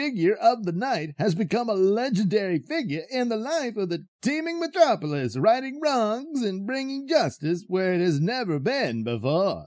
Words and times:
figure 0.00 0.34
of 0.34 0.64
the 0.64 0.72
night, 0.72 1.10
has 1.18 1.34
become 1.34 1.68
a 1.68 1.74
legendary 1.74 2.58
figure 2.58 3.02
in 3.10 3.28
the 3.28 3.36
life 3.36 3.76
of 3.76 3.90
the 3.90 4.06
teeming 4.22 4.58
metropolis, 4.58 5.36
righting 5.36 5.78
wrongs 5.78 6.40
and 6.40 6.66
bringing 6.66 7.06
justice 7.06 7.64
where 7.66 7.92
it 7.92 8.00
has 8.00 8.18
never 8.18 8.58
been 8.58 9.04
before. 9.04 9.66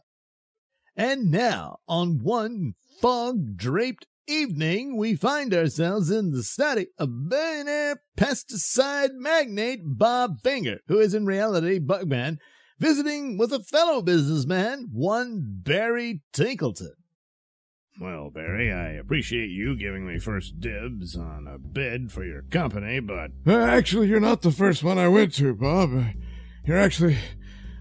And 0.96 1.30
now, 1.30 1.78
on 1.88 2.24
one 2.24 2.74
fog 3.00 3.58
draped 3.58 4.08
evening, 4.28 4.98
we 4.98 5.16
find 5.16 5.54
ourselves 5.54 6.10
in 6.10 6.32
the 6.32 6.42
study 6.42 6.88
of 6.98 7.30
billionaire 7.30 8.02
pesticide 8.18 9.14
magnate 9.14 9.82
Bob 9.84 10.42
Finger, 10.42 10.80
who 10.88 10.98
is 11.00 11.14
in 11.14 11.28
reality 11.28 11.80
Bugman, 11.80 12.38
visiting 12.80 13.38
with 13.38 13.54
a 13.54 13.64
fellow 13.64 14.02
businessman, 14.02 14.88
one 14.92 15.44
Barry 15.64 16.24
Tinkleton. 16.34 16.96
Well, 18.00 18.32
Barry, 18.32 18.72
I 18.72 18.90
appreciate 18.94 19.50
you 19.52 19.76
giving 19.76 20.08
me 20.08 20.18
first 20.18 20.60
dibs 20.60 21.16
on 21.16 21.48
a 21.48 21.58
bid 21.60 22.12
for 22.12 22.26
your 22.26 22.42
company, 22.44 23.00
but 23.00 23.32
Uh, 23.46 23.56
actually, 23.60 24.08
you're 24.08 24.20
not 24.20 24.42
the 24.42 24.52
first 24.52 24.84
one 24.84 24.98
I 24.98 25.08
went 25.08 25.34
to, 25.36 25.54
Bob. 25.54 25.92
Uh, 25.96 26.04
You're 26.66 26.80
actually 26.80 27.18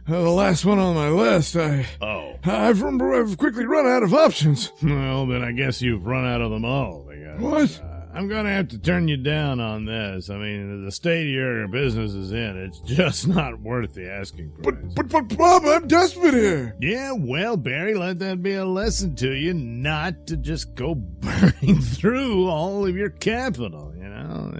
uh, 0.06 0.12
the 0.22 0.30
last 0.30 0.64
one 0.66 0.78
on 0.78 0.94
my 0.94 1.08
list. 1.08 1.56
I, 1.56 1.86
oh, 2.02 2.34
I've, 2.44 2.82
I've 2.84 3.38
quickly 3.38 3.64
run 3.64 3.86
out 3.86 4.02
of 4.02 4.12
options. 4.12 4.70
well, 4.82 5.26
then 5.26 5.42
I 5.42 5.52
guess 5.52 5.80
you've 5.80 6.04
run 6.04 6.26
out 6.26 6.42
of 6.42 6.50
them 6.50 6.64
all. 6.64 7.08
Because, 7.08 7.40
What? 7.80 7.82
Uh, 7.82 7.91
I'm 8.14 8.28
gonna 8.28 8.50
have 8.50 8.68
to 8.68 8.78
turn 8.78 9.08
you 9.08 9.16
down 9.16 9.58
on 9.58 9.86
this. 9.86 10.28
I 10.28 10.36
mean, 10.36 10.84
the 10.84 10.92
state 10.92 11.30
your 11.30 11.66
business 11.68 12.12
is 12.12 12.32
in, 12.32 12.56
it's 12.58 12.80
just 12.84 13.26
not 13.26 13.60
worth 13.60 13.94
the 13.94 14.10
asking 14.10 14.50
price. 14.52 14.76
But, 14.94 14.94
but, 14.94 15.28
but, 15.28 15.38
Bob, 15.38 15.64
I'm 15.64 15.88
desperate 15.88 16.34
here. 16.34 16.76
Yeah, 16.80 17.12
well, 17.12 17.56
Barry, 17.56 17.94
let 17.94 18.18
that 18.18 18.42
be 18.42 18.54
a 18.54 18.66
lesson 18.66 19.16
to 19.16 19.32
you 19.32 19.54
not 19.54 20.26
to 20.26 20.36
just 20.36 20.74
go 20.74 20.94
burning 20.96 21.80
through 21.80 22.48
all 22.48 22.86
of 22.86 22.96
your 22.96 23.10
capital, 23.10 23.94
you 23.96 24.08
know? 24.08 24.52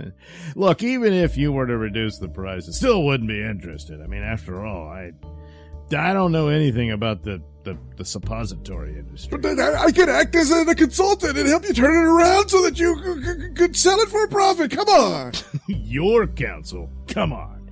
Look, 0.54 0.82
even 0.82 1.12
if 1.12 1.36
you 1.36 1.52
were 1.52 1.66
to 1.66 1.76
reduce 1.76 2.18
the 2.18 2.28
price, 2.28 2.68
I 2.68 2.72
still 2.72 3.04
wouldn't 3.04 3.28
be 3.28 3.42
interested. 3.42 4.00
I 4.00 4.06
mean, 4.06 4.22
after 4.22 4.64
all, 4.64 4.88
I 4.88 5.12
I 5.94 6.14
don't 6.14 6.32
know 6.32 6.48
anything 6.48 6.90
about 6.90 7.22
the, 7.22 7.42
the, 7.64 7.76
the 7.96 8.04
suppository 8.04 8.98
industry. 8.98 9.30
But 9.30 9.42
then 9.42 9.60
I, 9.60 9.84
I 9.84 9.92
could 9.92 10.08
act 10.08 10.34
as 10.34 10.50
a, 10.50 10.62
a 10.62 10.74
consultant 10.74 11.36
and 11.38 11.48
help 11.48 11.64
you 11.66 11.72
turn 11.74 11.94
it 11.96 12.08
around 12.08 12.48
so 12.48 12.62
that 12.62 12.78
you 12.78 12.96
c- 12.96 13.22
c- 13.24 13.52
could 13.54 13.76
sell 13.76 13.98
it 14.00 14.08
for 14.08 14.24
a 14.24 14.28
profit. 14.28 14.70
Come 14.70 14.88
on. 14.88 15.32
Your 15.66 16.26
counsel? 16.26 16.90
Come 17.08 17.32
on. 17.32 17.70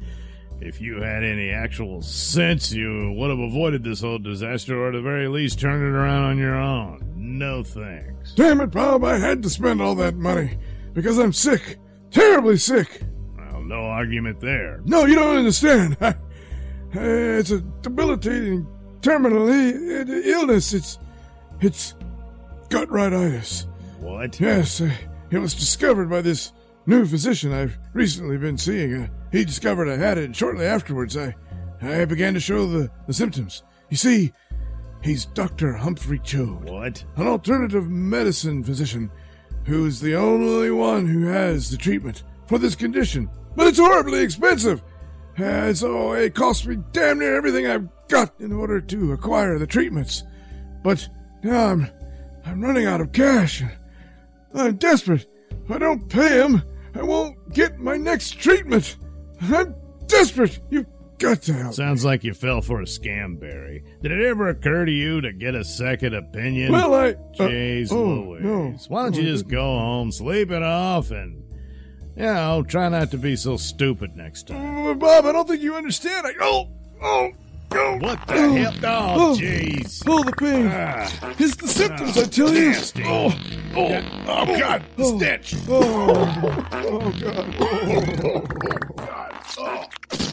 If 0.60 0.80
you 0.80 1.00
had 1.00 1.24
any 1.24 1.50
actual 1.50 2.02
sense, 2.02 2.70
you 2.72 3.12
would 3.16 3.30
have 3.30 3.38
avoided 3.38 3.82
this 3.82 4.02
whole 4.02 4.18
disaster 4.18 4.78
or 4.78 4.88
at 4.88 4.92
the 4.92 5.00
very 5.00 5.26
least 5.26 5.58
turned 5.58 5.82
it 5.82 5.96
around 5.96 6.24
on 6.24 6.38
your 6.38 6.54
own. 6.54 7.00
No 7.16 7.62
thanks. 7.62 8.34
Damn 8.34 8.60
it, 8.60 8.66
Bob. 8.70 9.02
I 9.02 9.16
had 9.18 9.42
to 9.44 9.50
spend 9.50 9.80
all 9.80 9.94
that 9.94 10.16
money 10.16 10.58
because 10.92 11.18
I'm 11.18 11.32
sick. 11.32 11.78
Terribly 12.10 12.58
sick. 12.58 13.02
Well, 13.38 13.62
no 13.62 13.84
argument 13.86 14.40
there. 14.40 14.80
No, 14.84 15.06
you 15.06 15.14
don't 15.14 15.38
understand. 15.38 15.96
I, 16.00 16.14
it's 16.92 17.52
a 17.52 17.60
debilitating 17.60 18.66
terminal 19.02 19.48
I- 19.50 19.52
I- 19.52 20.22
illness. 20.24 20.72
It's, 20.72 20.98
it's 21.60 21.94
gutritis. 22.68 23.66
What? 24.00 24.40
Yes, 24.40 24.80
uh, 24.80 24.90
it 25.30 25.38
was 25.38 25.54
discovered 25.54 26.08
by 26.08 26.22
this 26.22 26.52
new 26.86 27.04
physician 27.06 27.52
I've 27.52 27.78
recently 27.92 28.36
been 28.38 28.56
seeing. 28.58 28.94
Uh, 28.94 29.08
he 29.32 29.44
discovered 29.44 29.88
I 29.88 29.96
had 29.96 30.18
it, 30.18 30.24
and 30.24 30.36
shortly 30.36 30.64
afterwards, 30.66 31.16
I, 31.16 31.34
I 31.82 32.04
began 32.04 32.34
to 32.34 32.40
show 32.40 32.66
the, 32.66 32.90
the 33.06 33.12
symptoms. 33.12 33.62
You 33.90 33.96
see, 33.96 34.32
he's 35.02 35.24
Dr. 35.26 35.72
Humphrey 35.74 36.18
Choad, 36.20 36.70
What? 36.70 37.04
an 37.16 37.26
alternative 37.26 37.88
medicine 37.90 38.64
physician 38.64 39.10
who's 39.66 40.00
the 40.00 40.14
only 40.16 40.70
one 40.70 41.06
who 41.06 41.26
has 41.26 41.70
the 41.70 41.76
treatment 41.76 42.22
for 42.46 42.58
this 42.58 42.74
condition. 42.74 43.28
But 43.56 43.66
it's 43.68 43.78
horribly 43.78 44.20
expensive. 44.20 44.82
Uh, 45.40 45.72
so 45.74 46.12
it 46.12 46.34
cost 46.34 46.66
me 46.66 46.76
damn 46.92 47.18
near 47.18 47.36
everything 47.36 47.66
I've 47.66 47.88
got 48.08 48.32
in 48.40 48.52
order 48.52 48.80
to 48.80 49.12
acquire 49.12 49.58
the 49.58 49.66
treatments. 49.66 50.22
But 50.82 51.08
now 51.42 51.66
I'm, 51.68 51.90
I'm 52.44 52.60
running 52.60 52.86
out 52.86 53.00
of 53.00 53.12
cash. 53.12 53.62
I'm 54.54 54.76
desperate. 54.76 55.26
If 55.64 55.70
I 55.70 55.78
don't 55.78 56.08
pay 56.08 56.42
him, 56.42 56.62
I 56.94 57.02
won't 57.02 57.52
get 57.52 57.78
my 57.78 57.96
next 57.96 58.32
treatment. 58.32 58.96
I'm 59.40 59.74
desperate. 60.06 60.60
You've 60.70 60.86
got 61.18 61.42
to 61.42 61.52
help. 61.52 61.74
Sounds 61.74 62.04
like 62.04 62.24
you 62.24 62.34
fell 62.34 62.60
for 62.60 62.80
a 62.80 62.84
scam, 62.84 63.38
Barry. 63.38 63.84
Did 64.02 64.12
it 64.12 64.24
ever 64.26 64.48
occur 64.48 64.84
to 64.84 64.92
you 64.92 65.20
to 65.20 65.32
get 65.32 65.54
a 65.54 65.64
second 65.64 66.14
opinion? 66.14 66.72
well, 66.72 66.94
I. 66.94 67.10
uh, 67.10 67.14
Jeez 67.36 67.92
oh, 67.92 68.04
Louise. 68.04 68.42
no. 68.42 68.74
Why 68.88 69.04
don't 69.04 69.16
you 69.16 69.22
just 69.22 69.46
go 69.48 69.62
home, 69.62 70.10
sleep 70.10 70.50
it 70.50 70.62
off, 70.62 71.10
and, 71.12 71.44
you 72.16 72.22
know, 72.24 72.64
try 72.66 72.88
not 72.88 73.10
to 73.12 73.18
be 73.18 73.36
so 73.36 73.56
stupid 73.56 74.16
next 74.16 74.46
time. 74.48 74.98
Bob, 74.98 75.26
I 75.26 75.32
don't 75.32 75.46
think 75.48 75.62
you 75.62 75.74
understand. 75.74 76.26
I. 76.26 76.32
Oh! 76.40 76.68
Oh! 77.02 77.30
Oh! 77.72 77.98
What 77.98 78.26
the 78.26 78.34
oh, 78.34 78.52
hell? 78.52 78.74
Oh, 78.82 79.32
oh. 79.32 79.36
jeez. 79.36 80.02
Oh, 80.06 80.24
the 80.24 80.32
pain. 80.32 80.66
Ah, 80.72 81.34
It's 81.38 81.54
the 81.56 81.68
symptoms, 81.68 82.18
I 82.18 82.24
tell 82.24 82.52
you. 82.52 82.70
nasty. 82.70 83.04
Oh, 83.06 83.32
oh, 83.76 84.02
oh, 84.26 84.58
God, 84.58 84.82
the 84.96 85.04
Oh. 85.04 85.16
stench. 85.18 85.54
oh, 85.68 87.14
God. 87.20 87.54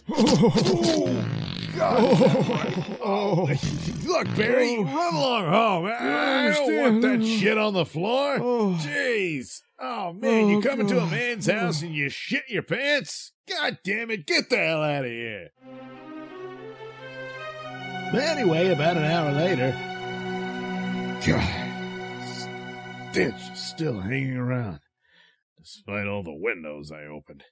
oh, 0.09 1.56
God. 1.77 1.97
Oh, 1.99 2.97
oh, 3.03 3.45
Look, 4.05 4.35
Barry, 4.35 4.77
run 4.79 5.13
along 5.15 5.45
home. 5.45 5.85
I, 5.85 6.47
I 6.47 6.51
don't 6.53 6.77
want 6.77 7.01
that 7.03 7.25
shit 7.25 7.57
on 7.57 7.73
the 7.73 7.85
floor. 7.85 8.37
Oh. 8.39 8.77
Jeez. 8.81 9.61
Oh, 9.79 10.13
man, 10.13 10.49
you 10.49 10.57
Oh, 10.57 10.61
come 10.61 10.81
into 10.81 10.99
a 10.99 11.05
man's 11.05 11.45
house 11.45 11.81
and 11.83 11.93
you 11.93 12.09
shit 12.09 12.43
your 12.49 12.63
pants? 12.63 13.31
God 13.47 13.77
damn 13.83 14.09
it, 14.09 14.25
get 14.25 14.49
the 14.49 14.57
hell 14.57 14.81
out 14.81 15.05
of 15.05 15.11
here. 15.11 15.49
But 18.11 18.21
anyway, 18.21 18.69
about 18.69 18.97
an 18.97 19.03
hour 19.03 19.31
later, 19.33 19.71
God, 21.27 23.11
stench 23.11 23.51
is 23.53 23.59
still 23.59 23.99
hanging 23.99 24.37
around. 24.37 24.79
Despite 25.59 26.07
all 26.07 26.23
the 26.23 26.33
windows 26.33 26.91
I 26.91 27.03
opened. 27.03 27.43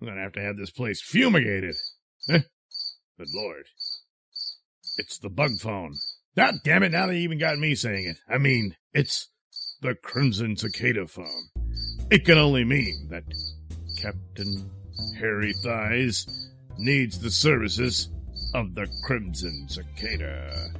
I'm 0.00 0.08
gonna 0.08 0.22
have 0.22 0.32
to 0.32 0.42
have 0.42 0.56
this 0.56 0.70
place 0.70 1.00
fumigated. 1.00 1.76
Eh? 2.28 2.40
Good 3.20 3.34
lord. 3.34 3.66
It's 4.96 5.18
the 5.18 5.28
bug 5.28 5.50
phone. 5.60 5.92
God 6.38 6.54
damn 6.64 6.82
it, 6.82 6.92
now 6.92 7.06
they 7.06 7.18
even 7.18 7.36
got 7.38 7.58
me 7.58 7.74
saying 7.74 8.06
it. 8.06 8.16
I 8.32 8.38
mean, 8.38 8.76
it's 8.94 9.28
the 9.82 9.94
Crimson 9.94 10.56
Cicada 10.56 11.06
phone. 11.06 11.50
It 12.10 12.24
can 12.24 12.38
only 12.38 12.64
mean 12.64 13.08
that 13.10 13.24
Captain 14.00 14.70
Harry 15.18 15.52
Thighs 15.62 16.48
needs 16.78 17.18
the 17.18 17.30
services 17.30 18.08
of 18.54 18.74
the 18.74 18.88
Crimson 19.04 19.68
Cicada. 19.68 20.70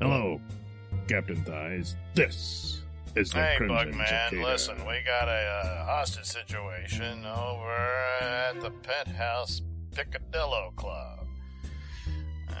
Hello, 0.00 0.40
Captain 1.08 1.42
Thighs. 1.42 1.96
This 2.14 2.82
is 3.16 3.32
the 3.32 3.42
Hey, 3.42 3.54
Crimson 3.56 3.94
Bugman, 3.94 4.06
Cicada. 4.06 4.42
listen, 4.44 4.76
we 4.86 5.02
got 5.04 5.26
a 5.26 5.32
uh, 5.64 5.86
hostage 5.86 6.24
situation 6.24 7.26
over 7.26 7.72
at 8.20 8.60
the 8.60 8.70
Penthouse 8.70 9.60
Picadillo 9.90 10.74
Club. 10.76 11.21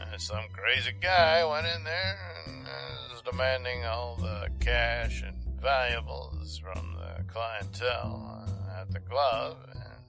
Uh, 0.02 0.18
some 0.18 0.44
crazy 0.52 0.92
guy 1.00 1.44
went 1.44 1.66
in 1.66 1.84
there 1.84 2.18
and 2.46 2.66
uh, 2.66 3.14
is 3.14 3.22
demanding 3.22 3.84
all 3.84 4.16
the 4.16 4.48
cash 4.60 5.22
and 5.22 5.36
valuables 5.60 6.58
from 6.58 6.96
the 6.96 7.22
clientele 7.24 8.44
at 8.78 8.90
the 8.90 9.00
club. 9.00 9.56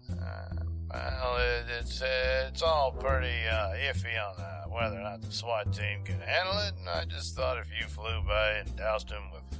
And, 0.10 0.19
uh, 0.19 0.63
well, 0.92 1.38
it, 1.38 1.66
it's 1.80 2.01
it's 2.01 2.62
all 2.62 2.92
pretty 2.92 3.48
uh, 3.48 3.74
iffy 3.90 4.16
on 4.18 4.40
uh, 4.42 4.63
whether 4.69 4.98
or 4.98 5.04
not 5.04 5.22
the 5.22 5.31
SWAT 5.31 5.74
team 5.74 6.04
can 6.04 6.19
handle 6.19 6.57
it. 6.60 6.74
And 6.80 6.89
I 6.89 7.06
just 7.06 7.36
thought 7.36 7.57
if 7.57 7.69
you 7.80 7.88
flew 7.88 8.22
by 8.28 8.51
and 8.54 8.75
doused 8.75 9.10
him 9.10 9.24
with 9.31 9.60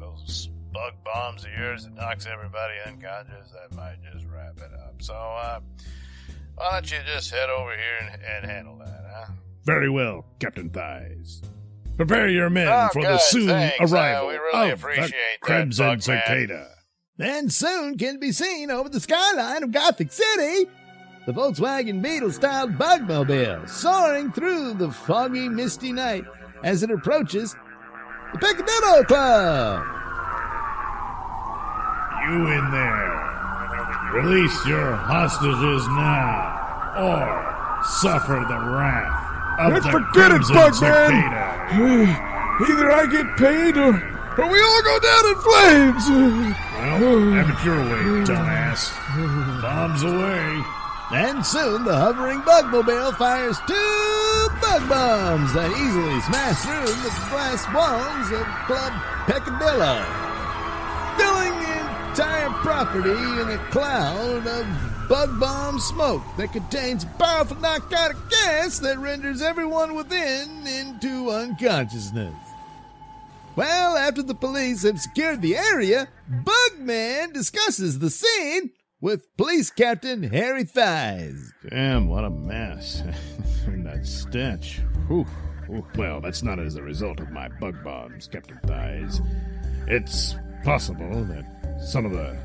those 0.00 0.48
bug 0.72 0.94
bombs 1.04 1.44
of 1.44 1.50
yours 1.58 1.84
that 1.84 1.94
knocks 1.94 2.26
everybody 2.26 2.74
unconscious, 2.86 3.52
that 3.52 3.76
might 3.76 3.98
just 4.12 4.26
wrap 4.26 4.56
it 4.58 4.72
up. 4.80 5.00
So, 5.00 5.14
why 6.56 6.72
don't 6.72 6.90
you 6.90 6.98
just 7.06 7.30
head 7.30 7.50
over 7.50 7.70
here 7.70 8.12
and, 8.12 8.22
and 8.22 8.50
handle 8.50 8.78
that, 8.78 9.04
huh? 9.12 9.32
Very 9.64 9.88
well, 9.90 10.24
Captain 10.40 10.68
Thighs. 10.70 11.42
Prepare 11.96 12.28
your 12.28 12.50
men 12.50 12.68
Oh, 12.68 12.88
for 12.92 13.02
the 13.02 13.18
soon 13.18 13.48
thanks. 13.48 13.80
Uh, 13.92 13.96
arrival 13.96 14.28
we 14.28 14.34
really 14.34 14.70
of 14.70 14.78
appreciate 14.80 15.06
the 15.08 15.14
that, 15.14 15.40
Crimson 15.40 15.86
Bugman. 15.86 16.02
Cicada. 16.02 16.68
and 17.20 17.52
soon 17.52 17.96
can 17.96 18.18
be 18.18 18.32
seen 18.32 18.70
over 18.70 18.88
the 18.88 19.00
skyline 19.00 19.62
of 19.62 19.70
Gothic 19.72 20.10
City. 20.12 20.68
the 21.26 21.32
Volkswagen 21.32 22.02
Beetle 22.02 22.32
style 22.32 22.68
bugmobile 22.68 23.68
soaring 23.68 24.30
through 24.32 24.74
the 24.74 24.90
foggy, 24.90 25.48
misty 25.48 25.92
night 25.92 26.24
as 26.64 26.82
it 26.82 26.90
approaches 26.90 27.54
the 28.32 28.38
Picadillo 28.40 29.06
Club. 29.06 29.84
You 32.26 32.46
in 32.52 32.70
there. 32.70 33.20
Release 34.14 34.66
your 34.66 34.94
hostages 34.94 35.86
now, 35.88 36.94
or 36.98 37.82
suffer 38.00 38.44
the 38.48 38.58
wrath 38.70 39.20
of 39.20 39.23
Let's 39.58 39.86
forget 39.86 40.32
it, 40.32 40.42
Bugman. 40.42 41.14
Either 42.68 42.90
I 42.90 43.06
get 43.10 43.36
paid 43.36 43.76
or, 43.76 43.94
or 44.38 44.46
we 44.50 44.58
all 44.60 44.82
go 44.82 44.98
down 45.00 45.24
in 45.30 45.36
flames. 45.42 46.04
Well, 46.74 47.32
have 47.32 47.50
it 47.50 47.64
your 47.64 47.78
way, 47.78 48.24
dumbass. 48.24 48.92
Bombs 49.62 50.02
away. 50.02 50.62
And 51.12 51.44
soon 51.44 51.84
the 51.84 51.94
hovering 51.94 52.40
bugmobile 52.42 53.16
fires 53.16 53.58
two 53.66 54.48
bug 54.60 54.88
bombs 54.88 55.52
that 55.52 55.70
easily 55.70 56.20
smash 56.22 56.58
through 56.62 56.94
the 57.02 57.10
glass 57.30 57.66
walls 57.74 58.30
of 58.32 58.46
Club 58.66 58.92
Peccadillo, 59.26 60.02
filling 61.18 61.54
the 61.62 61.74
entire 62.10 62.50
property 62.62 63.10
in 63.42 63.50
a 63.50 63.58
cloud 63.70 64.46
of 64.46 64.93
bug 65.08 65.38
bomb 65.38 65.78
smoke 65.80 66.22
that 66.36 66.52
contains 66.52 67.04
powerful 67.18 67.56
narcotic 67.58 68.16
gas 68.30 68.78
that 68.80 68.98
renders 68.98 69.42
everyone 69.42 69.94
within 69.94 70.66
into 70.66 71.30
unconsciousness. 71.30 72.34
Well, 73.56 73.96
after 73.96 74.22
the 74.22 74.34
police 74.34 74.82
have 74.82 75.00
secured 75.00 75.40
the 75.40 75.56
area, 75.56 76.08
Bugman 76.28 77.32
discusses 77.32 77.98
the 77.98 78.10
scene 78.10 78.70
with 79.00 79.36
Police 79.36 79.70
Captain 79.70 80.22
Harry 80.24 80.64
Thighs. 80.64 81.52
Damn, 81.70 82.08
what 82.08 82.24
a 82.24 82.30
mess. 82.30 83.02
and 83.66 83.86
that 83.86 84.06
stench. 84.06 84.80
Whew. 85.08 85.26
Well, 85.96 86.20
that's 86.20 86.42
not 86.42 86.58
as 86.58 86.76
a 86.76 86.82
result 86.82 87.20
of 87.20 87.30
my 87.30 87.48
bug 87.48 87.82
bombs, 87.84 88.28
Captain 88.28 88.58
Thighs. 88.66 89.20
It's 89.86 90.34
possible 90.64 91.24
that 91.24 91.80
some 91.86 92.04
of 92.04 92.12
the 92.12 92.36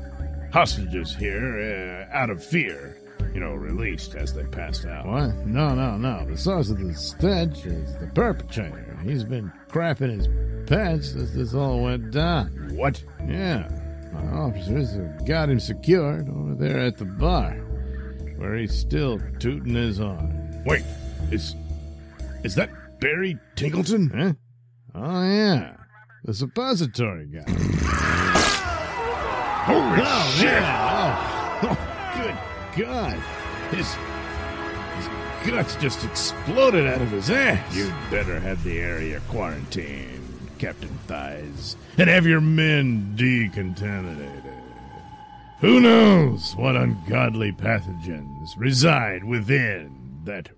hostages 0.52 1.14
here, 1.14 2.06
uh, 2.12 2.16
out 2.16 2.30
of 2.30 2.44
fear, 2.44 2.96
you 3.34 3.40
know, 3.40 3.52
released 3.52 4.14
as 4.14 4.32
they 4.34 4.44
passed 4.44 4.86
out. 4.86 5.06
What? 5.06 5.34
No, 5.46 5.74
no, 5.74 5.96
no. 5.96 6.24
The 6.26 6.36
source 6.36 6.70
of 6.70 6.78
the 6.78 6.94
stench 6.94 7.64
is 7.66 7.96
the 7.98 8.06
perpetrator. 8.08 8.98
He's 9.04 9.24
been 9.24 9.52
crapping 9.68 10.16
his 10.16 10.28
pants 10.68 11.12
since 11.12 11.32
this 11.32 11.54
all 11.54 11.82
went 11.82 12.10
down. 12.10 12.70
What? 12.74 13.02
Yeah. 13.26 13.68
My 14.12 14.26
officers 14.38 14.94
have 14.96 15.26
got 15.26 15.48
him 15.50 15.60
secured 15.60 16.28
over 16.28 16.54
there 16.54 16.80
at 16.80 16.98
the 16.98 17.04
bar, 17.04 17.52
where 18.36 18.56
he's 18.56 18.76
still 18.76 19.20
tooting 19.38 19.74
his 19.74 19.98
horn. 19.98 20.62
Wait, 20.66 20.82
is 21.30 21.54
is 22.42 22.56
that 22.56 22.70
Barry 23.00 23.38
Tinkleton? 23.54 24.10
Huh? 24.14 24.32
Oh, 24.94 25.22
yeah. 25.22 25.76
The 26.24 26.34
suppository 26.34 27.26
guy. 27.26 27.44
Holy 29.70 30.02
Oh, 30.02 30.34
shit! 30.36 30.44
yeah. 30.52 31.26
Oh, 31.62 31.76
oh, 31.76 31.76
good 32.74 32.86
God. 32.86 33.18
His, 33.70 33.94
his 34.96 35.08
guts 35.50 35.76
just 35.76 36.02
exploded 36.04 36.86
out 36.86 37.02
of 37.02 37.10
his 37.10 37.28
ass. 37.30 37.76
You'd 37.76 37.92
better 38.10 38.40
have 38.40 38.64
the 38.64 38.78
area 38.78 39.20
quarantined, 39.28 40.48
Captain 40.58 40.88
Thighs, 41.06 41.76
and 41.98 42.08
have 42.08 42.24
your 42.26 42.40
men 42.40 43.12
decontaminated. 43.14 44.42
Who 45.60 45.80
knows 45.80 46.56
what 46.56 46.76
ungodly 46.76 47.52
pathogens 47.52 48.48
reside 48.56 49.22
within 49.24 50.22
that 50.24 50.48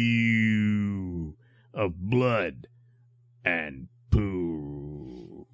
residue 0.00 1.32
of 1.74 1.94
blood 2.08 2.68
and 3.44 3.88
poo. 4.10 4.79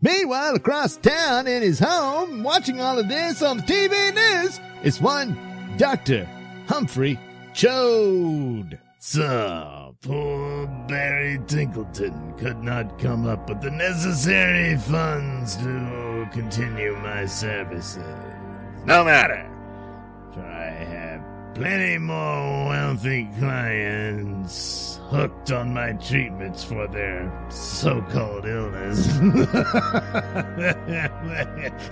Meanwhile, 0.02 0.56
across 0.56 0.96
town 0.98 1.46
in 1.46 1.62
his 1.62 1.78
home, 1.78 2.42
watching 2.42 2.80
all 2.80 2.98
of 2.98 3.08
this 3.08 3.42
on 3.42 3.58
the 3.58 3.62
TV 3.62 4.14
news, 4.14 4.60
is 4.82 5.00
one 5.00 5.38
Dr. 5.78 6.28
Humphrey 6.68 7.18
Choad. 7.54 8.78
So, 8.98 9.94
poor 10.02 10.66
Barry 10.88 11.38
Tinkleton 11.46 12.36
could 12.38 12.62
not 12.62 12.98
come 12.98 13.26
up 13.26 13.48
with 13.48 13.62
the 13.62 13.70
necessary 13.70 14.76
funds 14.76 15.56
to 15.56 16.28
continue 16.32 16.94
my 16.96 17.24
services. 17.24 17.96
No 18.84 19.04
matter, 19.04 19.50
for 20.34 20.42
I 20.42 20.70
have 20.70 21.54
plenty 21.54 21.98
more 21.98 22.68
wealthy 22.68 23.28
clients 23.38 24.95
hooked 25.10 25.52
on 25.52 25.72
my 25.72 25.92
treatments 25.92 26.64
for 26.64 26.88
their 26.88 27.32
so 27.48 28.02
called 28.10 28.44
illness. 28.44 29.06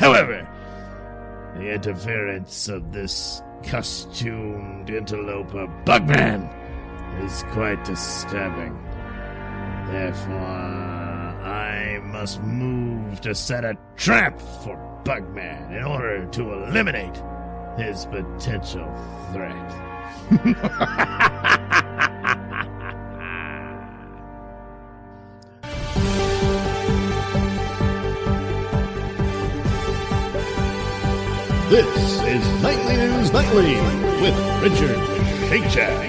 However, 0.01 0.49
the 1.55 1.75
interference 1.75 2.69
of 2.69 2.93
this 2.93 3.41
costumed 3.63 4.91
interloper 4.91 5.69
Bugman 5.85 6.51
is 7.25 7.45
quite 7.51 7.85
disturbing. 7.85 8.77
Therefore, 9.91 10.35
I 11.45 12.01
must 12.03 12.43
move 12.43 13.21
to 13.21 13.35
set 13.35 13.65
a 13.65 13.77
trap 13.97 14.41
for 14.41 14.77
Bugman 15.05 15.77
in 15.77 15.85
order 15.85 16.27
to 16.27 16.53
eliminate 16.53 17.23
his 17.79 18.07
potential 18.07 18.89
threat. 19.33 19.71
This 31.75 32.21
is 32.23 32.63
Nightly 32.63 32.97
News 32.97 33.33
Nightly 33.33 33.75
with 34.23 34.63
Richard 34.63 34.97
Shake 35.49 35.69
Shack. 35.69 36.09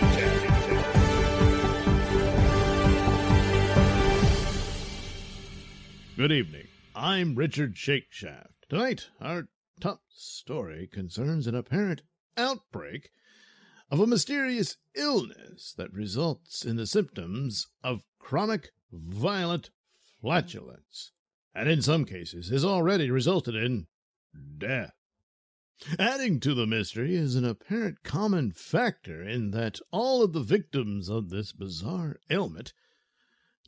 Good 6.16 6.32
evening. 6.32 6.68
I'm 6.94 7.34
Richard 7.34 7.74
Shakeshaft. 7.74 8.52
Tonight, 8.70 9.10
our 9.20 9.48
top 9.80 10.02
story 10.10 10.88
concerns 10.94 11.48
an 11.48 11.56
apparent 11.56 12.04
outbreak 12.38 13.10
of 13.90 14.00
a 14.00 14.06
mysterious 14.06 14.78
illness 14.94 15.74
that 15.80 15.92
results 15.92 16.64
in 16.64 16.76
the 16.76 16.86
symptoms 16.86 17.66
of 17.84 18.04
chronic 18.20 18.70
violent 18.92 19.72
flatulence, 20.22 21.12
and 21.56 21.68
in 21.68 21.82
some 21.82 22.06
cases 22.06 22.50
has 22.50 22.64
already 22.64 23.10
resulted 23.10 23.56
in 23.56 23.88
death. 24.60 24.92
Adding 26.00 26.40
to 26.40 26.54
the 26.54 26.66
mystery 26.66 27.16
is 27.16 27.36
an 27.36 27.44
apparent 27.44 28.02
common 28.02 28.52
factor 28.54 29.22
in 29.22 29.52
that 29.52 29.82
all 29.92 30.24
of 30.24 30.32
the 30.32 30.40
victims 30.40 31.10
of 31.10 31.30
this 31.30 31.52
bizarre 31.52 32.22
ailment 32.30 32.72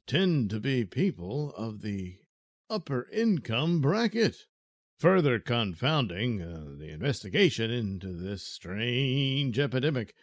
tend 0.06 0.50
to 0.52 0.60
be 0.62 0.86
people 0.86 1.54
of 1.56 1.82
the 1.82 2.20
upper 2.70 3.10
income 3.12 3.82
bracket. 3.82 4.46
Further 5.00 5.38
confounding 5.38 6.42
uh, 6.42 6.78
the 6.80 6.90
investigation 6.90 7.72
into 7.72 8.14
this 8.14 8.42
strange 8.42 9.60
epidemic 9.60 10.16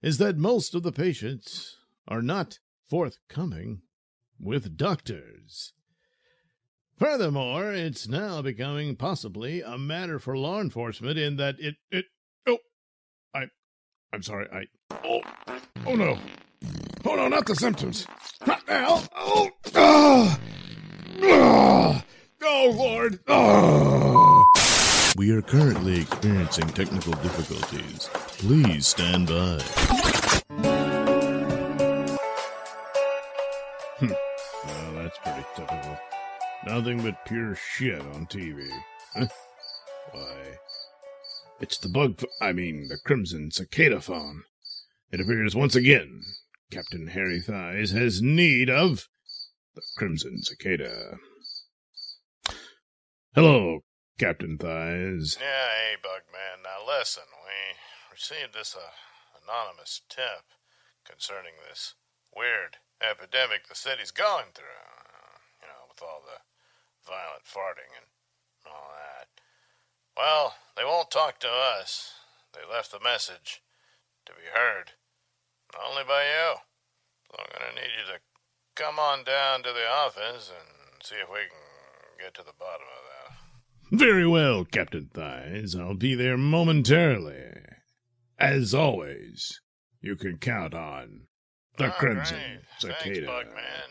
is 0.00 0.16
that 0.18 0.38
most 0.38 0.74
of 0.74 0.82
the 0.82 0.92
patients 0.92 1.76
are 2.08 2.22
not 2.22 2.60
forthcoming 2.88 3.82
with 4.40 4.76
doctors. 4.78 5.74
Furthermore, 6.98 7.72
it's 7.72 8.06
now 8.06 8.40
becoming 8.40 8.94
possibly 8.94 9.62
a 9.62 9.76
matter 9.76 10.18
for 10.18 10.36
law 10.36 10.60
enforcement 10.60 11.18
in 11.18 11.36
that 11.36 11.56
it 11.58 11.74
it 11.90 12.04
oh 12.46 12.58
I 13.34 13.46
I'm 14.12 14.22
sorry, 14.22 14.46
I 14.52 14.66
Oh, 15.04 15.20
oh 15.86 15.94
no. 15.96 16.18
Oh 17.04 17.16
no, 17.16 17.28
not 17.28 17.46
the 17.46 17.56
symptoms. 17.56 18.06
Not 18.46 18.66
now. 18.68 19.02
Oh, 19.16 19.50
oh, 19.74 20.38
oh, 21.22 22.02
oh 22.42 22.74
Lord. 22.76 23.18
Oh. 23.26 24.44
We 25.16 25.30
are 25.32 25.42
currently 25.42 26.00
experiencing 26.00 26.68
technical 26.68 27.12
difficulties. 27.14 28.08
Please 28.38 28.86
stand 28.86 29.28
by. 29.28 30.13
Nothing 36.66 37.02
but 37.02 37.26
pure 37.26 37.54
shit 37.54 38.00
on 38.00 38.26
TV. 38.26 38.66
Why? 39.14 40.58
It's 41.60 41.76
the 41.76 41.90
bug. 41.90 42.22
I 42.40 42.52
mean, 42.52 42.88
the 42.88 42.98
Crimson 43.04 43.50
Cicada 43.50 44.00
phone. 44.00 44.44
It 45.12 45.20
appears 45.20 45.54
once 45.54 45.74
again. 45.74 46.22
Captain 46.70 47.08
Harry 47.08 47.40
Thighs 47.40 47.90
has 47.90 48.22
need 48.22 48.70
of 48.70 49.08
the 49.74 49.82
Crimson 49.96 50.40
Cicada. 50.42 51.18
Hello, 53.34 53.80
Captain 54.18 54.56
Thighs. 54.56 55.36
Yeah, 55.38 55.68
hey, 55.68 55.96
Bugman. 56.02 56.62
Now 56.62 56.86
listen, 56.86 57.24
we 57.44 57.76
received 58.10 58.54
this 58.54 58.74
uh, 58.74 58.90
anonymous 59.42 60.00
tip 60.08 60.54
concerning 61.04 61.54
this 61.68 61.94
weird 62.34 62.78
epidemic 63.02 63.68
the 63.68 63.74
city's 63.74 64.10
going 64.10 64.54
through. 64.54 64.64
You 65.60 65.68
know, 65.68 65.84
with 65.88 66.02
all 66.02 66.22
the 66.24 66.40
violent 67.06 67.44
farting 67.44 67.92
and 67.96 68.06
all 68.66 68.90
that. 68.92 69.28
Well, 70.16 70.54
they 70.76 70.84
won't 70.84 71.10
talk 71.10 71.38
to 71.40 71.48
us. 71.48 72.12
They 72.52 72.60
left 72.72 72.92
the 72.92 73.00
message 73.00 73.62
to 74.26 74.32
be 74.32 74.46
heard 74.54 74.92
only 75.74 76.04
by 76.04 76.22
you. 76.22 76.54
So 77.30 77.38
I'm 77.38 77.50
going 77.50 77.74
to 77.74 77.80
need 77.80 77.90
you 77.98 78.14
to 78.14 78.20
come 78.74 78.98
on 78.98 79.24
down 79.24 79.62
to 79.62 79.72
the 79.72 79.88
office 79.88 80.50
and 80.50 81.02
see 81.02 81.16
if 81.16 81.28
we 81.28 81.40
can 81.40 82.24
get 82.24 82.34
to 82.34 82.42
the 82.42 82.54
bottom 82.58 82.86
of 82.86 83.02
that. 83.10 83.98
Very 83.98 84.26
well, 84.26 84.64
Captain 84.64 85.10
Thighs. 85.12 85.74
I'll 85.74 85.94
be 85.94 86.14
there 86.14 86.36
momentarily. 86.36 87.60
As 88.38 88.74
always, 88.74 89.60
you 90.00 90.16
can 90.16 90.38
count 90.38 90.74
on 90.74 91.26
the 91.76 91.86
All 91.86 91.92
Crimson 91.92 92.36
right. 92.36 92.60
Cicada. 92.78 93.04
Thanks, 93.04 93.18
Bugman. 93.18 93.90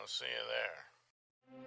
I'll 0.00 0.06
see 0.06 0.24
you 0.24 0.44
there. 0.48 0.81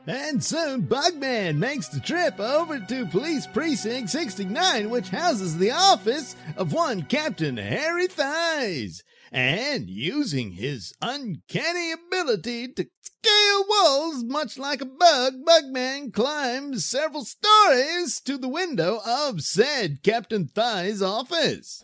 And 0.08 0.44
soon 0.44 0.84
Bugman 0.84 1.58
makes 1.58 1.88
the 1.88 2.00
trip 2.00 2.40
over 2.40 2.80
to 2.80 3.08
Police 3.08 3.48
Precinct 3.48 4.10
69, 4.10 4.90
which 4.92 5.10
houses 5.10 5.58
the 5.58 5.72
office 5.72 6.36
of 6.56 6.74
one 6.74 7.04
Captain 7.04 7.58
Harry 7.58 8.08
Thighs. 8.08 9.04
And 9.32 9.90
using 9.90 10.52
his 10.52 10.94
uncanny 11.02 11.92
ability 11.92 12.68
to 12.74 12.88
scale 13.02 13.66
walls 13.68 14.24
much 14.24 14.60
like 14.60 14.82
a 14.82 14.86
bug, 14.86 15.34
Bugman 15.44 16.14
climbs 16.14 16.86
several 16.86 17.26
stories 17.26 18.22
to 18.22 18.38
the 18.38 18.48
window 18.48 19.02
of 19.06 19.42
said 19.42 20.04
Captain 20.04 20.48
Thighs' 20.48 21.02
office. 21.02 21.84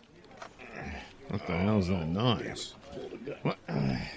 What 1.29 1.47
the 1.47 1.57
hell's 1.57 1.87
that 1.87 2.07
noise? 2.07 2.75
What? 3.41 3.57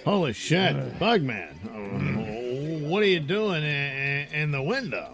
Holy 0.03 0.33
shit, 0.33 0.99
Bugman! 0.99 1.55
Oh, 1.73 2.44
What 2.85 3.01
are 3.01 3.07
you 3.07 3.19
doing 3.19 3.63
in, 3.63 4.27
in 4.31 4.51
the 4.51 4.61
window? 4.61 5.11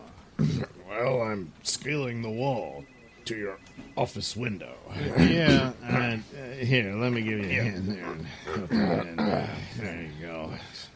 Well, 0.90 1.22
I'm 1.22 1.54
scaling 1.63 2.22
the 2.22 2.30
wall 2.30 2.84
to 3.24 3.38
your 3.38 3.58
office 3.96 4.36
window. 4.36 4.74
Yeah, 5.18 5.72
uh, 5.84 5.88
uh, 5.88 6.18
here, 6.56 6.94
let 6.96 7.13
me 7.13 7.22
give 7.22 7.40
you 7.40 7.46
a 7.46 7.54
hand 7.63 7.88
there. 7.88 8.68
That 8.68 9.08
in. 9.08 9.16
There 9.16 10.01
you 10.01 10.28
go. 10.28 10.54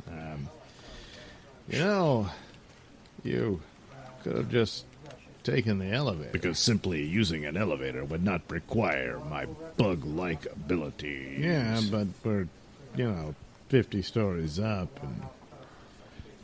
Um, 0.09 0.49
you 1.69 1.79
know, 1.79 2.29
you 3.23 3.61
could 4.23 4.35
have 4.35 4.51
just 4.51 4.83
taken 5.43 5.79
the 5.79 5.91
elevator. 5.91 6.31
Because 6.33 6.59
simply 6.59 7.03
using 7.03 7.45
an 7.45 7.55
elevator 7.55 8.03
would 8.03 8.23
not 8.23 8.41
require 8.49 9.19
my 9.29 9.45
bug 9.77 10.03
like 10.03 10.45
abilities. 10.45 11.39
Yeah, 11.39 11.79
but 11.89 12.07
we're, 12.21 12.49
you 12.97 13.09
know, 13.09 13.33
50 13.69 14.01
stories 14.01 14.59
up, 14.59 14.89
and 15.01 15.21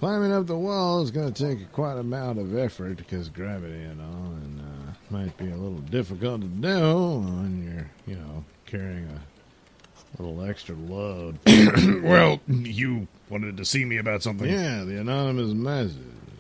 climbing 0.02 0.32
up 0.32 0.48
the 0.48 0.58
wall 0.58 1.04
is 1.04 1.12
going 1.12 1.32
to 1.32 1.46
take 1.46 1.72
quite 1.72 1.94
a 1.94 2.00
amount 2.00 2.40
of 2.40 2.58
effort 2.58 2.98
because 2.98 3.30
gravity 3.30 3.84
and 3.84 4.02
all, 4.02 4.34
and 4.34 4.60
uh, 4.60 4.94
might 5.12 5.38
be 5.38 5.46
a 5.46 5.56
little 5.56 5.78
difficult 5.78 6.42
to 6.42 6.48
do 6.48 7.20
when 7.20 7.64
you're, 7.64 7.92
you 8.08 8.20
know, 8.20 8.44
carrying 8.66 9.08
a 9.08 10.22
little 10.22 10.44
extra 10.44 10.76
load. 10.76 11.38
well, 12.04 12.42
you 12.48 13.08
wanted 13.30 13.58
to 13.58 13.64
see 13.64 13.86
me 13.86 13.98
about 13.98 14.24
something? 14.24 14.50
Yeah, 14.50 14.84
the 14.86 15.00
anonymous 15.00 15.54
message. 15.54 15.98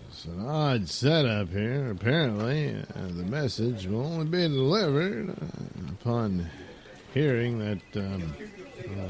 It's 0.09 0.25
an 0.25 0.43
odd 0.43 0.89
setup 0.89 1.49
here. 1.49 1.91
Apparently, 1.91 2.73
uh, 2.73 3.07
the 3.15 3.25
message 3.25 3.85
will 3.85 4.07
only 4.07 4.25
be 4.25 4.41
delivered 4.41 5.29
uh, 5.29 5.91
upon 5.91 6.49
hearing 7.13 7.59
that, 7.59 7.79
um, 7.95 8.21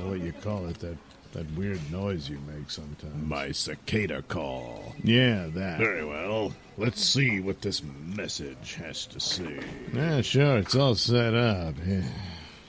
what 0.10 0.20
you 0.20 0.34
call 0.34 0.68
it, 0.68 0.78
that, 0.80 0.98
that 1.34 1.50
weird 1.56 1.92
noise 1.92 2.30
you 2.30 2.40
make 2.48 2.70
sometimes. 2.70 3.28
My 3.28 3.52
cicada 3.52 4.22
call. 4.22 4.96
Yeah, 5.04 5.48
that. 5.54 5.78
Very 5.78 6.06
well. 6.06 6.54
Let's 6.78 7.04
see 7.04 7.40
what 7.40 7.62
this 7.62 7.82
message 7.84 8.76
has 8.76 9.06
to 9.08 9.20
say. 9.20 9.60
Yeah, 9.94 10.22
sure. 10.22 10.58
It's 10.58 10.76
all 10.76 10.96
set 10.96 11.34
up. 11.34 11.76
Yeah. 11.86 12.04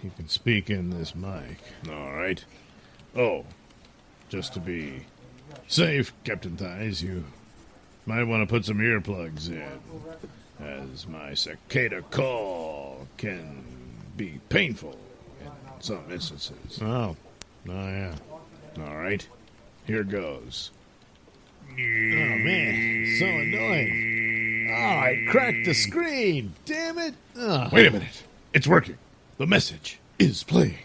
You 0.02 0.11
can 0.16 0.28
speak 0.28 0.71
in 0.71 0.90
this 0.90 1.14
mic. 1.14 1.59
All 1.88 2.12
right. 2.12 2.45
Oh, 3.16 3.45
just 4.28 4.54
to 4.54 4.61
be 4.61 5.07
safe, 5.69 6.12
Captain 6.25 6.57
Thighs, 6.57 7.02
you 7.02 7.25
might 8.07 8.25
want 8.25 8.42
to 8.42 8.52
put 8.52 8.64
some 8.64 8.78
earplugs 8.78 9.49
in, 9.49 9.81
as 10.61 11.07
my 11.07 11.35
cicada 11.35 12.02
call 12.11 13.07
can 13.16 13.64
be 14.16 14.40
painful 14.49 14.97
in 15.40 15.50
some 15.81 16.04
instances. 16.11 16.81
Oh, 16.83 17.16
oh 17.69 17.88
yeah. 17.88 18.14
All 18.79 18.97
right, 18.97 19.26
here 19.87 20.05
goes. 20.05 20.71
Oh 21.71 21.75
man, 21.76 23.17
so 23.19 23.26
annoying. 23.26 24.69
Oh, 24.71 24.75
I 24.75 25.25
cracked 25.31 25.64
the 25.64 25.75
screen. 25.75 26.55
Damn 26.64 26.99
it. 26.99 27.14
Oh. 27.37 27.69
Wait 27.73 27.87
a 27.87 27.91
minute. 27.91 28.23
It's 28.52 28.67
working. 28.67 28.99
The 29.38 29.47
message 29.47 29.99
is 30.19 30.43
playing. 30.43 30.79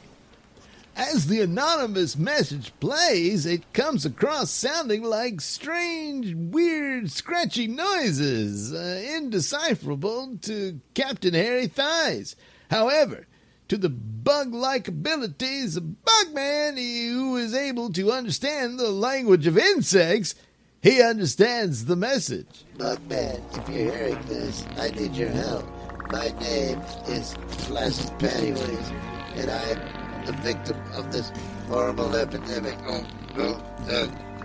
As 0.95 1.27
the 1.27 1.41
anonymous 1.41 2.17
message 2.17 2.73
plays, 2.79 3.45
it 3.45 3.71
comes 3.71 4.03
across 4.03 4.49
sounding 4.49 5.03
like 5.03 5.41
strange, 5.41 6.33
weird, 6.33 7.11
scratchy 7.11 7.67
noises, 7.67 8.73
uh, 8.73 9.03
indecipherable 9.15 10.39
to 10.41 10.81
Captain 10.95 11.35
Harry 11.35 11.67
Thighs. 11.67 12.35
However, 12.71 13.27
to 13.67 13.77
the 13.77 13.89
bug 13.89 14.53
like 14.53 14.87
abilities 14.87 15.77
of 15.77 15.83
Bugman, 16.05 16.77
who 16.77 17.37
is 17.37 17.53
able 17.53 17.91
to 17.93 18.11
understand 18.11 18.79
the 18.79 18.89
language 18.89 19.47
of 19.47 19.57
insects, 19.57 20.35
he 20.81 21.01
understands 21.01 21.85
the 21.85 21.95
message. 21.95 22.65
Bugman, 22.77 23.41
if 23.57 23.69
you're 23.69 23.91
hearing 23.91 24.21
this, 24.27 24.65
I 24.77 24.91
need 24.91 25.15
your 25.15 25.29
help. 25.29 25.65
My 26.11 26.29
name 26.39 26.79
is 27.07 27.33
Flaccid 27.47 28.11
Pantyways, 28.19 28.91
and 29.35 29.51
I 29.51 29.61
am 29.71 30.25
the 30.25 30.33
victim 30.43 30.77
of 30.93 31.11
this 31.11 31.31
horrible 31.67 32.15
epidemic. 32.15 32.77
Oh, 32.87 33.05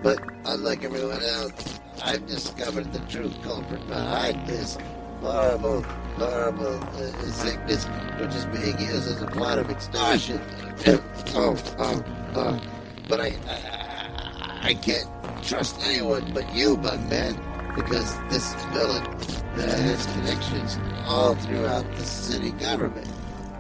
but 0.03 0.19
unlike 0.47 0.83
everyone 0.85 1.23
else, 1.23 1.81
I've 2.05 2.27
discovered 2.27 2.93
the 2.93 2.99
true 3.01 3.31
culprit 3.43 3.87
behind 3.87 4.49
this 4.49 4.77
horrible, 5.23 5.83
horrible 6.17 6.75
uh, 6.83 7.13
sickness, 7.31 7.87
which 8.19 8.35
is 8.35 8.45
being 8.47 8.79
used 8.79 9.09
as 9.09 9.23
a 9.23 9.27
plot 9.27 9.59
of 9.59 9.71
extortion. 9.71 10.41
oh, 11.35 11.57
oh, 11.79 12.05
oh. 12.35 12.61
But 13.09 13.21
I, 13.21 13.33
I, 13.49 14.69
I 14.71 14.75
can't 14.75 15.09
trust 15.43 15.81
anyone 15.85 16.33
but 16.35 16.53
you, 16.55 16.77
Bugman, 16.77 17.37
because 17.75 18.19
this 18.31 18.55
villain 18.73 19.07
uh, 19.07 19.61
has 19.61 20.07
connections 20.07 20.79
all 21.07 21.35
throughout 21.37 21.91
the 21.97 22.05
city 22.05 22.51
government, 22.53 23.09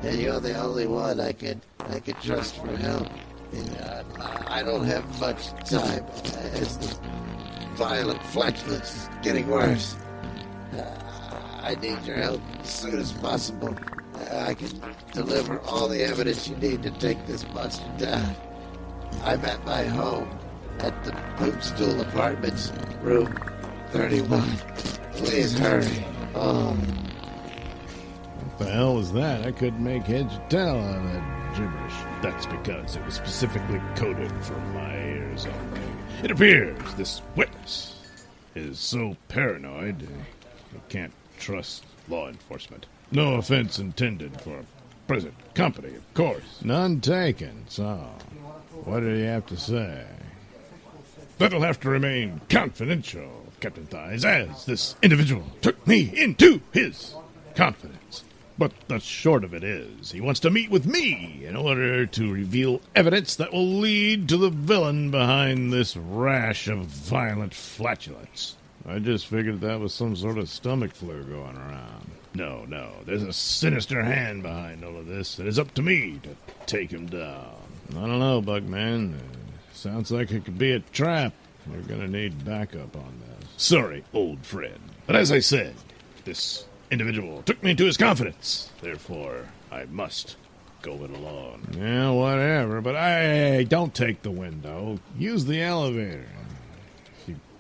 and 0.03 0.19
you're 0.19 0.41
the 0.41 0.55
only 0.59 0.87
one 0.87 1.21
I 1.21 1.33
could 1.33 1.61
I 1.91 2.01
could 2.01 2.21
trust 2.21 2.57
for 2.57 2.77
help. 2.77 3.09
Uh, 3.79 4.03
I 4.47 4.63
don't 4.63 4.85
have 4.85 5.21
much 5.21 5.49
time 5.69 6.05
as 6.55 6.79
the 6.79 6.97
violent 7.75 8.23
flatulence 8.25 9.09
getting 9.23 9.49
worse. 9.49 9.97
Uh, 10.73 11.12
I 11.63 11.75
need 11.77 12.05
your 12.05 12.17
help 12.17 12.41
as 12.61 12.69
soon 12.71 12.99
as 12.99 13.13
possible. 13.13 13.77
I 14.33 14.55
can 14.55 14.71
deliver 15.13 15.61
all 15.61 15.89
the 15.89 16.03
evidence 16.03 16.49
you 16.49 16.57
need 16.57 16.83
to 16.83 16.91
take 16.93 17.25
this 17.27 17.47
monster 17.53 17.85
down. 17.99 18.35
I'm 19.23 19.45
at 19.45 19.65
my 19.65 19.85
home 19.85 20.29
at 20.81 21.05
the 21.05 21.13
Poopstool 21.37 22.01
Apartments, 22.01 22.73
room 23.01 23.33
31. 23.91 24.43
Please 25.13 25.57
hurry. 25.59 26.05
Oh, 26.35 26.73
What 26.75 28.59
the 28.59 28.65
hell 28.73 28.97
was 28.97 29.13
that? 29.13 29.47
I 29.47 29.53
couldn't 29.53 29.83
make 29.85 30.03
heads 30.05 30.35
or 30.35 30.49
tail 30.49 30.77
of 30.79 31.05
that 31.05 31.55
gibberish. 31.57 31.95
That's 32.23 32.47
because 32.47 32.97
it 32.97 33.05
was 33.05 33.15
specifically 33.15 33.81
coded 33.95 34.33
for 34.45 34.59
my 34.75 34.97
ears 34.97 35.47
only. 35.47 35.81
It 36.25 36.31
appears 36.31 36.79
this 36.95 37.21
witness 37.37 37.97
is 38.55 38.79
so 38.79 39.17
paranoid 39.29 40.01
he 40.73 40.79
can't 40.89 41.13
trust 41.43 41.85
law 42.09 42.29
enforcement. 42.29 42.87
No 43.11 43.35
offense 43.35 43.81
intended 43.81 44.41
for 44.41 44.65
present 45.09 45.35
company, 45.55 45.95
of 45.97 46.15
course. 46.15 46.61
None 46.63 47.01
taken, 47.01 47.65
so 47.69 47.97
what 48.85 49.01
did 49.01 49.17
he 49.17 49.25
have 49.25 49.47
to 49.47 49.57
say? 49.57 50.07
That'll 51.39 51.63
have 51.63 51.81
to 51.81 51.91
remain 51.91 52.41
confidential, 52.49 53.47
Captain 53.59 53.87
Thighs, 53.87 54.25
as 54.25 54.67
this 54.67 54.95
individual 55.03 55.45
took 55.61 55.85
me 55.85 56.13
into 56.17 56.61
his 56.73 57.17
confidence. 57.57 58.23
But 58.57 58.73
the 58.87 59.01
short 59.01 59.43
of 59.43 59.53
it 59.53 59.65
is, 59.65 60.13
he 60.13 60.21
wants 60.21 60.39
to 60.41 60.51
meet 60.51 60.71
with 60.71 60.87
me 60.87 61.45
in 61.45 61.57
order 61.57 62.07
to 62.07 62.33
reveal 62.33 62.81
evidence 62.95 63.35
that 63.35 63.53
will 63.53 63.67
lead 63.67 64.29
to 64.29 64.37
the 64.37 64.51
villain 64.51 65.11
behind 65.11 65.73
this 65.73 65.97
rash 65.97 66.69
of 66.69 66.85
violent 66.85 67.53
flatulence. 67.53 68.57
I 68.87 68.99
just 68.99 69.27
figured 69.27 69.61
that 69.61 69.81
was 69.81 69.95
some 69.95 70.17
sort 70.17 70.39
of 70.39 70.49
stomach 70.49 70.93
flu 70.93 71.23
going 71.23 71.57
around. 71.57 72.11
No, 72.35 72.65
no, 72.65 72.91
there's 73.05 73.23
a 73.23 73.33
sinister 73.33 74.03
hand 74.03 74.43
behind 74.43 74.85
all 74.85 74.97
of 74.97 75.07
this, 75.07 75.39
and 75.39 75.47
it's 75.47 75.59
up 75.59 75.73
to 75.75 75.83
me 75.83 76.21
to 76.23 76.31
take 76.67 76.91
him 76.91 77.07
down. 77.07 77.55
I 77.91 77.95
don't 77.95 78.19
know, 78.19 78.41
Bugman. 78.41 79.19
Sounds 79.73 80.11
like 80.11 80.31
it 80.31 80.45
could 80.45 80.59
be 80.59 80.73
a 80.73 80.81
trap. 80.81 81.33
We're 81.67 81.83
gonna 81.83 82.09
need 82.09 82.45
backup 82.45 82.97
on 82.97 83.21
this. 83.21 83.49
Sorry, 83.57 84.03
old 84.13 84.45
friend. 84.45 84.81
But 85.07 85.17
as 85.17 85.31
I 85.31 85.41
said, 85.41 85.75
this 86.25 86.65
individual 86.91 87.43
took 87.43 87.63
me 87.63 87.73
into 87.73 87.85
his 87.85 87.97
confidence. 87.97 88.71
Therefore, 88.81 89.47
I 89.71 89.85
must 89.85 90.37
go 90.81 90.95
it 91.05 91.11
alone. 91.11 91.67
Yeah, 91.79 92.11
whatever, 92.11 92.81
but 92.81 92.97
I 92.97 93.65
don't 93.65 93.95
take 93.95 94.23
the 94.23 94.31
window. 94.31 94.99
Use 95.17 95.45
the 95.45 95.61
elevator. 95.63 96.27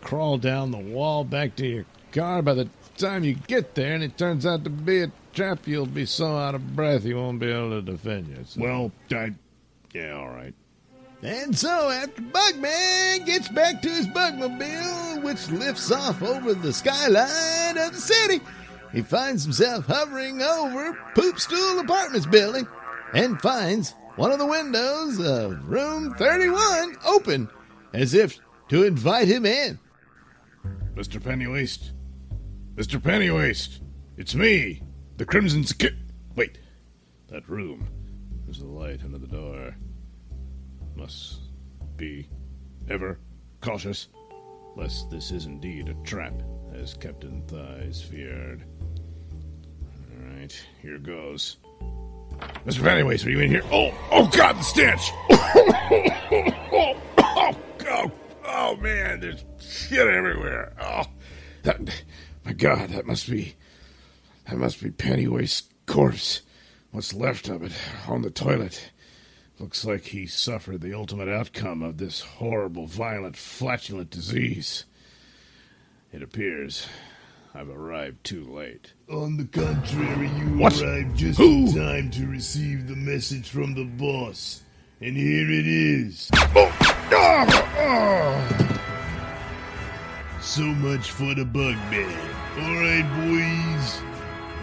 Crawl 0.02 0.38
down 0.38 0.70
the 0.70 0.78
wall 0.78 1.24
back 1.24 1.56
to 1.56 1.66
your 1.66 1.84
car, 2.12 2.42
by 2.42 2.54
the 2.54 2.68
time 2.96 3.24
you 3.24 3.34
get 3.34 3.74
there 3.74 3.94
and 3.94 4.04
it 4.04 4.18
turns 4.18 4.44
out 4.44 4.64
to 4.64 4.70
be 4.70 5.02
a 5.02 5.12
trap, 5.32 5.66
you'll 5.66 5.86
be 5.86 6.06
so 6.06 6.36
out 6.36 6.54
of 6.54 6.76
breath 6.76 7.04
you 7.04 7.16
won't 7.16 7.40
be 7.40 7.50
able 7.50 7.70
to 7.70 7.82
defend 7.82 8.28
yourself. 8.28 8.56
Well, 8.56 8.92
I. 9.12 9.32
Yeah, 9.92 10.12
all 10.12 10.28
right. 10.28 10.54
And 11.22 11.56
so, 11.56 11.88
after 11.90 12.20
Bugman 12.20 13.24
gets 13.26 13.48
back 13.48 13.80
to 13.82 13.88
his 13.88 14.08
Bugmobile, 14.08 15.22
which 15.22 15.48
lifts 15.50 15.92
off 15.92 16.20
over 16.20 16.52
the 16.52 16.72
skyline 16.72 17.78
of 17.78 17.92
the 17.92 18.00
city, 18.00 18.40
he 18.92 19.02
finds 19.02 19.44
himself 19.44 19.86
hovering 19.86 20.42
over 20.42 20.98
Poop 21.14 21.38
Stool 21.38 21.78
Apartments 21.78 22.26
building 22.26 22.66
and 23.14 23.40
finds 23.40 23.94
one 24.16 24.32
of 24.32 24.38
the 24.38 24.46
windows 24.46 25.20
of 25.20 25.68
room 25.68 26.12
31 26.14 26.96
open 27.06 27.48
as 27.92 28.14
if 28.14 28.38
to 28.68 28.82
invite 28.84 29.28
him 29.28 29.46
in. 29.46 29.78
Mr. 30.94 31.20
Pennywaste. 31.20 31.92
Mr. 32.74 33.00
Pennywaste. 33.00 33.80
It's 34.18 34.34
me, 34.34 34.82
the 35.16 35.24
Crimson 35.24 35.64
Skip. 35.64 35.94
Wait, 36.36 36.58
that 37.28 37.48
room. 37.48 37.88
There's 38.44 38.60
a 38.60 38.66
light 38.66 39.00
under 39.02 39.18
the 39.18 39.26
door. 39.26 39.74
Must 40.94 41.40
be 41.96 42.28
ever 42.90 43.18
cautious, 43.62 44.08
lest 44.76 45.10
this 45.10 45.30
is 45.30 45.46
indeed 45.46 45.88
a 45.88 45.94
trap, 46.06 46.34
as 46.74 46.92
Captain 46.94 47.42
Thighs 47.46 48.02
feared. 48.02 48.64
All 49.80 50.34
right, 50.34 50.54
here 50.82 50.98
goes. 50.98 51.56
Mr. 52.66 52.80
Pennywaste, 52.80 53.26
are 53.26 53.30
you 53.30 53.40
in 53.40 53.50
here? 53.50 53.64
Oh, 53.72 53.94
oh 54.10 54.26
God, 54.26 54.58
the 54.58 54.62
stench! 54.62 55.10
oh, 55.30 56.10
oh, 56.30 56.96
oh, 57.26 57.56
oh, 57.88 58.12
Oh, 58.44 58.76
man, 58.76 59.20
there's 59.20 59.44
shit 59.60 60.06
everywhere. 60.06 60.72
Oh, 60.80 61.04
that, 61.62 61.80
my 62.44 62.52
God, 62.52 62.90
that 62.90 63.06
must 63.06 63.30
be, 63.30 63.54
that 64.48 64.58
must 64.58 64.82
be 64.82 64.90
Pennywaste's 64.90 65.64
corpse. 65.86 66.42
What's 66.90 67.14
left 67.14 67.48
of 67.48 67.62
it 67.62 67.72
on 68.06 68.22
the 68.22 68.30
toilet. 68.30 68.90
Looks 69.58 69.84
like 69.84 70.06
he 70.06 70.26
suffered 70.26 70.80
the 70.80 70.92
ultimate 70.94 71.28
outcome 71.28 71.82
of 71.82 71.98
this 71.98 72.20
horrible, 72.20 72.86
violent, 72.86 73.36
flatulent 73.36 74.10
disease. 74.10 74.84
It 76.12 76.22
appears 76.22 76.86
I've 77.54 77.68
arrived 77.70 78.24
too 78.24 78.44
late. 78.44 78.92
On 79.10 79.36
the 79.36 79.44
contrary, 79.44 80.28
you 80.38 80.58
What? 80.58 80.80
arrived 80.82 81.16
just 81.16 81.38
Who? 81.38 81.66
in 81.68 81.74
time 81.74 82.10
to 82.12 82.26
receive 82.26 82.88
the 82.88 82.96
message 82.96 83.48
from 83.48 83.74
the 83.74 83.84
boss. 83.84 84.62
And 85.00 85.16
here 85.16 85.50
it 85.50 85.66
is. 85.66 86.28
Oh! 86.34 87.01
So 90.40 90.62
much 90.62 91.10
for 91.10 91.34
the 91.34 91.44
bug 91.46 91.76
man. 91.90 92.18
Alright, 92.58 93.06
boys. 93.16 94.02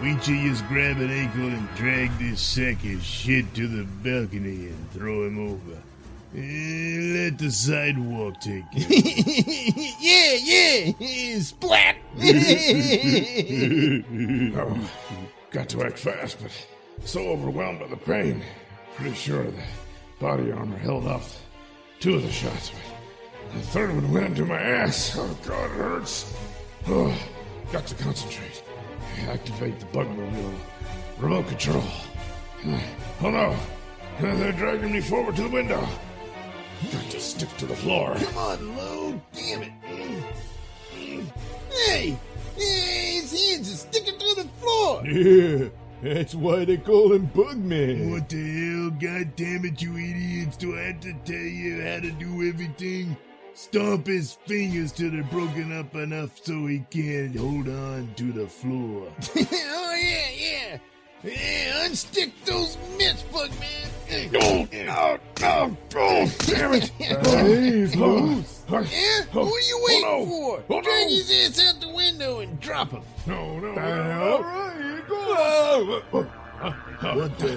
We 0.00 0.10
you 0.10 0.50
just 0.50 0.64
grab 0.68 0.98
an 0.98 1.10
ankle 1.10 1.48
and 1.48 1.68
drag 1.74 2.16
this 2.18 2.40
sack 2.40 2.84
of 2.84 3.02
shit 3.02 3.52
to 3.54 3.66
the 3.66 3.82
balcony 4.02 4.68
and 4.68 4.90
throw 4.92 5.24
him 5.26 5.48
over. 5.50 5.78
And 6.32 7.14
let 7.16 7.38
the 7.38 7.50
sidewalk 7.50 8.40
take 8.40 8.62
it. 8.72 9.96
yeah, 10.00 10.92
yeah, 11.00 11.40
splat. 11.40 11.96
Oh, 14.56 14.90
got 15.50 15.68
to 15.70 15.82
act 15.82 15.98
fast, 15.98 16.38
but 16.40 16.52
so 17.04 17.18
overwhelmed 17.20 17.80
by 17.80 17.88
the 17.88 17.96
pain. 17.96 18.44
Pretty 18.94 19.16
sure 19.16 19.42
the 19.42 19.62
body 20.20 20.52
armor 20.52 20.78
held 20.78 21.06
off 21.06 21.42
two 22.00 22.14
of 22.14 22.22
the 22.22 22.32
shots, 22.32 22.70
but 22.70 23.52
the 23.52 23.66
third 23.66 23.94
one 23.94 24.10
went 24.10 24.26
into 24.26 24.46
my 24.46 24.58
ass. 24.58 25.16
Oh, 25.18 25.38
God, 25.46 25.64
it 25.64 25.70
hurts. 25.70 26.34
Oh, 26.88 27.14
got 27.72 27.86
to 27.86 27.94
concentrate. 27.94 28.62
Activate 29.28 29.78
the 29.78 29.86
bugmobile. 29.86 30.54
Remote 31.18 31.46
control. 31.48 31.84
Uh, 32.66 32.80
oh 33.22 33.30
no! 33.30 33.56
Uh, 34.18 34.34
they're 34.36 34.52
dragging 34.52 34.92
me 34.92 35.00
forward 35.00 35.36
to 35.36 35.42
the 35.42 35.50
window. 35.50 35.86
Got 36.90 37.10
to 37.10 37.20
stick 37.20 37.54
to 37.58 37.66
the 37.66 37.76
floor. 37.76 38.14
Come 38.14 38.38
on, 38.38 38.76
Lou. 38.76 39.20
Damn 39.34 39.62
it. 39.62 39.72
Hey, 41.70 42.16
hey, 42.56 43.14
his 43.14 43.50
hands 43.52 43.72
are 43.72 43.76
sticking 43.76 44.18
to 44.18 44.42
the 44.42 44.48
floor. 44.58 45.06
Yeah, 45.06 45.68
that's 46.02 46.34
why 46.34 46.64
they 46.64 46.76
call 46.76 47.12
him 47.12 47.28
Bugman. 47.34 48.10
What 48.10 48.28
the 48.28 48.36
hell? 48.36 48.90
God 48.90 49.36
damn 49.36 49.64
it, 49.64 49.80
you 49.82 49.96
idiots. 49.96 50.56
Do 50.56 50.76
I 50.78 50.82
have 50.82 51.00
to 51.00 51.12
tell 51.24 51.34
you 51.36 51.82
how 51.82 52.00
to 52.00 52.10
do 52.12 52.48
everything? 52.48 53.16
Stomp 53.54 54.06
his 54.06 54.34
fingers 54.46 54.92
till 54.92 55.10
they're 55.10 55.22
broken 55.24 55.76
up 55.78 55.94
enough 55.94 56.30
so 56.42 56.66
he 56.66 56.78
can't 56.90 57.36
hold 57.36 57.68
on 57.68 58.10
to 58.16 58.32
the 58.32 58.46
floor. 58.46 59.12
oh, 59.36 59.96
yeah, 60.00 60.26
yeah. 60.34 60.78
Yeah, 61.22 61.84
unstick 61.86 62.32
those 62.46 62.78
mitts, 62.96 63.22
Bugman. 63.24 63.88
Oh, 64.40 64.66
oh, 64.88 65.18
oh, 65.42 65.76
oh, 65.96 66.32
damn 66.46 66.72
it. 66.72 66.88
Hey, 66.98 67.84
loose. 67.94 68.64
Yeah? 68.70 69.22
Who 69.32 69.40
are 69.40 69.60
you 69.60 69.84
waiting 69.86 70.04
Oh, 70.06 70.24
no. 70.24 70.26
for? 70.26 70.62
Oh, 70.70 70.80
Drag 70.80 71.04
no. 71.04 71.08
his 71.10 71.58
ass 71.58 71.68
out 71.68 71.80
the 71.82 71.90
window 71.90 72.40
and 72.40 72.58
drop 72.60 72.92
him. 72.92 73.02
No, 73.26 73.58
no, 73.58 73.68
All 73.68 73.74
no. 73.74 74.42
right, 74.42 74.89
here 75.10 76.00
goes. 76.10 76.24
What 77.00 77.38
the 77.38 77.48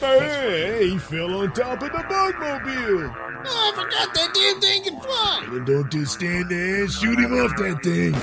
hell? 0.00 0.20
Hey, 0.20 0.90
he 0.90 0.98
fell 0.98 1.34
on 1.36 1.52
top 1.52 1.82
of 1.82 1.90
the 1.90 1.98
Bugmobile. 1.98 3.14
Oh, 3.44 3.48
I 3.48 3.72
forgot 3.74 4.14
that 4.14 4.34
damn 4.34 4.60
thing 4.60 4.82
can 4.84 5.00
fly. 5.00 5.46
Then 5.50 5.64
don't 5.64 5.90
just 5.90 6.12
stand 6.14 6.50
there 6.50 6.82
and 6.82 6.90
shoot 6.92 7.18
him 7.18 7.32
off 7.32 7.56
that 7.56 7.82
thing. 7.82 8.14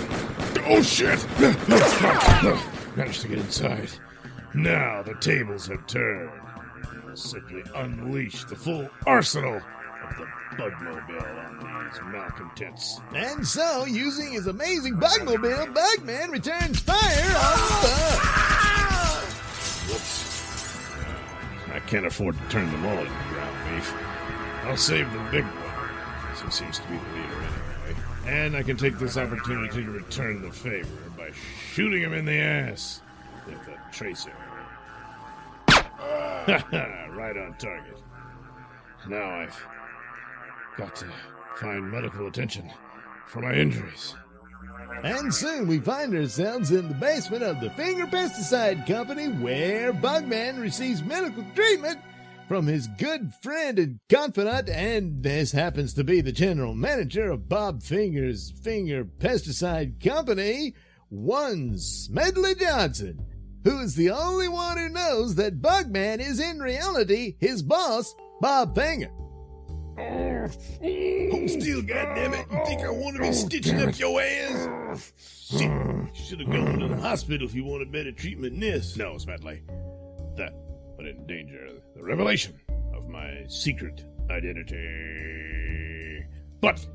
Oh, 0.68 0.82
shit. 0.84 1.26
Managed 2.96 3.22
to 3.22 3.28
get 3.28 3.40
inside. 3.40 3.90
Now 4.54 5.02
the 5.02 5.16
tables 5.16 5.66
have 5.68 5.88
turned. 5.88 6.30
I'll 7.08 7.16
simply 7.16 7.64
unleash 7.76 8.44
the 8.46 8.56
full 8.56 8.88
arsenal 9.08 9.56
of 9.56 9.64
the 10.18 10.28
Bugmobile 10.58 11.64
on 11.64 11.86
these 11.86 12.00
malcontents. 12.06 13.02
And 13.16 13.48
so, 13.48 13.86
using 13.86 14.32
his 14.32 14.46
amazing 14.46 14.96
Bugmobile, 14.96 15.74
Bugman 15.74 16.30
returns 16.30 16.80
fire 16.80 16.96
on 16.98 17.58
the 17.82 17.88
bug. 17.88 18.39
Whoops. 19.90 20.40
I 21.74 21.80
can't 21.80 22.06
afford 22.06 22.38
to 22.38 22.44
turn 22.50 22.72
them 22.72 22.86
all 22.86 22.98
into 22.98 23.12
ground 23.30 23.76
beef. 23.76 23.94
I'll 24.64 24.78
save 24.78 25.12
the 25.12 25.20
big 25.32 25.44
one, 25.44 25.90
as 26.32 26.42
he 26.42 26.52
seems 26.52 26.80
to 26.80 26.88
be 26.88 26.98
the 26.98 27.04
leader 27.16 27.34
anyway. 27.34 27.96
And 28.28 28.56
I 28.56 28.64
can 28.64 28.78
take 28.78 29.00
this 29.00 29.18
opportunity 29.18 29.84
to 29.84 29.92
return 29.92 30.42
the 30.42 30.52
favor 30.52 31.10
by 31.18 31.32
shooting 31.74 32.04
him 32.04 32.14
in 32.14 32.26
the 32.26 32.38
ass 32.38 33.02
with 33.48 33.68
a 33.68 33.80
tracer. 33.92 34.34
right 36.50 37.38
on 37.38 37.56
target. 37.58 38.02
Now 39.08 39.42
I've 39.42 39.66
got 40.78 40.96
to 40.98 41.06
find 41.56 41.92
medical 41.92 42.28
attention 42.28 42.70
for 43.28 43.42
my 43.42 43.54
injuries. 43.54 44.16
And 45.04 45.34
soon 45.34 45.68
we 45.68 45.80
find 45.80 46.14
ourselves 46.14 46.72
in 46.72 46.90
the 46.90 46.94
basement 46.96 47.44
of 47.44 47.62
the 47.62 47.70
Finger 47.72 48.06
Pesticide 48.06 48.86
Company 48.86 49.28
where 49.28 49.94
Bugman 49.94 50.60
receives 50.60 51.02
medical 51.04 51.46
treatment 51.56 52.00
from 52.50 52.68
his 52.68 52.88
good 52.98 53.32
friend 53.42 53.80
and 53.80 54.00
confidant, 54.10 54.68
and 54.70 55.24
this 55.24 55.52
happens 55.52 55.94
to 55.94 56.04
be 56.04 56.20
the 56.20 56.32
general 56.32 56.74
manager 56.74 57.30
of 57.30 57.48
Bob 57.48 57.82
Finger's 57.82 58.52
Finger 58.64 59.06
Pesticide 59.06 60.04
Company, 60.04 60.74
one 61.10 61.78
Smedley 61.78 62.56
Johnson, 62.56 63.26
who 63.64 63.80
is 63.80 63.96
the 63.96 64.10
only 64.10 64.48
one 64.48 64.78
who 64.78 64.90
knows 64.90 65.36
that 65.36 65.62
Bugman 65.62 66.20
is 66.20 66.40
in 66.40 66.60
reality 66.60 67.36
his 67.40 67.62
boss, 67.62 68.16
Bob 68.42 68.76
Finger. 68.76 69.12
Hold 70.00 71.50
still, 71.50 71.82
goddammit. 71.82 72.52
You 72.52 72.66
think 72.66 72.82
I 72.82 72.90
want 72.90 73.18
to 73.18 73.22
be 73.22 73.34
stitching 73.34 73.82
up 73.82 74.00
your 74.00 74.22
ass? 74.22 75.12
Shit. 75.18 75.62
You 75.62 76.10
should 76.14 76.40
have 76.40 76.50
gone 76.50 76.80
to 76.80 76.88
the 76.88 76.98
hospital 76.98 77.48
if 77.48 77.54
you 77.54 77.66
wanted 77.66 77.92
better 77.92 78.12
treatment 78.12 78.54
than 78.54 78.62
this. 78.62 78.96
No, 78.96 79.18
Smedley. 79.18 79.62
That 80.38 80.54
would 80.98 81.06
endanger 81.06 81.70
the 81.96 82.04
revelation 82.04 82.60
of 82.96 83.10
my 83.10 83.44
secret 83.48 84.06
identity. 84.32 86.26
But 86.62 86.86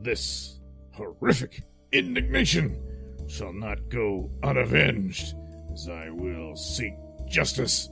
this 0.00 0.58
horrific 0.92 1.62
indignation 1.92 2.80
shall 3.28 3.52
not 3.52 3.88
go 3.88 4.30
unavenged. 4.42 5.34
as 5.72 5.88
I 5.88 6.10
will 6.10 6.56
seek 6.56 6.94
justice 7.28 7.88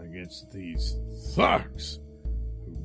against 0.00 0.50
these 0.50 0.96
thugs 1.34 1.98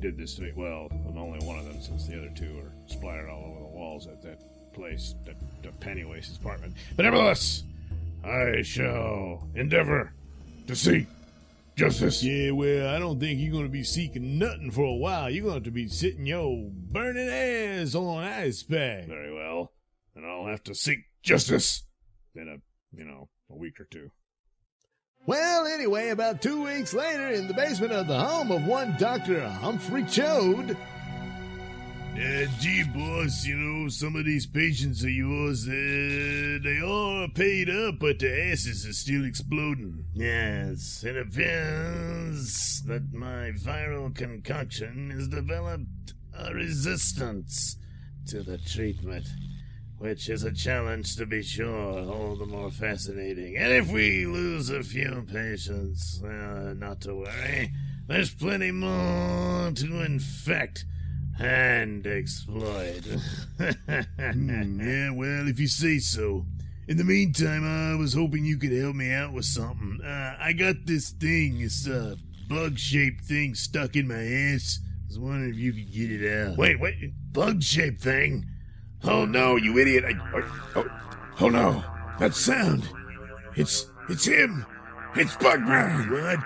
did 0.04 0.18
this 0.18 0.34
to 0.34 0.42
me. 0.42 0.52
Well, 0.54 0.88
and 0.90 1.18
only 1.18 1.38
one 1.46 1.58
of 1.58 1.64
them, 1.64 1.80
since 1.80 2.06
the 2.06 2.18
other 2.18 2.30
two 2.36 2.58
are 2.58 2.72
splattered 2.86 3.30
all 3.30 3.42
over 3.42 3.60
the 3.60 3.78
walls 3.78 4.06
at 4.06 4.20
that 4.22 4.38
place, 4.74 5.14
the, 5.24 5.34
the 5.62 5.74
Pennywaste's 5.78 6.36
apartment. 6.36 6.74
But 6.94 7.04
nevertheless, 7.04 7.62
I 8.22 8.60
shall 8.60 9.48
endeavor 9.54 10.12
to 10.66 10.76
seek 10.76 11.06
justice. 11.74 12.22
Yeah, 12.22 12.50
well, 12.50 12.94
I 12.94 12.98
don't 12.98 13.18
think 13.18 13.40
you're 13.40 13.50
going 13.50 13.64
to 13.64 13.70
be 13.70 13.82
seeking 13.82 14.38
nothing 14.38 14.70
for 14.70 14.84
a 14.84 14.94
while. 14.94 15.30
You're 15.30 15.44
going 15.44 15.54
to 15.54 15.58
have 15.60 15.64
to 15.64 15.70
be 15.70 15.88
sitting 15.88 16.26
your 16.26 16.70
burning 16.70 17.30
ass 17.30 17.94
on 17.94 18.24
ice 18.24 18.62
pack. 18.62 19.06
Very 19.06 19.32
well. 19.32 19.72
Then 20.14 20.26
I'll 20.26 20.46
have 20.46 20.64
to 20.64 20.74
seek 20.74 20.98
justice 21.22 21.84
in 22.34 22.46
a, 22.46 22.56
you 22.94 23.06
know, 23.06 23.30
a 23.50 23.56
week 23.56 23.80
or 23.80 23.84
two. 23.84 24.10
Well, 25.26 25.66
anyway, 25.66 26.10
about 26.10 26.42
two 26.42 26.64
weeks 26.64 26.92
later, 26.92 27.28
in 27.30 27.48
the 27.48 27.54
basement 27.54 27.92
of 27.92 28.06
the 28.06 28.18
home 28.18 28.50
of 28.50 28.66
one 28.66 28.94
Dr. 28.98 29.40
Humphrey 29.48 30.02
Choad, 30.04 30.76
Uh, 32.16 32.46
gee, 32.60 32.84
boss, 32.94 33.44
you 33.44 33.56
know, 33.56 33.88
some 33.88 34.14
of 34.14 34.24
these 34.24 34.46
patients 34.46 35.02
of 35.02 35.10
yours, 35.10 35.66
uh, 35.66 36.58
they 36.62 36.78
are 36.80 37.26
paid 37.30 37.68
up, 37.68 37.98
but 37.98 38.20
their 38.20 38.52
asses 38.52 38.86
are 38.86 38.92
still 38.92 39.24
exploding. 39.24 40.04
Yes, 40.14 41.02
it 41.02 41.16
appears 41.16 42.82
that 42.86 43.12
my 43.12 43.50
viral 43.58 44.14
concoction 44.14 45.10
has 45.10 45.26
developed 45.26 46.14
a 46.38 46.54
resistance 46.54 47.78
to 48.28 48.44
the 48.44 48.58
treatment, 48.58 49.26
which 50.04 50.28
is 50.28 50.44
a 50.44 50.52
challenge 50.52 51.16
to 51.16 51.24
be 51.24 51.42
sure, 51.42 51.98
all 52.12 52.36
the 52.36 52.44
more 52.44 52.70
fascinating. 52.70 53.56
And 53.56 53.72
if 53.72 53.90
we 53.90 54.26
lose 54.26 54.68
a 54.68 54.82
few 54.82 55.24
patients, 55.32 56.22
uh, 56.22 56.74
not 56.76 57.00
to 57.02 57.14
worry, 57.14 57.72
there's 58.06 58.34
plenty 58.34 58.70
more 58.70 59.70
to 59.70 60.04
infect 60.04 60.84
and 61.40 62.06
exploit. 62.06 63.02
Hmm, 63.56 64.78
yeah, 64.78 65.10
well, 65.10 65.48
if 65.48 65.58
you 65.58 65.68
say 65.68 65.98
so. 65.98 66.44
In 66.86 66.98
the 66.98 67.04
meantime, 67.04 67.64
I 67.64 67.96
was 67.96 68.12
hoping 68.12 68.44
you 68.44 68.58
could 68.58 68.72
help 68.72 68.96
me 68.96 69.10
out 69.10 69.32
with 69.32 69.46
something. 69.46 70.00
Uh, 70.04 70.36
I 70.38 70.52
got 70.52 70.84
this 70.84 71.12
thing, 71.12 71.60
this 71.60 71.88
uh, 71.88 72.16
bug-shaped 72.46 73.24
thing 73.24 73.54
stuck 73.54 73.96
in 73.96 74.06
my 74.06 74.22
ass. 74.22 74.80
I 74.84 75.06
was 75.08 75.18
wondering 75.18 75.54
if 75.54 75.56
you 75.56 75.72
could 75.72 75.90
get 75.90 76.12
it 76.12 76.30
out. 76.30 76.58
Wait, 76.58 76.78
wait, 76.78 77.14
bug 77.32 77.62
shaped 77.62 78.02
thing? 78.02 78.44
Oh 79.06 79.24
no, 79.26 79.56
you 79.56 79.78
idiot! 79.78 80.04
I, 80.06 80.12
oh, 80.34 80.62
oh, 80.76 81.00
oh 81.40 81.48
no, 81.48 81.84
that 82.18 82.34
sound! 82.34 82.88
It's 83.54 83.90
it's 84.08 84.24
him! 84.24 84.64
It's 85.14 85.36
Bugman! 85.36 86.10
What? 86.10 86.40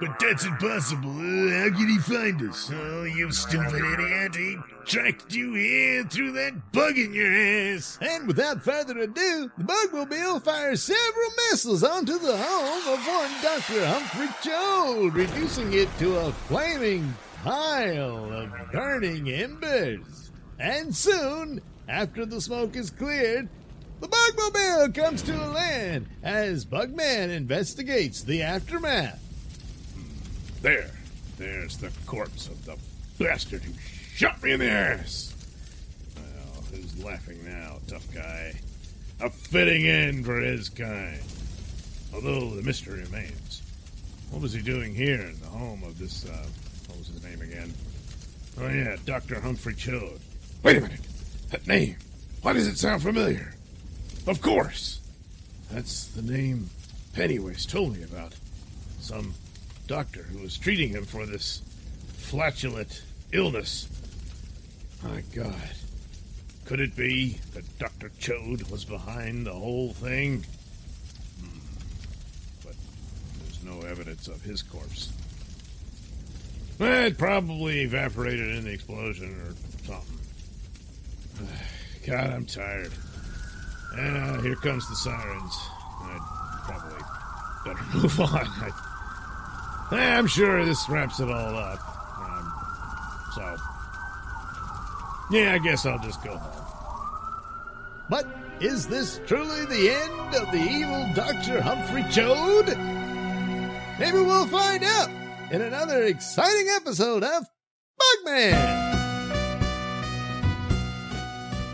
But 0.00 0.18
that's 0.20 0.44
impossible. 0.44 1.10
Uh, 1.10 1.50
how 1.50 1.76
can 1.76 1.88
he 1.88 1.98
find 1.98 2.40
us? 2.48 2.70
Oh, 2.72 3.02
you 3.02 3.32
stupid 3.32 3.74
idiot. 3.74 4.36
He 4.36 4.56
tracked 4.84 5.32
you 5.34 5.54
here 5.54 6.04
through 6.04 6.32
that 6.32 6.72
bug 6.72 6.96
in 6.96 7.12
your 7.12 7.32
ass. 7.32 7.98
and 8.00 8.28
without 8.28 8.62
further 8.62 8.96
ado, 8.98 9.50
the 9.58 9.64
Bugmobile 9.64 10.42
fires 10.44 10.84
several 10.84 11.30
missiles 11.50 11.82
onto 11.82 12.16
the 12.18 12.36
home 12.36 12.94
of 12.94 13.06
one 13.06 13.30
Dr. 13.42 13.84
Humphrey 13.86 14.28
Choad, 14.42 15.14
reducing 15.14 15.72
it 15.72 15.88
to 15.98 16.16
a 16.16 16.32
flaming 16.32 17.12
pile 17.42 18.32
of 18.32 18.52
burning 18.70 19.28
embers. 19.30 20.30
And 20.60 20.94
soon, 20.94 21.60
after 21.88 22.26
the 22.26 22.40
smoke 22.40 22.76
is 22.76 22.90
cleared, 22.90 23.48
the 24.00 24.08
Bugmobile 24.08 24.94
comes 24.94 25.22
to 25.22 25.34
a 25.34 25.48
land 25.48 26.06
as 26.22 26.64
Bugman 26.64 27.30
investigates 27.30 28.22
the 28.22 28.42
aftermath. 28.42 29.24
There, 30.62 30.90
there's 31.36 31.78
the 31.78 31.90
corpse 32.06 32.46
of 32.46 32.64
the 32.64 32.76
bastard 33.18 33.62
who 33.62 33.72
shot 34.14 34.42
me 34.42 34.52
in 34.52 34.60
the 34.60 34.70
ass. 34.70 35.34
Well, 36.16 36.64
who's 36.72 37.02
laughing 37.02 37.44
now, 37.44 37.78
tough 37.88 38.06
guy? 38.14 38.54
A 39.20 39.30
fitting 39.30 39.86
end 39.86 40.24
for 40.24 40.38
his 40.38 40.68
kind. 40.68 41.20
Although 42.14 42.50
the 42.50 42.62
mystery 42.62 43.02
remains. 43.02 43.62
What 44.30 44.42
was 44.42 44.52
he 44.52 44.62
doing 44.62 44.94
here 44.94 45.20
in 45.20 45.40
the 45.40 45.46
home 45.46 45.82
of 45.82 45.98
this, 45.98 46.24
uh, 46.26 46.46
what 46.86 46.98
was 46.98 47.08
his 47.08 47.22
name 47.24 47.40
again? 47.40 47.72
Oh 48.60 48.68
yeah, 48.68 48.96
Dr. 49.04 49.40
Humphrey 49.40 49.74
Choad. 49.74 50.18
Wait 50.62 50.76
a 50.76 50.80
minute. 50.80 51.00
That 51.50 51.66
name. 51.66 51.96
Why 52.42 52.52
does 52.52 52.66
it 52.66 52.78
sound 52.78 53.02
familiar? 53.02 53.54
Of 54.26 54.40
course. 54.40 55.00
That's 55.70 56.06
the 56.06 56.22
name 56.22 56.70
Pennywaste 57.14 57.68
told 57.68 57.96
me 57.96 58.02
about. 58.02 58.34
Some 59.00 59.34
doctor 59.86 60.22
who 60.22 60.42
was 60.42 60.58
treating 60.58 60.90
him 60.90 61.04
for 61.04 61.26
this 61.26 61.62
flatulent 62.16 63.02
illness. 63.32 63.88
My 65.02 65.22
God. 65.34 65.54
Could 66.66 66.80
it 66.80 66.94
be 66.94 67.38
that 67.54 67.78
Dr. 67.78 68.10
Choad 68.20 68.70
was 68.70 68.84
behind 68.84 69.46
the 69.46 69.54
whole 69.54 69.94
thing? 69.94 70.44
Hmm. 71.40 71.58
But 72.62 72.74
there's 73.42 73.64
no 73.64 73.86
evidence 73.88 74.28
of 74.28 74.42
his 74.42 74.62
corpse. 74.62 75.10
It 76.80 77.18
probably 77.18 77.80
evaporated 77.80 78.54
in 78.56 78.64
the 78.64 78.72
explosion 78.72 79.34
or 79.40 79.86
something. 79.86 80.17
God, 82.06 82.30
I'm 82.30 82.46
tired. 82.46 82.92
Ah, 83.96 84.40
here 84.42 84.56
comes 84.56 84.88
the 84.88 84.96
sirens. 84.96 85.58
I'd 86.02 86.20
probably 86.64 87.02
better 87.64 87.84
move 87.98 88.20
on. 88.20 88.46
I, 88.46 88.70
Eh, 89.90 89.96
I'm 89.96 90.26
sure 90.26 90.66
this 90.66 90.86
wraps 90.90 91.18
it 91.18 91.30
all 91.30 91.56
up. 91.56 91.80
Um, 92.18 92.52
so, 93.34 93.56
yeah, 95.30 95.54
I 95.54 95.58
guess 95.58 95.86
I'll 95.86 95.98
just 95.98 96.22
go 96.22 96.36
home. 96.36 96.64
But 98.10 98.26
is 98.60 98.86
this 98.86 99.18
truly 99.26 99.64
the 99.64 99.88
end 99.90 100.34
of 100.34 100.50
the 100.52 100.58
evil 100.58 101.08
Dr. 101.14 101.62
Humphrey 101.62 102.02
Choad? 102.02 102.66
Maybe 103.98 104.18
we'll 104.18 104.46
find 104.48 104.84
out 104.84 105.08
in 105.50 105.62
another 105.62 106.02
exciting 106.02 106.68
episode 106.76 107.24
of 107.24 107.46
Bugman. 108.26 108.87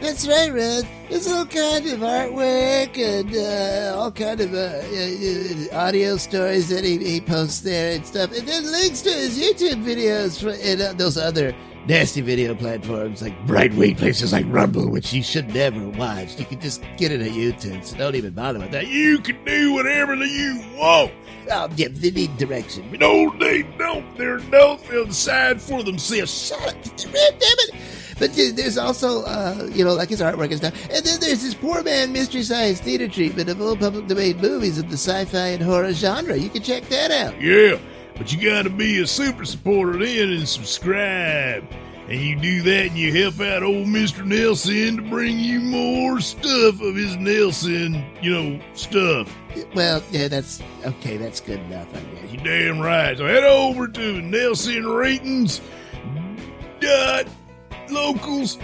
That's 0.00 0.28
right, 0.28 0.52
Red. 0.52 0.86
It's 1.08 1.26
all 1.30 1.46
kind 1.46 1.86
of 1.86 2.00
artwork 2.00 2.98
and 2.98 3.34
uh, 3.34 3.98
all 3.98 4.12
kind 4.12 4.40
of 4.40 4.52
uh, 4.52 5.74
uh, 5.74 5.78
audio 5.86 6.18
stories 6.18 6.68
that 6.68 6.84
he, 6.84 6.98
he 6.98 7.20
posts 7.20 7.60
there 7.60 7.94
and 7.96 8.06
stuff, 8.06 8.30
and 8.36 8.46
then 8.46 8.70
links 8.70 9.00
to 9.02 9.10
his 9.10 9.38
YouTube 9.38 9.82
videos 9.84 10.40
for, 10.40 10.50
and 10.62 10.82
uh, 10.82 10.92
those 10.92 11.16
other 11.16 11.54
nasty 11.86 12.20
video 12.20 12.54
platforms 12.54 13.22
like 13.22 13.34
right 13.46 13.72
wing 13.74 13.94
places 13.94 14.34
like 14.34 14.44
Rumble, 14.48 14.90
which 14.90 15.14
you 15.14 15.22
should 15.22 15.54
never 15.54 15.88
watch. 15.88 16.38
You 16.38 16.44
can 16.44 16.60
just 16.60 16.82
get 16.98 17.10
it 17.10 17.22
at 17.22 17.30
YouTube, 17.30 17.82
so 17.84 17.96
don't 17.96 18.16
even 18.16 18.34
bother 18.34 18.58
with 18.58 18.72
that. 18.72 18.88
You 18.88 19.18
can 19.18 19.42
do 19.44 19.72
whatever 19.72 20.14
you 20.14 20.62
want. 20.76 21.12
Yeah, 21.46 21.68
they 21.90 22.10
need 22.10 22.36
direction. 22.36 22.90
No, 22.98 23.30
they 23.38 23.62
don't. 23.78 24.16
They're 24.18 24.40
no 24.40 24.78
decide 25.06 25.62
for 25.62 25.82
themselves. 25.82 26.48
Shut 26.48 26.68
up, 26.68 26.82
damn 26.96 27.12
it! 27.14 27.74
But 28.18 28.32
there's 28.34 28.78
also, 28.78 29.22
uh, 29.24 29.68
you 29.72 29.84
know, 29.84 29.94
like 29.94 30.08
his 30.08 30.20
artwork 30.20 30.50
and 30.50 30.56
stuff. 30.56 30.88
And 30.90 31.04
then 31.04 31.20
there's 31.20 31.42
this 31.42 31.54
poor 31.54 31.82
man 31.82 32.12
mystery 32.12 32.42
science 32.42 32.80
theater 32.80 33.08
treatment 33.08 33.48
of 33.50 33.60
old 33.60 33.80
public 33.80 34.06
domain 34.06 34.38
movies 34.38 34.78
of 34.78 34.88
the 34.88 34.96
sci-fi 34.96 35.48
and 35.48 35.62
horror 35.62 35.92
genre. 35.92 36.36
You 36.36 36.48
can 36.48 36.62
check 36.62 36.84
that 36.88 37.10
out. 37.10 37.40
Yeah, 37.40 37.78
but 38.16 38.32
you 38.32 38.42
gotta 38.42 38.70
be 38.70 39.00
a 39.00 39.06
super 39.06 39.44
supporter 39.44 39.98
then 39.98 40.32
and 40.32 40.48
subscribe. 40.48 41.64
And 42.08 42.20
you 42.20 42.36
do 42.36 42.62
that 42.62 42.86
and 42.86 42.96
you 42.96 43.12
help 43.12 43.40
out 43.40 43.64
old 43.64 43.88
Mr. 43.88 44.24
Nailsin 44.24 44.96
to 44.96 45.02
bring 45.10 45.40
you 45.40 45.58
more 45.58 46.20
stuff 46.20 46.80
of 46.80 46.94
his 46.94 47.16
Nailsin, 47.16 48.04
you 48.22 48.30
know, 48.30 48.60
stuff. 48.74 49.36
Well, 49.74 50.00
yeah, 50.12 50.28
that's 50.28 50.62
okay. 50.84 51.16
That's 51.16 51.40
good 51.40 51.58
enough, 51.58 51.88
I 51.94 52.00
guess. 52.00 52.32
You're 52.32 52.44
damn 52.44 52.78
right. 52.78 53.18
So 53.18 53.26
head 53.26 53.42
over 53.42 53.88
to 53.88 54.00
Nailsin 54.00 54.96
Ratings 54.96 55.60
dot 56.78 57.26
locals 57.90 58.58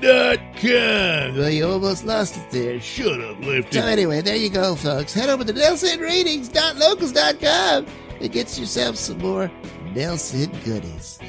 dot 0.00 0.38
com. 0.54 1.36
Well, 1.36 1.50
you 1.50 1.66
almost 1.66 2.04
lost 2.04 2.36
it 2.36 2.50
there. 2.50 2.80
Shut 2.80 3.20
up, 3.20 3.40
Lefty. 3.44 3.80
So 3.80 3.86
anyway, 3.86 4.22
there 4.22 4.34
you 4.36 4.50
go, 4.50 4.74
folks. 4.74 5.14
Head 5.14 5.28
over 5.28 5.44
to 5.44 5.52
NailsinRatings.locals.com 5.52 7.86
and 8.20 8.32
get 8.32 8.58
yourself 8.58 8.96
some 8.96 9.18
more 9.18 9.48
Nailsin 9.94 10.50
goodies. 10.64 11.20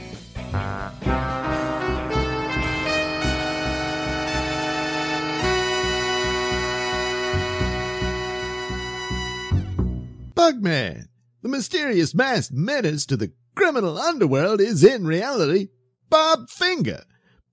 Bugman, 10.33 11.05
the 11.41 11.49
mysterious 11.49 12.15
masked 12.15 12.53
menace 12.53 13.05
to 13.05 13.15
the 13.17 13.31
criminal 13.55 13.99
underworld, 13.99 14.61
is 14.61 14.83
in 14.83 15.05
reality 15.05 15.67
Bob 16.09 16.49
Finger, 16.49 17.03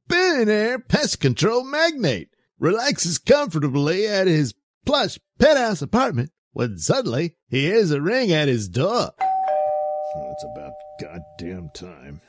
billionaire 0.09 0.79
pest 0.79 1.21
control 1.21 1.65
magnate, 1.65 2.29
relaxes 2.59 3.19
comfortably 3.19 4.07
at 4.07 4.27
his 4.27 4.55
plush 4.85 5.19
penthouse 5.39 5.83
apartment 5.83 6.31
when 6.53 6.79
suddenly 6.79 7.37
he 7.49 7.63
hears 7.63 7.91
a 7.91 8.01
ring 8.01 8.33
at 8.33 8.49
his 8.49 8.69
door. 8.69 9.11
It's 9.21 10.45
about 10.55 10.73
goddamn 11.01 11.71
time. 11.75 12.21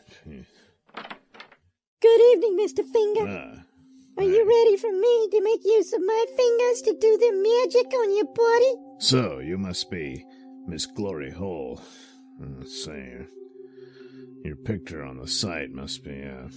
Good 2.01 2.21
evening, 2.33 2.57
Mr. 2.59 2.83
Finger. 2.85 3.27
Ah, 3.27 3.63
Are 4.17 4.23
you 4.23 4.47
ready 4.47 4.77
for 4.77 4.91
me 4.91 5.27
to 5.31 5.41
make 5.41 5.63
use 5.65 5.93
of 5.93 6.01
my 6.05 6.25
fingers 6.35 6.81
to 6.83 6.97
do 6.99 7.17
the 7.17 7.31
magic 7.33 7.93
on 7.93 8.15
your 8.15 8.25
body? 8.25 8.73
so 8.99 9.39
you 9.39 9.57
must 9.57 9.89
be 9.91 10.25
Miss 10.67 10.85
Glory 10.85 11.31
Hole. 11.31 11.81
Uh, 12.41 12.63
say, 12.65 13.25
your 14.43 14.55
picture 14.55 15.03
on 15.03 15.17
the 15.17 15.27
site 15.27 15.71
must 15.71 16.03
be 16.03 16.23
uh, 16.23 16.47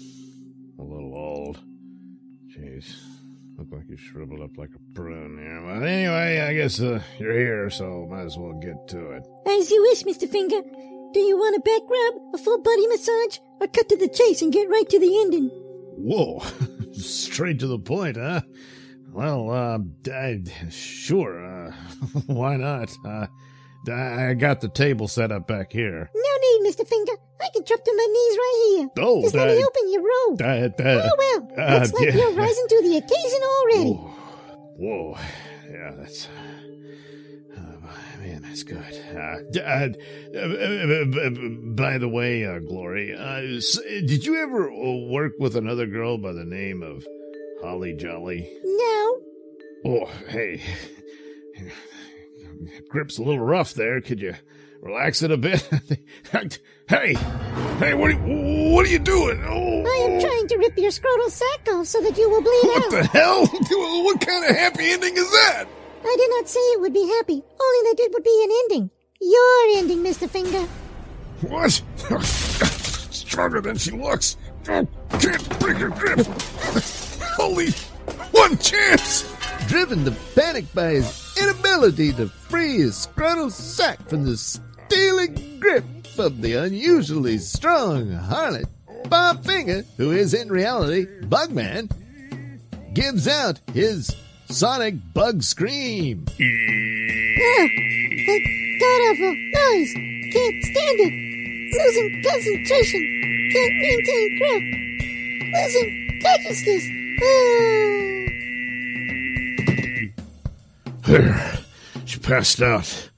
a 0.81 0.85
little 0.85 1.15
old. 1.15 1.61
Jeez, 2.49 2.97
look 3.59 3.69
like 3.71 3.89
you 3.89 3.97
shriveled 3.97 4.41
up 4.41 4.57
like 4.57 4.71
a 4.75 4.95
prune 4.95 5.39
here. 5.39 5.63
But 5.63 5.87
anyway, 5.87 6.41
I 6.41 6.55
guess 6.55 6.81
uh, 6.81 7.03
you're 7.19 7.39
here, 7.39 7.71
so 7.71 8.07
might 8.11 8.25
as 8.25 8.37
well 8.37 8.55
get 8.55 8.89
to 8.89 9.11
it. 9.13 9.23
As 9.47 9.71
you 9.71 9.83
wish, 9.83 10.05
Mr. 10.05 10.29
Finger. 10.29 10.63
Do 11.13 11.19
you 11.19 11.37
want 11.37 11.57
a 11.57 11.61
back 11.61 11.83
rub, 11.91 12.35
a 12.35 12.39
full 12.39 12.63
body 12.63 12.87
massage, 12.87 13.39
or 13.61 13.67
cut 13.67 13.89
to 13.89 13.97
the 13.97 14.09
chase 14.09 14.43
and 14.43 14.53
get 14.53 14.69
right 14.69 14.89
to 14.89 14.99
the 15.01 15.19
ending? 15.23 15.51
Whoa, 15.97 16.41
straight 16.93 17.59
to 17.59 17.67
the 17.67 17.81
point, 17.81 18.17
huh? 18.17 18.43
Well, 19.13 19.51
uh, 19.51 19.79
I, 20.09 20.41
sure, 20.71 21.45
uh, 21.45 21.73
why 22.27 22.57
not? 22.57 22.93
Uh, 23.05 23.27
I 23.93 24.35
got 24.35 24.61
the 24.61 24.69
table 24.69 25.09
set 25.09 25.33
up 25.33 25.49
back 25.49 25.73
here. 25.73 26.09
No 26.15 26.30
Mr. 26.67 26.87
Finger. 26.87 27.13
I 27.41 27.49
can 27.55 27.65
drop 27.65 27.83
to 27.85 27.93
my 27.97 28.07
knees 28.07 28.37
right 28.37 28.77
here. 28.77 28.89
Oh, 29.05 29.23
Just 29.23 29.35
let 29.35 29.49
me 29.49 29.55
that- 29.57 29.67
open 29.67 29.93
your 29.93 30.03
robe. 30.03 30.39
That, 30.39 30.81
uh, 30.81 31.09
oh, 31.09 31.17
well. 31.19 31.67
uh, 31.67 31.79
Looks 31.79 31.93
like 31.95 32.09
yeah. 32.09 32.15
you're 32.17 32.33
rising 32.33 32.67
to 32.69 32.83
the 32.83 32.97
occasion 32.97 33.43
already. 33.43 33.93
Whoa, 34.79 35.17
yeah, 35.71 35.93
that's. 35.99 36.29
Uh, 37.57 38.21
man, 38.21 38.43
that's 38.43 38.63
good. 38.63 38.79
Uh, 38.79 39.37
d- 39.51 39.61
uh, 39.61 39.89
by 41.75 41.99
the 41.99 42.09
way, 42.09 42.45
uh, 42.47 42.59
Glory, 42.61 43.15
uh, 43.15 43.57
s- 43.57 43.79
did 44.07 44.25
you 44.25 44.37
ever 44.37 44.71
work 45.09 45.33
with 45.39 45.57
another 45.57 45.87
girl 45.87 46.17
by 46.19 46.33
the 46.33 46.45
name 46.45 46.83
of 46.83 47.05
Holly 47.63 47.95
Jolly? 47.95 48.49
No. 48.65 49.21
Oh, 49.85 50.07
hey. 50.29 50.61
Grip's 52.89 53.19
a 53.19 53.23
little 53.23 53.41
rough 53.45 53.75
there. 53.75 54.01
Could 54.01 54.21
you 54.21 54.35
relax 54.81 55.23
it 55.23 55.31
a 55.31 55.37
bit? 55.37 55.69
hey, 56.89 57.15
hey, 57.79 57.95
what 57.95 58.11
are 58.11 58.15
you, 58.15 58.73
what 58.73 58.87
are 58.87 58.89
you 58.89 58.99
doing? 58.99 59.43
Oh, 59.47 59.83
I 59.83 60.07
am 60.07 60.13
oh. 60.13 60.21
trying 60.21 60.49
to 60.49 60.57
rip 60.59 60.77
your 60.77 60.91
scrotal 60.91 61.31
sack 61.31 61.69
off 61.75 61.87
so 61.87 62.01
that 62.01 62.17
you 62.17 62.29
will 62.29 62.43
bleed 62.43 62.61
What 62.65 62.85
out. 62.85 62.91
the 62.91 63.09
hell? 63.09 63.47
What 64.11 64.21
kind 64.27 64.45
of 64.45 64.57
happy 64.57 64.91
ending 64.91 65.17
is 65.17 65.31
that? 65.31 65.67
I 66.03 66.17
did 66.19 66.31
not 66.31 66.49
say 66.49 66.59
it 66.59 66.81
would 66.81 66.93
be 66.93 67.07
happy. 67.07 67.35
Only 67.35 67.91
that 67.91 67.97
it 67.99 68.13
would 68.13 68.25
be 68.25 68.45
an 68.45 68.51
ending. 68.65 68.91
Your 69.21 69.79
ending, 69.79 69.99
Mr. 69.99 70.29
Finger. 70.29 70.67
What? 71.43 71.81
Stronger 73.13 73.61
than 73.61 73.77
she 73.77 73.93
looks. 73.93 74.37
Oh, 74.69 74.87
can't 75.19 75.61
break 75.61 75.77
her 75.77 75.91
grip. 75.91 76.27
Only 77.39 77.71
one 78.33 78.59
chance. 78.59 79.31
Driven 79.69 80.05
to 80.05 80.11
panic 80.35 80.73
by 80.75 80.95
his 80.95 81.37
inability 81.41 82.13
to 82.15 82.29
free 82.29 82.79
his 82.79 83.07
scrotal 83.07 83.51
sack 83.51 84.09
from 84.09 84.25
the 84.25 84.37
stealing 84.91 85.61
grip 85.61 85.85
of 86.19 86.43
the 86.43 86.55
unusually 86.55 87.39
strong 87.39 88.11
harlot, 88.11 88.69
Bob 89.09 89.45
Finger, 89.45 89.85
who 89.97 90.11
is 90.11 90.35
in 90.35 90.49
reality 90.49 91.07
Bugman, 91.23 91.89
gives 92.93 93.29
out 93.29 93.61
his 93.73 94.17
sonic 94.49 94.97
bug 95.15 95.45
scream. 95.45 96.27
Ah, 96.29 96.35
that 98.27 98.41
god 98.81 99.01
awful 99.07 99.33
noise. 99.55 99.95
Can't 100.33 100.65
stand 100.65 100.99
it. 100.99 101.13
Losing 101.73 102.23
concentration. 102.25 103.03
Can't 103.53 103.77
maintain 103.79 104.29
grip. 104.39 104.63
Losing 105.55 105.91
consciousness. 106.21 106.85
Ah. 107.23 107.39
There. 111.07 111.59
She 112.07 112.19
passed 112.19 112.61
out. 112.61 113.10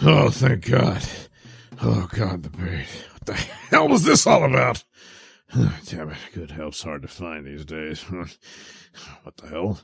Oh, 0.00 0.30
thank 0.30 0.68
God. 0.68 1.02
Oh, 1.80 2.08
God, 2.12 2.42
the 2.42 2.50
pain. 2.50 2.84
What 3.12 3.26
the 3.26 3.34
hell 3.34 3.88
was 3.88 4.04
this 4.04 4.26
all 4.26 4.44
about? 4.44 4.82
Oh, 5.54 5.78
damn 5.86 6.10
it. 6.10 6.16
good 6.32 6.50
help's 6.50 6.82
hard 6.82 7.02
to 7.02 7.08
find 7.08 7.46
these 7.46 7.64
days. 7.64 8.02
what 9.22 9.36
the 9.36 9.48
hell? 9.48 9.80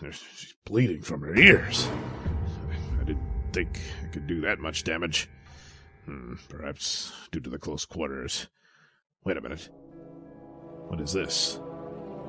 She's 0.00 0.54
bleeding 0.64 1.02
from 1.02 1.22
her 1.22 1.34
ears. 1.34 1.88
I 3.00 3.04
didn't 3.04 3.26
think 3.52 3.80
I 4.04 4.08
could 4.08 4.26
do 4.26 4.40
that 4.42 4.60
much 4.60 4.84
damage. 4.84 5.28
Hmm, 6.04 6.34
perhaps 6.48 7.12
due 7.32 7.40
to 7.40 7.50
the 7.50 7.58
close 7.58 7.84
quarters. 7.84 8.46
Wait 9.24 9.36
a 9.36 9.40
minute. 9.40 9.68
What 10.86 11.00
is 11.00 11.12
this? 11.12 11.60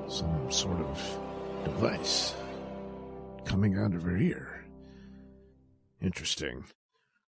Some 0.08 0.50
sort 0.50 0.80
of 0.80 1.18
device 1.64 2.34
coming 3.44 3.78
out 3.78 3.94
of 3.94 4.02
her 4.02 4.16
ear. 4.16 4.64
Interesting. 6.02 6.64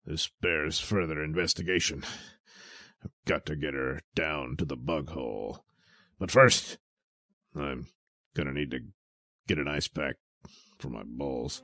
This 0.07 0.29
bears 0.41 0.79
further 0.79 1.21
investigation. 1.21 2.01
I've 3.03 3.11
got 3.25 3.45
to 3.47 3.57
get 3.57 3.73
her 3.73 4.01
down 4.15 4.55
to 4.55 4.63
the 4.63 4.77
bug 4.77 5.09
hole. 5.09 5.65
But 6.17 6.31
first, 6.31 6.77
I'm 7.53 7.87
gonna 8.33 8.53
need 8.53 8.71
to 8.71 8.79
get 9.47 9.59
an 9.59 9.67
ice 9.67 9.89
pack 9.89 10.15
for 10.79 10.87
my 10.87 11.03
balls. 11.03 11.61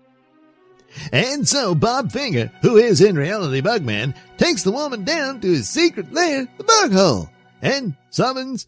And 1.13 1.47
so 1.47 1.73
Bob 1.73 2.11
Finger, 2.11 2.51
who 2.61 2.75
is 2.75 2.99
in 2.99 3.15
reality 3.15 3.61
Bugman, 3.61 4.13
takes 4.37 4.63
the 4.63 4.71
woman 4.71 5.05
down 5.05 5.39
to 5.39 5.47
his 5.47 5.69
secret 5.69 6.11
lair, 6.11 6.45
the 6.57 6.65
bug 6.65 6.91
hole, 6.91 7.29
and 7.61 7.95
summons 8.09 8.67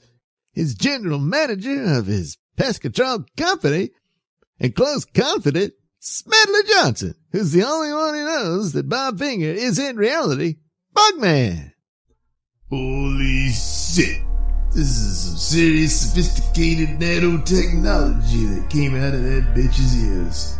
his 0.53 0.73
general 0.73 1.19
manager 1.19 1.83
of 1.83 2.05
his 2.05 2.37
pest 2.55 2.79
control 2.79 3.25
company 3.35 3.89
and 4.57 4.73
close 4.73 5.03
confidant, 5.03 5.73
Smedley 6.07 6.59
Johnson, 6.69 7.15
who's 7.31 7.51
the 7.51 7.63
only 7.63 7.91
one 7.91 8.13
who 8.13 8.25
knows 8.25 8.73
that 8.73 8.87
Bob 8.87 9.17
Finger 9.17 9.47
is 9.47 9.79
in 9.79 9.97
reality 9.97 10.57
Bugman. 10.95 11.71
Holy 12.69 13.49
shit. 13.49 14.21
This 14.69 14.99
is 14.99 15.19
some 15.19 15.37
serious 15.37 15.99
sophisticated 15.99 16.99
nanotechnology 16.99 18.53
that 18.53 18.69
came 18.69 18.93
out 18.93 19.15
of 19.15 19.23
that 19.23 19.55
bitch's 19.55 20.03
ears. 20.05 20.57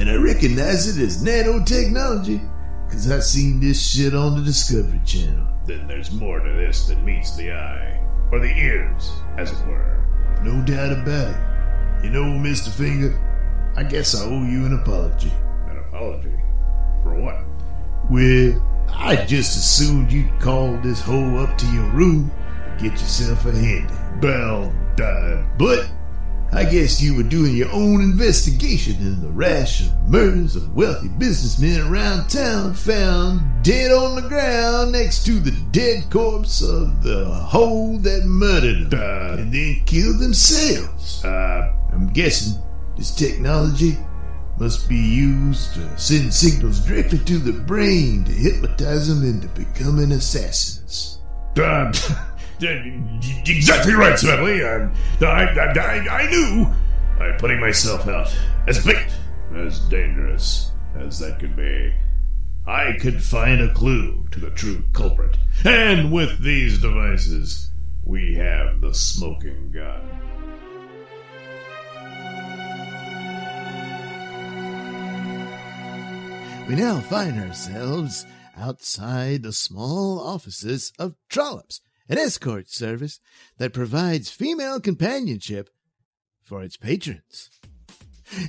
And 0.00 0.10
I 0.10 0.16
recognize 0.16 0.88
it 0.88 1.00
as 1.00 1.22
nanotechnology 1.22 2.40
because 2.86 3.08
I 3.08 3.20
seen 3.20 3.60
this 3.60 3.80
shit 3.80 4.16
on 4.16 4.34
the 4.34 4.42
Discovery 4.42 5.00
Channel. 5.04 5.46
Then 5.64 5.86
there's 5.86 6.10
more 6.10 6.40
to 6.40 6.52
this 6.54 6.88
than 6.88 7.04
meets 7.04 7.36
the 7.36 7.52
eye. 7.52 8.04
Or 8.32 8.40
the 8.40 8.52
ears, 8.52 9.12
as 9.38 9.52
it 9.52 9.64
were. 9.64 10.04
No 10.42 10.60
doubt 10.64 10.90
about 10.90 11.28
it. 11.30 12.04
You 12.04 12.10
know, 12.10 12.24
Mr. 12.24 12.68
Finger, 12.68 13.16
I 13.76 13.82
guess 13.84 14.14
I 14.14 14.24
owe 14.24 14.44
you 14.44 14.66
an 14.66 14.78
apology. 14.80 15.32
An 15.68 15.78
apology? 15.78 16.36
For 17.02 17.14
what? 17.20 17.36
Well, 18.10 18.86
I 18.94 19.16
just 19.24 19.56
assumed 19.56 20.12
you'd 20.12 20.38
call 20.40 20.76
this 20.78 21.00
hoe 21.00 21.36
up 21.36 21.56
to 21.58 21.66
your 21.72 21.88
room 21.90 22.30
and 22.66 22.80
get 22.80 22.92
yourself 22.92 23.46
a 23.46 23.52
handy. 23.52 23.94
Well, 24.20 24.72
uh, 25.02 25.42
but 25.58 25.88
I 26.52 26.64
guess 26.64 27.00
you 27.00 27.16
were 27.16 27.22
doing 27.22 27.56
your 27.56 27.70
own 27.72 28.02
investigation 28.02 28.96
and 28.98 29.22
the 29.22 29.30
rash 29.30 29.80
of 29.80 30.08
murders 30.08 30.54
of 30.54 30.76
wealthy 30.76 31.08
businessmen 31.08 31.80
around 31.90 32.28
town 32.28 32.74
found 32.74 33.40
dead 33.64 33.90
on 33.90 34.16
the 34.16 34.28
ground 34.28 34.92
next 34.92 35.24
to 35.26 35.40
the 35.40 35.52
dead 35.70 36.10
corpse 36.10 36.60
of 36.60 37.02
the 37.02 37.24
hoe 37.24 37.96
that 38.02 38.26
murdered 38.26 38.90
them 38.90 39.00
Uh, 39.00 39.36
and 39.40 39.52
then 39.54 39.80
killed 39.86 40.18
themselves. 40.18 41.24
Uh, 41.24 41.72
I'm 41.90 42.08
guessing 42.12 42.60
this 43.02 43.10
technology 43.10 43.98
must 44.60 44.88
be 44.88 44.94
used 44.94 45.74
to 45.74 45.98
send 45.98 46.32
signals 46.32 46.78
directly 46.86 47.18
to 47.18 47.38
the 47.38 47.52
brain 47.52 48.22
to 48.22 48.30
hypnotize 48.30 49.08
them 49.08 49.28
into 49.28 49.48
becoming 49.48 50.12
assassins. 50.12 51.18
uh, 51.56 51.92
exactly 52.60 53.94
right, 53.94 54.16
Smedley. 54.16 54.64
I, 54.64 54.88
I, 55.20 55.44
I, 55.76 56.20
I 56.20 56.30
knew 56.30 56.72
by 57.18 57.32
putting 57.38 57.58
myself 57.58 58.06
out 58.06 58.32
as 58.68 58.86
bait, 58.86 59.04
as 59.56 59.80
dangerous 59.88 60.70
as 60.94 61.18
that 61.18 61.40
could 61.40 61.56
be. 61.56 61.92
I 62.68 62.92
could 63.00 63.20
find 63.20 63.60
a 63.60 63.74
clue 63.74 64.28
to 64.30 64.38
the 64.38 64.50
true 64.50 64.84
culprit. 64.92 65.38
And 65.64 66.12
with 66.12 66.40
these 66.40 66.78
devices, 66.80 67.68
we 68.04 68.36
have 68.36 68.80
the 68.80 68.94
smoking 68.94 69.72
gun. 69.72 70.08
We 76.68 76.76
now 76.76 77.00
find 77.00 77.38
ourselves 77.38 78.24
outside 78.56 79.42
the 79.42 79.52
small 79.52 80.20
offices 80.20 80.92
of 80.98 81.16
Trollops, 81.28 81.80
an 82.08 82.18
escort 82.18 82.70
service 82.70 83.20
that 83.58 83.72
provides 83.72 84.30
female 84.30 84.80
companionship 84.80 85.70
for 86.44 86.62
its 86.62 86.76
patrons. 86.76 87.50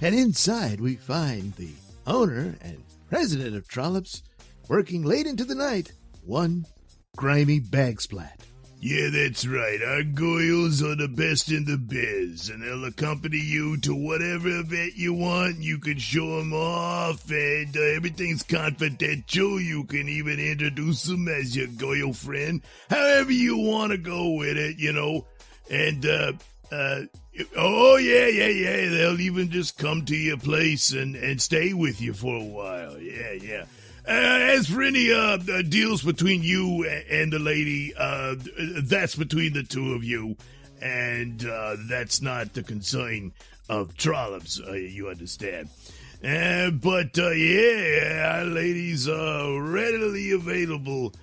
And 0.02 0.14
inside 0.16 0.80
we 0.80 0.96
find 0.96 1.54
the 1.56 1.72
owner 2.06 2.56
and 2.62 2.84
president 3.10 3.56
of 3.56 3.68
Trollops 3.68 4.22
working 4.70 5.04
late 5.04 5.26
into 5.26 5.44
the 5.44 5.56
night, 5.56 5.92
one 6.24 6.66
grimy 7.18 7.60
bagsplat. 7.60 8.40
Yeah, 8.86 9.12
that's 9.12 9.48
right. 9.48 9.82
Our 9.82 10.04
Goyles 10.04 10.84
are 10.84 10.98
the 10.98 11.08
best 11.08 11.50
in 11.50 11.64
the 11.64 11.78
biz, 11.78 12.50
and 12.50 12.62
they'll 12.62 12.84
accompany 12.84 13.38
you 13.38 13.78
to 13.78 13.96
whatever 13.96 14.50
event 14.50 14.98
you 14.98 15.14
want. 15.14 15.60
You 15.60 15.78
can 15.78 15.98
show 15.98 16.40
them 16.40 16.52
off, 16.52 17.32
and 17.32 17.78
uh, 17.78 17.80
everything's 17.80 18.44
confidential. 18.44 19.58
You 19.62 19.86
can 19.86 20.10
even 20.10 20.38
introduce 20.38 21.04
them 21.04 21.30
as 21.30 21.56
your 21.56 21.68
Goyle 21.68 22.12
friend, 22.12 22.62
however 22.90 23.32
you 23.32 23.58
want 23.58 23.94
to 23.94 23.98
go 23.98 24.32
with 24.32 24.58
it, 24.58 24.78
you 24.78 24.92
know. 24.92 25.28
And, 25.72 26.06
uh, 26.06 26.34
uh, 26.70 27.04
oh, 27.56 27.96
yeah, 27.96 28.28
yeah, 28.28 28.48
yeah. 28.48 28.90
They'll 28.90 29.22
even 29.22 29.50
just 29.50 29.78
come 29.78 30.04
to 30.04 30.16
your 30.16 30.36
place 30.38 30.92
and, 30.92 31.16
and 31.16 31.42
stay 31.42 31.74
with 31.74 32.02
you 32.02 32.12
for 32.12 32.36
a 32.36 32.44
while. 32.44 33.00
Yeah, 33.00 33.32
yeah. 33.32 33.64
Uh, 34.06 34.12
as 34.12 34.68
for 34.68 34.82
any 34.82 35.14
uh, 35.14 35.38
uh, 35.38 35.62
deals 35.62 36.04
between 36.04 36.44
you 36.44 36.86
and 37.10 37.32
the 37.32 37.40
lady, 37.40 37.94
uh, 37.96 38.36
that's 38.84 39.16
between 39.16 39.54
the 39.54 39.64
two 39.64 39.94
of 39.94 40.04
you, 40.04 40.36
and 40.82 41.46
uh, 41.46 41.78
that's 41.88 42.22
not 42.22 42.54
the 42.54 42.64
concern 42.64 43.32
of 43.70 43.96
Trollops. 43.96 44.60
Uh, 44.60 44.74
you 44.74 45.08
understand? 45.08 45.70
But 46.22 47.16
yeah, 47.16 48.36
our 48.36 48.46
ladies 48.46 49.08
are 49.08 49.62
readily 49.62 50.32
available 50.32 51.14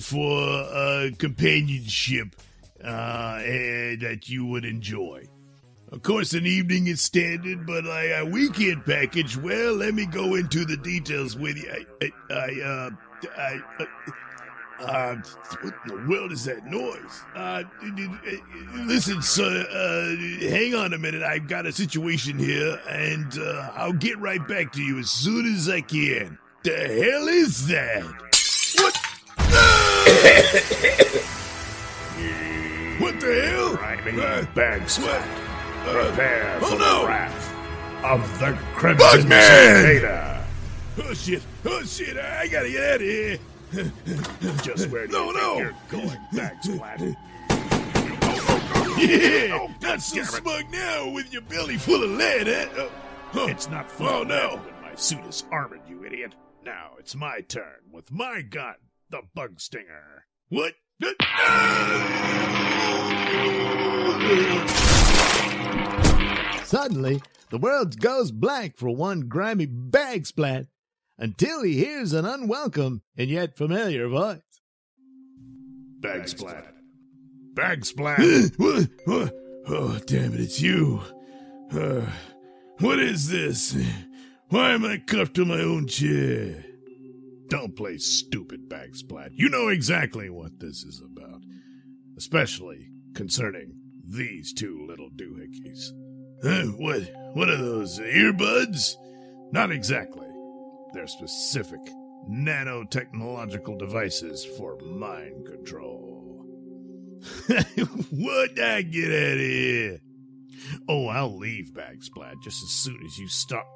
for 0.00 1.10
companionship 1.18 2.34
that 2.80 4.22
you 4.26 4.46
would 4.46 4.64
enjoy. 4.64 5.28
Of 5.92 6.02
course, 6.02 6.32
an 6.32 6.46
evening 6.46 6.86
is 6.86 7.02
standard, 7.02 7.66
but 7.66 7.84
like 7.84 8.08
a 8.16 8.24
weekend 8.24 8.86
package, 8.86 9.36
well, 9.36 9.74
let 9.74 9.92
me 9.92 10.06
go 10.06 10.36
into 10.36 10.64
the 10.64 10.78
details 10.78 11.36
with 11.36 11.58
you. 11.58 11.70
I, 11.70 11.84
I, 12.30 12.34
I 12.34 12.62
uh, 12.64 12.90
I, 13.38 13.60
uh, 13.78 13.84
uh, 14.84 15.16
what 15.60 15.74
in 15.84 15.90
the 16.04 16.08
world 16.08 16.32
is 16.32 16.44
that 16.46 16.64
noise? 16.64 17.20
Uh, 17.36 17.64
listen, 18.86 19.20
sir, 19.20 19.66
uh, 19.70 20.16
hang 20.48 20.74
on 20.74 20.94
a 20.94 20.98
minute. 20.98 21.22
I've 21.22 21.46
got 21.46 21.66
a 21.66 21.72
situation 21.72 22.38
here, 22.38 22.80
and 22.88 23.36
uh, 23.38 23.72
I'll 23.74 23.92
get 23.92 24.18
right 24.18 24.48
back 24.48 24.72
to 24.72 24.82
you 24.82 24.98
as 24.98 25.10
soon 25.10 25.44
as 25.54 25.68
I 25.68 25.82
can. 25.82 26.38
The 26.64 26.70
hell 26.70 27.28
is 27.28 27.66
that? 27.68 28.02
What? 28.78 28.96
what 32.98 33.20
the 33.20 33.42
hell? 33.44 33.76
Grimy 33.76 34.22
Uh, 34.22 34.46
bag 34.54 34.88
what? 35.02 35.51
Uh, 35.84 36.06
Prepare 36.06 36.58
oh 36.62 36.66
for 36.70 36.78
no! 36.78 37.00
the 37.02 37.06
wrath 37.08 38.04
of 38.04 38.38
the 38.38 38.56
Crimson 38.74 39.28
Bugman! 39.28 39.82
Cicada. 39.82 40.46
Oh 41.02 41.14
shit! 41.14 41.42
Oh 41.64 41.82
shit! 41.82 42.16
I 42.16 42.46
gotta 42.48 42.70
get 42.70 42.82
out 42.82 42.94
of 42.96 43.00
here. 43.00 43.38
Just 44.62 44.88
where 44.90 45.06
do 45.06 45.12
No, 45.12 45.26
you 45.30 45.34
no. 45.34 45.58
you're 45.58 45.74
going, 45.88 46.18
bag 46.32 46.56
splat? 46.62 47.00
Yeah, 48.98 49.68
not 49.80 50.00
so 50.02 50.22
smug 50.22 50.70
now 50.70 51.08
with 51.08 51.32
your 51.32 51.40
belly 51.42 51.76
full 51.78 52.04
of 52.04 52.10
lead, 52.10 52.46
eh? 52.46 52.68
Oh, 52.76 52.90
huh. 53.32 53.46
It's 53.48 53.68
not 53.68 53.90
fun. 53.90 54.06
Oh 54.08 54.22
no! 54.22 54.58
When 54.64 54.80
my 54.82 54.94
suit 54.94 55.24
is 55.26 55.44
armored, 55.50 55.80
you 55.88 56.04
idiot. 56.04 56.34
Now 56.64 56.90
it's 56.98 57.16
my 57.16 57.40
turn 57.40 57.80
with 57.90 58.12
my 58.12 58.42
gun, 58.42 58.74
the 59.10 59.22
bug 59.34 59.58
stinger. 59.60 60.26
What? 60.50 60.74
Suddenly, 66.64 67.22
the 67.50 67.58
world 67.58 68.00
goes 68.00 68.30
blank 68.30 68.76
for 68.76 68.88
one 68.90 69.28
grimy 69.28 69.66
bag 69.66 70.26
splat 70.26 70.66
until 71.18 71.62
he 71.62 71.74
hears 71.74 72.12
an 72.12 72.24
unwelcome 72.24 73.02
and 73.16 73.28
yet 73.28 73.56
familiar 73.56 74.08
voice. 74.08 74.40
Bag 76.00 76.28
splat. 76.28 76.74
Bag 77.54 77.84
splat. 77.84 78.18
Oh, 79.64 79.96
damn 80.06 80.34
it! 80.34 80.40
It's 80.40 80.60
you. 80.60 81.00
Uh, 81.72 82.04
what 82.80 82.98
is 82.98 83.28
this? 83.28 83.76
Why 84.48 84.72
am 84.72 84.84
I 84.84 84.98
cuffed 84.98 85.34
to 85.34 85.44
my 85.44 85.60
own 85.60 85.86
chair? 85.86 86.64
Don't 87.48 87.76
play 87.76 87.96
stupid, 87.98 88.68
Bag 88.68 88.96
Splat. 88.96 89.30
You 89.34 89.48
know 89.48 89.68
exactly 89.68 90.30
what 90.30 90.58
this 90.58 90.82
is 90.82 91.00
about. 91.00 91.42
Especially 92.16 92.88
concerning 93.14 93.76
these 94.06 94.52
two 94.52 94.86
little 94.86 95.10
doohickeys. 95.10 95.92
What? 96.78 97.02
What 97.34 97.48
are 97.48 97.56
those 97.56 97.98
earbuds? 98.00 98.96
Not 99.52 99.70
exactly. 99.70 100.26
They're 100.92 101.06
specific 101.06 101.80
nanotechnological 102.28 103.78
devices 103.78 104.44
for 104.56 104.78
mind 104.80 105.46
control. 105.46 106.46
What'd 108.10 108.58
I 108.58 108.82
get 108.82 109.10
out 109.10 109.34
of 109.34 109.38
here. 109.38 110.00
Oh, 110.88 111.06
I'll 111.08 111.36
leave, 111.36 111.74
Bag 111.74 112.02
Splat, 112.02 112.36
just 112.42 112.62
as 112.62 112.70
soon 112.70 112.98
as 113.04 113.18
you 113.18 113.28
stop 113.28 113.66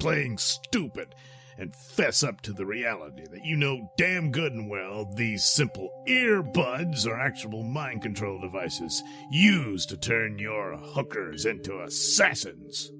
playing 0.00 0.38
stupid 0.38 1.14
and 1.58 1.74
fess 1.74 2.22
up 2.22 2.40
to 2.42 2.52
the 2.52 2.66
reality 2.66 3.24
that 3.30 3.44
you 3.44 3.56
know 3.56 3.90
damn 3.96 4.30
good 4.30 4.52
and 4.52 4.68
well 4.70 5.04
these 5.16 5.44
simple 5.44 5.90
earbuds 6.08 7.06
are 7.06 7.18
actual 7.18 7.62
mind 7.62 8.02
control 8.02 8.40
devices 8.40 9.02
used 9.30 9.88
to 9.88 9.96
turn 9.96 10.38
your 10.38 10.76
hookers 10.76 11.44
into 11.44 11.80
assassins. 11.80 12.90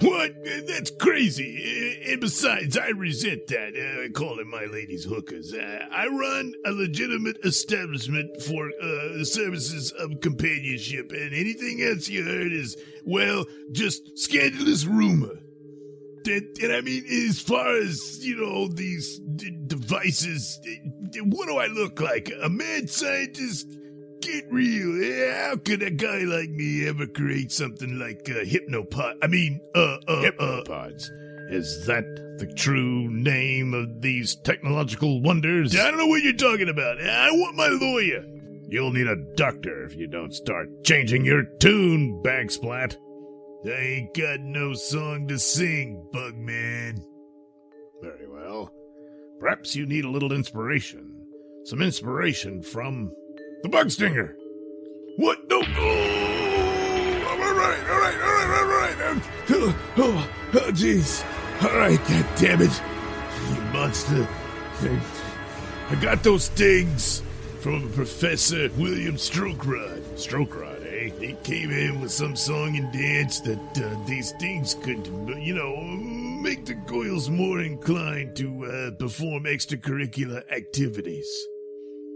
What? 0.00 0.32
That's 0.68 0.92
crazy. 1.00 2.00
And 2.06 2.20
besides, 2.20 2.78
I 2.78 2.88
resent 2.90 3.48
that, 3.48 3.74
uh, 3.74 4.12
calling 4.16 4.48
my 4.48 4.64
ladies 4.66 5.04
hookers. 5.04 5.52
Uh, 5.52 5.86
I 5.90 6.06
run 6.06 6.52
a 6.64 6.70
legitimate 6.70 7.38
establishment 7.44 8.40
for 8.42 8.70
uh, 8.80 9.24
services 9.24 9.90
of 9.98 10.20
companionship, 10.20 11.10
and 11.10 11.34
anything 11.34 11.82
else 11.82 12.08
you 12.08 12.24
heard 12.24 12.52
is, 12.52 12.76
well, 13.04 13.44
just 13.72 14.16
scandalous 14.18 14.84
rumor. 14.84 15.34
And, 16.26 16.56
and 16.62 16.72
I 16.72 16.80
mean, 16.80 17.04
as 17.06 17.40
far 17.40 17.76
as, 17.76 18.24
you 18.24 18.36
know, 18.36 18.68
these 18.68 19.18
d- 19.18 19.56
devices, 19.66 20.58
d- 21.10 21.20
what 21.20 21.46
do 21.46 21.56
I 21.58 21.66
look 21.66 22.00
like? 22.00 22.30
A 22.42 22.48
mad 22.48 22.90
scientist? 22.90 23.66
Get 24.20 24.50
real. 24.50 25.32
How 25.32 25.56
could 25.56 25.82
a 25.82 25.90
guy 25.90 26.20
like 26.20 26.50
me 26.50 26.86
ever 26.88 27.06
create 27.06 27.52
something 27.52 27.98
like 27.98 28.28
uh, 28.28 28.44
Hypnopod? 28.44 29.14
I 29.22 29.26
mean, 29.28 29.60
uh, 29.74 29.78
uh, 29.78 29.98
uh, 30.08 30.22
Hypnopods. 30.22 31.04
Is 31.50 31.86
that 31.86 32.04
the 32.38 32.52
true 32.54 33.08
name 33.08 33.72
of 33.74 34.02
these 34.02 34.36
technological 34.36 35.22
wonders? 35.22 35.74
I 35.74 35.88
don't 35.88 35.98
know 35.98 36.06
what 36.06 36.22
you're 36.22 36.34
talking 36.34 36.68
about. 36.68 37.00
I 37.00 37.30
want 37.30 37.56
my 37.56 37.68
lawyer. 37.68 38.24
You'll 38.68 38.92
need 38.92 39.06
a 39.06 39.16
doctor 39.34 39.84
if 39.84 39.94
you 39.94 40.08
don't 40.08 40.34
start 40.34 40.84
changing 40.84 41.24
your 41.24 41.44
tune, 41.58 42.20
Bag 42.22 42.50
Splat. 42.50 42.98
I 43.64 43.70
ain't 43.70 44.14
got 44.14 44.40
no 44.40 44.74
song 44.74 45.26
to 45.28 45.38
sing, 45.38 46.06
Bugman. 46.14 47.02
Very 48.00 48.28
well. 48.28 48.72
Perhaps 49.40 49.74
you 49.74 49.84
need 49.84 50.04
a 50.04 50.10
little 50.10 50.32
inspiration. 50.32 51.14
Some 51.64 51.82
inspiration 51.82 52.62
from 52.62 53.12
the 53.62 53.68
Bug 53.68 53.90
Stinger. 53.90 54.36
What? 55.16 55.38
No. 55.50 55.60
Oh, 55.60 57.24
all 57.28 57.54
right, 57.54 57.90
all 57.90 58.00
right, 58.00 58.14
all 58.14 58.32
right, 58.32 58.96
all 59.00 59.14
right. 59.14 59.22
Oh, 59.50 59.76
oh, 59.96 60.30
oh, 60.54 60.70
jeez. 60.72 61.24
All 61.62 61.76
right, 61.76 61.98
God 61.98 62.26
damn 62.36 62.62
it. 62.62 62.82
You 63.48 63.60
monster. 63.72 64.28
I, 65.90 65.94
got 66.00 66.22
those 66.22 66.48
things 66.48 67.22
from 67.60 67.90
Professor 67.92 68.70
William 68.76 69.16
Strokerod. 69.16 70.00
Strokerod, 70.14 70.77
He 71.20 71.34
came 71.44 71.70
in 71.70 72.00
with 72.00 72.10
some 72.10 72.36
song 72.36 72.76
and 72.76 72.92
dance 72.92 73.40
that 73.40 73.58
uh, 73.78 74.06
these 74.06 74.32
things 74.32 74.74
could, 74.74 75.06
you 75.38 75.54
know, 75.54 75.76
make 76.42 76.66
the 76.66 76.74
Goyles 76.74 77.28
more 77.28 77.60
inclined 77.60 78.36
to 78.36 78.64
uh, 78.64 78.90
perform 78.98 79.44
extracurricular 79.44 80.42
activities. 80.50 81.28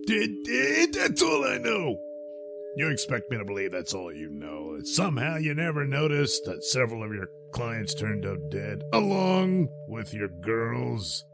That's 0.07 1.23
all 1.23 1.45
I 1.45 1.59
know. 1.59 1.97
You 2.77 2.89
expect 2.89 3.31
me 3.31 3.39
to 3.39 3.45
believe 3.45 3.73
that's 3.73 3.95
all 3.95 4.13
you 4.13 4.31
know? 4.31 4.79
Somehow 4.85 5.37
you 5.37 5.55
never 5.55 5.85
noticed 5.85 6.45
that 6.47 6.65
several 6.65 7.05
of 7.05 7.13
your 7.13 7.29
clients 7.53 7.95
turned 7.95 8.25
up 8.25 8.39
dead, 8.51 8.83
along 8.93 9.69
with 9.89 10.15
your 10.15 10.29
girls? 10.29 11.25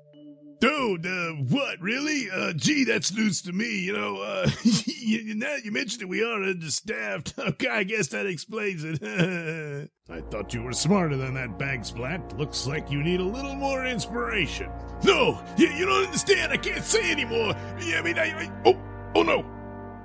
Dude, 0.61 1.06
uh, 1.06 1.30
what, 1.50 1.80
really? 1.80 2.28
Uh, 2.30 2.52
gee, 2.52 2.82
that's 2.82 3.14
news 3.14 3.40
to 3.42 3.52
me. 3.52 3.78
You 3.78 3.92
know, 3.92 4.20
uh, 4.20 4.50
you, 4.64 5.36
now 5.36 5.54
you 5.62 5.70
mentioned 5.70 6.02
it, 6.02 6.09
we 6.09 6.22
are 6.22 6.42
understaffed. 6.42 7.34
Okay, 7.48 7.68
I 7.68 7.82
guess 7.82 8.09
that 8.09 8.26
explains 8.26 8.84
it. 8.84 9.02
I 10.11 10.20
thought 10.30 10.52
you 10.52 10.62
were 10.62 10.72
smarter 10.72 11.16
than 11.16 11.34
that 11.34 11.59
bag 11.59 11.84
splat. 11.84 12.36
Looks 12.36 12.66
like 12.66 12.90
you 12.90 13.02
need 13.02 13.20
a 13.20 13.24
little 13.24 13.54
more 13.54 13.86
inspiration. 13.86 14.70
No, 15.02 15.42
you, 15.56 15.68
you 15.68 15.86
don't 15.86 16.06
understand. 16.06 16.52
I 16.52 16.56
can't 16.56 16.84
say 16.84 17.11
anymore. 17.11 17.54
Yeah, 17.80 18.00
I 18.00 18.02
mean, 18.02 18.18
I, 18.18 18.24
I 18.24 18.52
oh, 18.66 18.76
oh 19.14 19.22
no. 19.22 19.44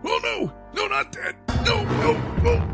Oh 0.06 0.20
no, 0.24 0.54
no, 0.74 0.88
not 0.88 1.12
that. 1.14 1.36
No, 1.66 1.84
no, 1.84 2.14
no. 2.44 2.70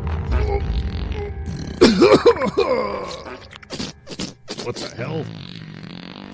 What 4.64 4.76
the 4.76 4.94
hell? 4.94 5.24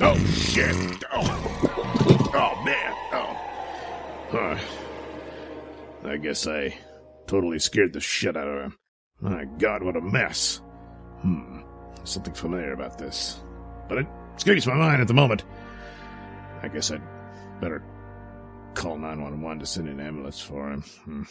Oh, 0.01 0.19
shit. 0.27 1.05
Oh, 1.13 2.31
oh 2.35 2.65
man. 2.65 2.95
Oh. 3.13 3.37
Huh. 4.31 4.59
I 6.05 6.17
guess 6.19 6.47
I 6.47 6.77
totally 7.27 7.59
scared 7.59 7.93
the 7.93 8.01
shit 8.01 8.37
out 8.37 8.47
of 8.49 8.63
him. 8.63 8.79
My 9.21 9.45
god, 9.45 9.83
what 9.83 9.97
a 9.97 10.01
mess. 10.01 10.61
Hmm. 11.21 11.61
There's 11.97 12.11
something 12.11 12.35
familiar 12.35 12.73
about 12.73 12.99
this. 12.99 13.41
But 13.89 13.99
it 13.99 14.07
escapes 14.37 14.67
my 14.67 14.75
mind 14.75 15.01
at 15.01 15.09
the 15.09 15.15
moment. 15.15 15.45
I 16.63 16.69
guess 16.69 16.91
I'd 16.91 17.03
better 17.61 17.83
call 18.75 18.99
911 18.99 19.61
to 19.61 19.67
send 19.67 19.89
an 19.89 20.01
ambulance 20.01 20.41
for 20.41 20.71
him. 20.71 20.83
Hmm. 21.05 21.23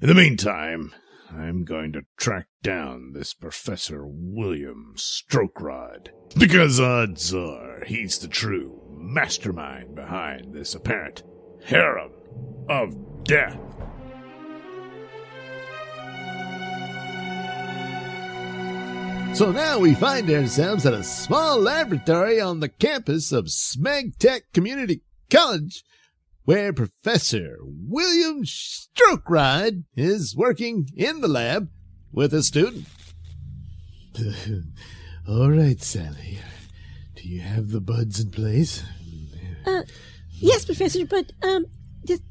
In 0.00 0.08
the 0.08 0.14
meantime, 0.14 0.92
I'm 1.36 1.64
going 1.64 1.92
to 1.92 2.02
track 2.18 2.46
down 2.62 3.12
this 3.14 3.32
Professor 3.32 4.04
William 4.06 4.94
Strokerod. 4.96 6.08
Because 6.36 6.78
odds 6.78 7.34
are 7.34 7.82
he's 7.86 8.18
the 8.18 8.28
true 8.28 8.82
mastermind 8.90 9.94
behind 9.94 10.52
this 10.52 10.74
apparent 10.74 11.22
harem 11.64 12.12
of 12.68 13.24
death. 13.24 13.58
So 19.34 19.50
now 19.50 19.78
we 19.78 19.94
find 19.94 20.30
ourselves 20.30 20.84
at 20.84 20.92
a 20.92 21.02
small 21.02 21.58
laboratory 21.58 22.38
on 22.38 22.60
the 22.60 22.68
campus 22.68 23.32
of 23.32 23.46
Smeg 23.46 24.18
Tech 24.18 24.52
Community 24.52 25.00
College, 25.30 25.82
where 26.44 26.72
Professor 26.72 27.56
William 27.62 28.44
Strokerod 28.44 29.84
is 29.96 30.34
working 30.36 30.88
in 30.96 31.20
the 31.20 31.28
lab 31.28 31.68
with 32.12 32.34
a 32.34 32.42
student. 32.42 32.86
All 35.28 35.50
right, 35.50 35.80
Sally. 35.80 36.38
Do 37.14 37.28
you 37.28 37.40
have 37.40 37.70
the 37.70 37.80
buds 37.80 38.20
in 38.20 38.30
place? 38.30 38.82
Uh, 39.64 39.82
yes, 40.30 40.64
Professor, 40.64 41.06
but 41.06 41.32
um, 41.42 41.66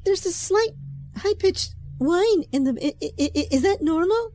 there's 0.04 0.26
a 0.26 0.34
slight 0.34 0.72
high-pitched 1.18 1.74
whine 1.98 2.44
in 2.52 2.66
the. 2.66 2.72
I- 2.84 3.06
I- 3.20 3.32
I- 3.36 3.48
is 3.52 3.62
that 3.62 3.82
normal? 3.82 4.34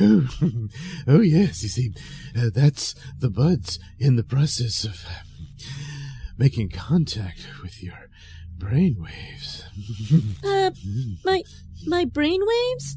Oh, 0.00 0.28
oh 1.08 1.20
yes. 1.20 1.62
You 1.62 1.68
see, 1.68 1.92
uh, 2.36 2.50
that's 2.54 2.94
the 3.18 3.30
buds 3.30 3.78
in 3.98 4.16
the 4.16 4.22
process 4.22 4.84
of 4.84 5.04
uh, 5.08 5.64
making 6.36 6.68
contact 6.70 7.46
with 7.62 7.82
your 7.82 8.08
brain 8.62 8.96
waves. 8.98 9.64
Uh, 10.44 10.70
my 11.24 11.42
my 11.86 12.04
brain 12.04 12.40
waves. 12.44 12.96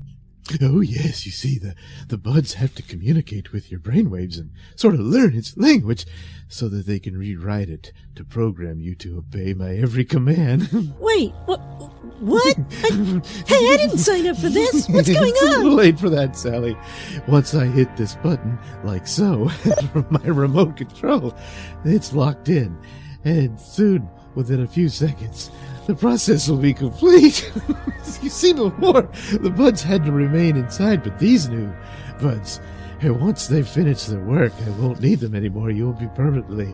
oh 0.61 0.81
yes. 0.81 1.25
You 1.25 1.31
see, 1.31 1.57
the 1.57 1.73
the 2.07 2.17
buds 2.17 2.53
have 2.55 2.75
to 2.75 2.83
communicate 2.83 3.51
with 3.53 3.71
your 3.71 3.79
brain 3.79 4.09
waves 4.09 4.37
and 4.37 4.51
sort 4.75 4.93
of 4.95 4.99
learn 4.99 5.35
its 5.35 5.55
language, 5.57 6.05
so 6.47 6.67
that 6.69 6.85
they 6.85 6.99
can 6.99 7.17
rewrite 7.17 7.69
it 7.69 7.93
to 8.15 8.23
program 8.25 8.79
you 8.79 8.95
to 8.95 9.17
obey 9.17 9.53
my 9.53 9.75
every 9.75 10.03
command. 10.05 10.69
Wait, 10.99 11.31
what? 11.45 11.59
What? 12.19 12.57
I, 12.83 13.21
hey, 13.47 13.73
I 13.73 13.77
didn't 13.77 13.97
sign 13.99 14.27
up 14.27 14.37
for 14.37 14.49
this. 14.49 14.87
What's 14.89 15.09
going 15.13 15.29
it's 15.29 15.41
a 15.41 15.45
little 15.45 15.73
late 15.73 15.99
for 15.99 16.09
that, 16.09 16.35
Sally. 16.35 16.77
Once 17.27 17.55
I 17.55 17.65
hit 17.65 17.95
this 17.95 18.15
button, 18.15 18.59
like 18.83 19.07
so, 19.07 19.47
from 19.93 20.05
my 20.09 20.25
remote 20.25 20.77
control, 20.77 21.33
it's 21.85 22.13
locked 22.13 22.49
in. 22.49 22.77
And 23.23 23.59
soon, 23.59 24.07
within 24.35 24.61
a 24.61 24.67
few 24.67 24.89
seconds, 24.89 25.49
the 25.87 25.95
process 25.95 26.47
will 26.47 26.57
be 26.57 26.73
complete. 26.73 27.51
you 28.21 28.29
see, 28.29 28.53
before, 28.53 29.03
the 29.31 29.53
buds 29.55 29.81
had 29.81 30.05
to 30.05 30.11
remain 30.11 30.57
inside, 30.57 31.03
but 31.03 31.17
these 31.19 31.47
new 31.49 31.73
buds, 32.21 32.59
once 33.03 33.47
they 33.47 33.61
finish 33.61 34.05
their 34.05 34.19
work, 34.21 34.53
I 34.65 34.69
won't 34.71 35.01
need 35.01 35.19
them 35.19 35.35
anymore. 35.35 35.69
You'll 35.69 35.93
be 35.93 36.07
permanently 36.15 36.73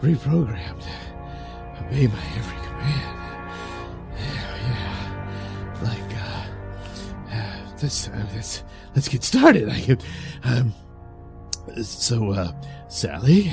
reprogrammed. 0.00 0.84
Obey 1.80 2.06
my 2.06 2.24
every 2.36 2.66
command. 2.66 3.14
Yeah, 4.18 4.56
yeah. 4.68 5.80
Like, 5.82 6.16
uh, 6.16 7.34
uh, 7.34 7.72
let's, 7.82 8.08
uh, 8.08 8.26
let's, 8.34 8.62
let's 8.94 9.08
get 9.08 9.24
started. 9.24 9.68
I 9.68 9.80
could, 9.80 10.04
um, 10.44 10.74
so, 11.82 12.32
uh, 12.32 12.52
Sally, 12.88 13.52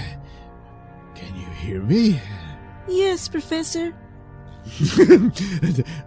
can 1.15 1.35
you 1.35 1.45
hear 1.61 1.81
me? 1.81 2.19
Yes, 2.91 3.29
Professor. 3.29 3.93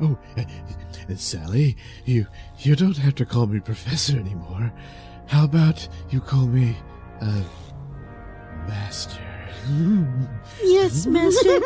oh, 0.01 0.18
uh, 0.37 0.45
Sally, 1.16 1.76
you, 2.05 2.26
you 2.59 2.76
don't 2.76 2.99
have 2.99 3.14
to 3.16 3.24
call 3.24 3.47
me 3.47 3.59
Professor 3.59 4.18
anymore. 4.18 4.70
How 5.26 5.45
about 5.45 5.89
you 6.11 6.20
call 6.20 6.47
me, 6.47 6.76
uh, 7.22 7.43
Master? 8.68 9.20
Yes, 10.62 11.07
Master. 11.07 11.57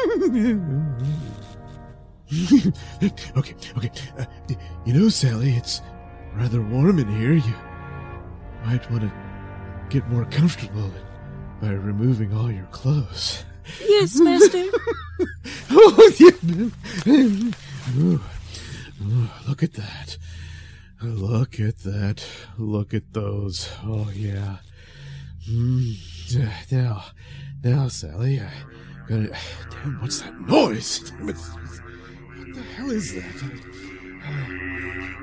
okay, 3.37 3.55
okay. 3.77 3.91
Uh, 4.19 4.25
you 4.87 4.93
know, 4.93 5.09
Sally, 5.09 5.55
it's 5.57 5.83
rather 6.35 6.63
warm 6.63 7.01
in 7.01 7.09
here. 7.09 7.33
You 7.33 7.55
might 8.65 8.89
want 8.91 9.03
to 9.03 9.13
get 9.91 10.09
more 10.09 10.27
comfortable 10.27 10.93
by 11.61 11.71
removing 11.71 12.33
all 12.33 12.53
your 12.53 12.67
clothes. 12.67 13.45
Yes, 13.87 14.19
Master. 14.21 14.65
oh, 15.71 16.13
yeah. 16.19 16.31
Ooh. 17.97 18.21
Ooh, 19.01 19.29
look 19.49 19.63
at 19.63 19.75
that. 19.75 20.19
Look 21.01 21.61
at 21.61 21.79
that. 21.79 22.25
Look 22.59 22.93
at 22.95 23.13
those. 23.13 23.71
Oh, 23.85 24.11
yeah. 24.15 24.57
Mm. 25.49 25.97
Now, 26.73 27.05
now, 27.65 27.89
Sally, 27.89 28.41
I 28.41 28.51
gotta. 29.09 29.29
Damn, 29.71 30.01
what's 30.01 30.21
that 30.23 30.39
noise? 30.41 30.99
Damn 31.11 31.29
it. 31.31 31.37
What 31.37 32.55
the 32.55 32.63
hell 32.63 32.91
is 32.91 33.15
that? 33.15 33.25
Uh, 34.25 34.69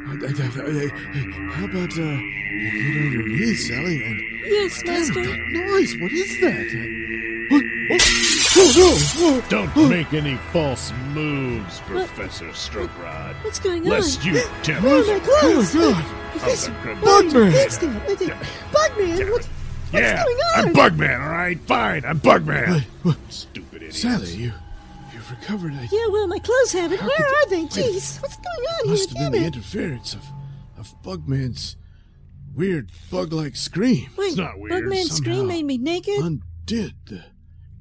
How 0.07 1.65
about, 1.65 1.97
uh, 1.97 2.01
you 2.01 2.71
get 2.71 3.01
on 3.05 3.11
your 3.11 3.27
knees, 3.27 3.67
Sally, 3.67 4.03
and. 4.03 4.21
Yes, 4.45 4.81
Damn, 4.83 4.93
Master. 4.93 5.23
that 5.25 5.39
noise! 5.49 5.95
What 5.99 6.11
is 6.11 6.39
that? 6.41 6.67
Uh, 6.73 6.85
what? 7.49 7.63
Oh, 7.91 8.34
Don't 8.55 9.89
make 9.89 10.13
any 10.13 10.37
false 10.53 10.93
moves, 11.13 11.81
Professor 11.81 12.47
Strokerod. 12.51 13.35
What's 13.43 13.59
going 13.59 13.83
on? 13.83 13.89
Lest 13.89 14.23
you 14.23 14.41
tell 14.63 14.79
Oh, 14.85 15.01
us 15.01 15.07
my 15.07 15.13
oh, 15.13 15.39
clothes. 15.41 15.75
my 15.75 15.81
God! 15.81 16.05
Professor 16.31 16.71
Bugman! 16.71 17.01
Bugman. 17.01 18.05
What 18.07 18.19
the- 18.19 18.25
Bugman. 18.71 19.47
Yeah, 19.91 20.23
going 20.23 20.37
on? 20.37 20.65
I'm 20.67 20.73
Bugman, 20.73 21.21
all 21.21 21.29
right? 21.31 21.59
Fine, 21.67 22.05
I'm 22.05 22.21
Bugman. 22.21 22.69
What- 22.69 22.83
what- 23.03 23.17
Stupid 23.33 23.75
idiot. 23.75 23.93
Sally, 23.93 24.33
you, 24.35 24.53
you've 25.13 25.29
recovered. 25.31 25.73
I 25.73 25.89
yeah, 25.91 26.07
well, 26.09 26.27
my 26.27 26.39
clothes 26.39 26.71
haven't. 26.71 27.01
Where 27.01 27.27
are 27.27 27.49
they? 27.49 27.59
you- 27.61 27.67
Jeez, 27.67 28.21
what's 28.21 28.37
going 28.37 28.67
on 28.83 28.89
must 28.89 29.09
have 29.17 29.31
been 29.33 29.41
the 29.41 29.47
interference 29.47 30.13
of, 30.13 30.23
of 30.77 30.95
Bugman's 31.03 31.75
weird 32.55 32.89
bug-like 33.11 33.57
scream. 33.57 34.09
Wait, 34.17 34.37
not 34.37 34.57
weird. 34.59 34.71
Bugman's 34.85 35.09
Somehow 35.17 35.31
scream 35.33 35.47
made 35.47 35.65
me 35.65 35.77
naked? 35.77 36.19
Undid 36.23 36.93
the 37.07 37.25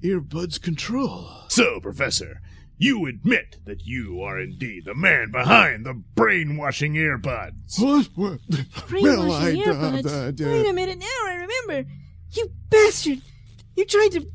earbuds 0.05 0.61
control. 0.61 1.31
So, 1.49 1.81
Professor, 1.81 2.41
you 2.77 3.07
admit 3.07 3.59
that 3.65 3.85
you 3.85 4.21
are 4.21 4.39
indeed 4.39 4.85
the 4.85 4.95
man 4.95 5.31
behind 5.31 5.87
the 5.87 5.95
brainwashing 6.15 6.95
earbuds. 6.95 7.81
What? 7.81 8.09
what? 8.15 8.41
Brainwashing 8.89 9.27
well, 9.27 9.33
I, 9.33 9.53
earbuds. 9.53 10.07
uh, 10.07 10.45
uh, 10.45 10.51
Wait 10.51 10.69
a 10.69 10.73
minute, 10.73 10.99
now 10.99 11.07
I 11.27 11.47
remember. 11.67 11.91
You 12.33 12.51
bastard! 12.69 13.23
You 13.77 13.85
tried 13.85 14.13
to 14.13 14.27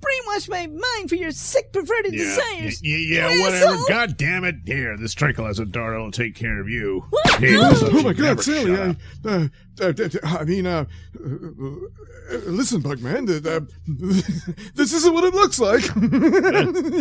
brainwash 0.00 0.48
my 0.48 0.66
mind 0.66 1.08
for 1.08 1.14
your 1.16 1.30
sick, 1.30 1.72
perverted 1.72 2.12
Yeah, 2.14 2.24
desires. 2.24 2.80
y- 2.84 2.90
y- 2.90 3.06
yeah, 3.16 3.30
You 3.32 3.40
whatever. 3.42 3.72
asshole. 3.74 3.88
God 3.88 4.16
damn 4.16 4.44
it. 4.44 4.56
Here, 4.66 4.96
this 4.96 5.14
tranquilizer 5.14 5.64
dart 5.64 5.98
will 5.98 6.10
take 6.10 6.34
care 6.34 6.60
of 6.60 6.68
you. 6.68 7.04
What? 7.10 7.38
Here, 7.40 7.58
No. 7.60 7.72
so 7.74 7.88
Oh 7.92 8.02
my 8.02 8.12
God, 8.12 8.42
Sally! 8.42 8.74
I, 8.78 8.96
uh, 9.28 9.48
uh, 9.82 9.92
I 10.24 10.44
mean, 10.44 10.66
uh, 10.66 10.84
uh, 11.18 12.36
listen, 12.46 12.82
Bugman. 12.82 13.28
Uh, 13.28 13.50
uh, 13.56 13.60
this 14.74 14.92
isn't 14.92 15.12
what 15.14 15.24
it 15.24 15.34
looks 15.34 15.58
like. 15.58 15.82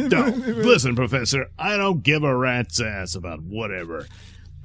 Don't. 0.09 0.47
Listen, 0.69 0.95
Professor, 0.95 1.47
I 1.57 1.77
don't 1.77 2.03
give 2.03 2.23
a 2.23 2.35
rat's 2.35 2.79
ass 2.81 3.15
about 3.15 3.41
whatever 3.41 4.07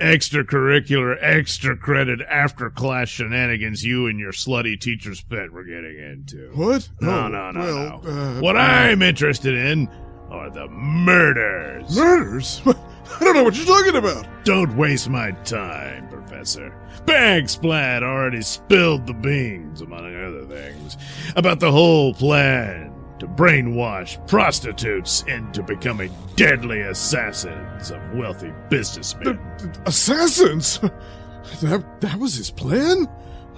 extracurricular, 0.00 1.16
extra 1.20 1.76
credit, 1.76 2.20
after 2.28 2.70
class 2.70 3.08
shenanigans 3.08 3.84
you 3.84 4.06
and 4.06 4.18
your 4.18 4.32
slutty 4.32 4.78
teacher's 4.80 5.20
pet 5.20 5.50
were 5.50 5.64
getting 5.64 5.98
into. 5.98 6.50
What? 6.54 6.88
No, 7.00 7.10
Oh, 7.24 7.28
no, 7.28 7.50
no, 7.50 7.60
well, 7.60 8.00
no. 8.02 8.10
Uh, 8.10 8.40
what 8.40 8.56
I'm 8.56 9.02
interested 9.02 9.54
in 9.54 9.88
are 10.30 10.50
the 10.50 10.68
murders. 10.68 11.96
Murders? 11.96 12.62
I 12.66 13.22
don't 13.24 13.34
know 13.34 13.44
what 13.44 13.56
you're 13.56 13.66
talking 13.66 13.96
about. 13.96 14.26
Don't 14.44 14.76
waste 14.76 15.08
my 15.08 15.30
time, 15.44 16.08
Professor. 16.08 16.74
Bagsplat 17.04 18.02
already 18.02 18.40
spilled 18.42 19.06
the 19.06 19.12
beans, 19.14 19.82
among 19.82 20.06
other 20.16 20.44
things, 20.46 20.96
about 21.36 21.60
the 21.60 21.70
whole 21.70 22.14
plan 22.14 22.93
to 23.18 23.26
brainwash 23.26 24.24
prostitutes 24.26 25.22
into 25.28 25.62
becoming 25.62 26.12
deadly 26.36 26.80
assassins 26.80 27.90
of 27.90 28.00
wealthy 28.14 28.52
businessmen. 28.68 29.38
Assassins? 29.86 30.80
That, 31.60 32.00
that 32.00 32.18
was 32.18 32.34
his 32.34 32.50
plan? 32.50 33.06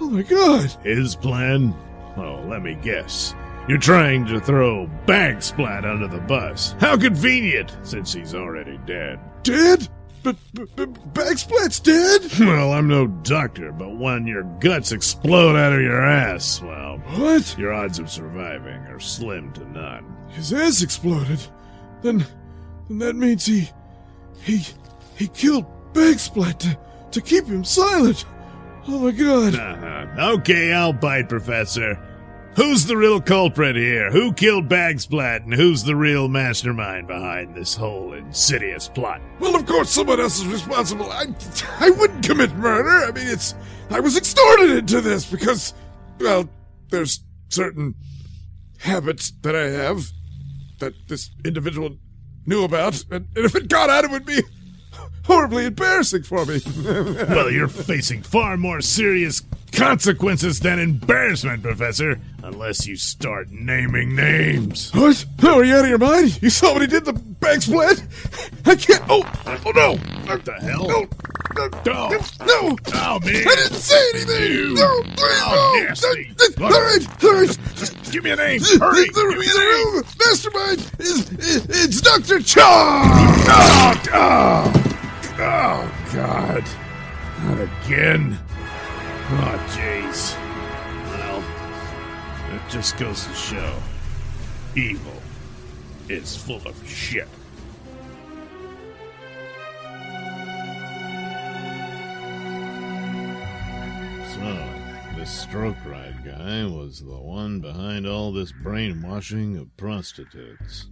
Oh 0.01 0.11
my 0.11 0.23
god. 0.23 0.71
His 0.83 1.15
plan? 1.15 1.75
Oh, 2.17 2.45
let 2.49 2.63
me 2.63 2.75
guess. 2.75 3.35
You're 3.69 3.79
trying 3.79 4.27
to 4.27 4.41
throw 4.41 4.89
Bagsplat 5.07 5.85
under 5.85 6.09
the 6.09 6.21
bus. 6.21 6.75
How 6.79 6.97
convenient, 6.97 7.77
since 7.83 8.13
he's 8.13 8.35
already 8.35 8.79
dead. 8.87 9.19
Dead? 9.43 9.89
But, 10.27 10.37
but, 10.55 10.75
but 10.75 11.15
Bagsplat's 11.15 11.79
dead? 11.81 12.23
Well, 12.41 12.73
I'm 12.73 12.89
no 12.89 13.07
doctor, 13.07 13.71
but 13.71 13.97
when 13.97 14.27
your 14.27 14.43
guts 14.59 14.91
explode 14.91 15.55
out 15.55 15.73
of 15.73 15.81
your 15.81 16.05
ass, 16.05 16.61
well, 16.61 16.99
What? 17.15 17.57
your 17.57 17.73
odds 17.73 18.01
of 18.01 18.11
surviving 18.11 18.81
are 18.89 18.99
slim 18.99 19.53
to 19.53 19.65
none. 19.71 20.05
His 20.31 20.53
ass 20.53 20.83
exploded. 20.83 21.39
Then, 22.03 22.27
then 22.89 22.99
that 22.99 23.15
means 23.15 23.47
he, 23.47 23.69
he, 24.43 24.63
he 25.17 25.29
killed 25.29 25.65
Bagsplat 25.93 26.59
to, 26.59 26.79
to 27.13 27.21
keep 27.21 27.45
him 27.47 27.63
silent. 27.63 28.25
Oh 28.89 28.99
my 28.99 29.13
god. 29.13 29.55
Uh-huh. 29.55 30.33
Okay, 30.39 30.73
I'll 30.73 30.93
bite, 30.93 31.29
Professor. 31.29 31.99
Who's 32.57 32.87
the 32.87 32.97
real 32.97 33.21
culprit 33.21 33.77
here? 33.77 34.11
Who 34.11 34.33
killed 34.33 34.67
Bagsplat, 34.67 35.45
and 35.45 35.53
who's 35.53 35.85
the 35.85 35.95
real 35.95 36.27
mastermind 36.27 37.07
behind 37.07 37.55
this 37.55 37.75
whole 37.75 38.15
insidious 38.15 38.89
plot? 38.89 39.21
Well, 39.41 39.55
of 39.55 39.67
course 39.67 39.91
someone 39.91 40.21
else 40.21 40.39
is 40.39 40.47
responsible. 40.47 41.11
I, 41.13 41.27
I 41.81 41.91
wouldn't 41.91 42.25
commit 42.25 42.57
murder. 42.57 43.07
I 43.07 43.13
mean, 43.13 43.27
it's, 43.29 43.55
I 43.91 44.01
was 44.01 44.17
extorted 44.17 44.71
into 44.71 45.03
this 45.03 45.27
because, 45.27 45.75
well, 46.19 46.49
there's 46.89 47.23
certain 47.51 47.95
habits 48.79 49.33
that 49.43 49.55
I 49.55 49.69
have 49.69 50.07
that 50.79 50.95
this 51.09 51.29
individual 51.45 51.99
knew 52.47 52.65
about, 52.65 53.05
and, 53.11 53.27
and 53.37 53.45
if 53.45 53.55
it 53.55 53.69
got 53.69 53.91
out, 53.91 54.05
it 54.05 54.11
would 54.11 54.25
be 54.25 54.41
horribly 55.27 55.67
embarrassing 55.67 56.23
for 56.23 56.45
me. 56.47 56.61
Well, 57.27 57.51
you're 57.51 57.69
facing 57.69 58.23
far 58.23 58.57
more 58.57 58.81
serious 58.81 59.43
consequences 59.73 60.61
than 60.61 60.79
embarrassment, 60.79 61.63
Professor, 61.63 62.19
unless 62.43 62.87
you 62.87 62.97
start 62.97 63.51
naming 63.51 64.15
names. 64.15 64.93
what? 64.95 65.25
No, 65.43 65.59
are 65.59 65.65
you 65.65 65.75
out 65.77 65.85
of 65.85 65.89
your 65.91 65.99
mind? 65.99 66.41
You 66.43 66.51
saw 66.51 66.73
what 66.73 66.83
he 66.83 66.89
did 66.89 67.05
to 67.07 67.13
Bagsplat? 67.13 68.03
I 68.67 68.77
can't. 68.77 69.03
Oh, 69.09 69.23
oh 69.65 69.71
no! 69.73 69.97
What 70.27 70.45
the 70.45 70.53
hell? 70.55 70.87
No, 70.89 71.01
no, 71.57 71.69
Oh. 71.89 72.27
no! 72.47 72.77
Oh, 72.95 73.21
man. 73.25 73.35
I 73.49 73.55
didn't 73.55 73.75
say 73.75 74.11
anything. 74.15 74.53
You- 74.53 74.75
No, 74.75 75.03
please, 75.03 75.43
Oh, 75.45 75.79
no. 75.81 75.85
nasty. 75.89 76.35
All 76.63 76.71
right, 76.71 77.25
all 77.25 77.33
right. 77.33 77.59
Just 77.77 78.13
give 78.13 78.25
me 78.25 78.31
a 78.31 78.37
name. 78.37 78.61
The, 78.61 78.79
Hurry. 78.81 79.05
the, 79.07 79.13
Give 79.31 79.39
me 79.39 79.47
the 79.47 80.15
mastermind 80.19 80.93
is, 81.01 81.31
is 81.33 81.67
it's 81.69 82.01
Doctor 82.01 82.39
Choad. 82.39 82.63
Oh, 83.49 84.03
oh, 84.15 84.93
oh, 85.39 86.11
God. 86.13 86.65
Not 87.45 87.61
again. 87.61 88.39
Oh, 89.29 89.67
jeez. 89.71 90.37
Well, 91.11 91.45
it 92.55 92.71
just 92.71 92.97
goes 92.97 93.27
to 93.27 93.35
show 93.35 93.79
evil 94.75 95.23
is 96.09 96.37
full 96.37 96.61
of 96.67 96.89
shit. 96.89 97.29
So, 104.35 104.69
this 105.17 105.31
stroke 105.31 105.77
ride 105.87 106.25
guy 106.25 106.65
was 106.67 107.01
the 107.01 107.19
one 107.19 107.61
behind 107.61 108.07
all 108.07 108.33
this 108.33 108.53
brainwashing 108.53 109.57
of 109.57 109.77
prostitutes. 109.77 110.87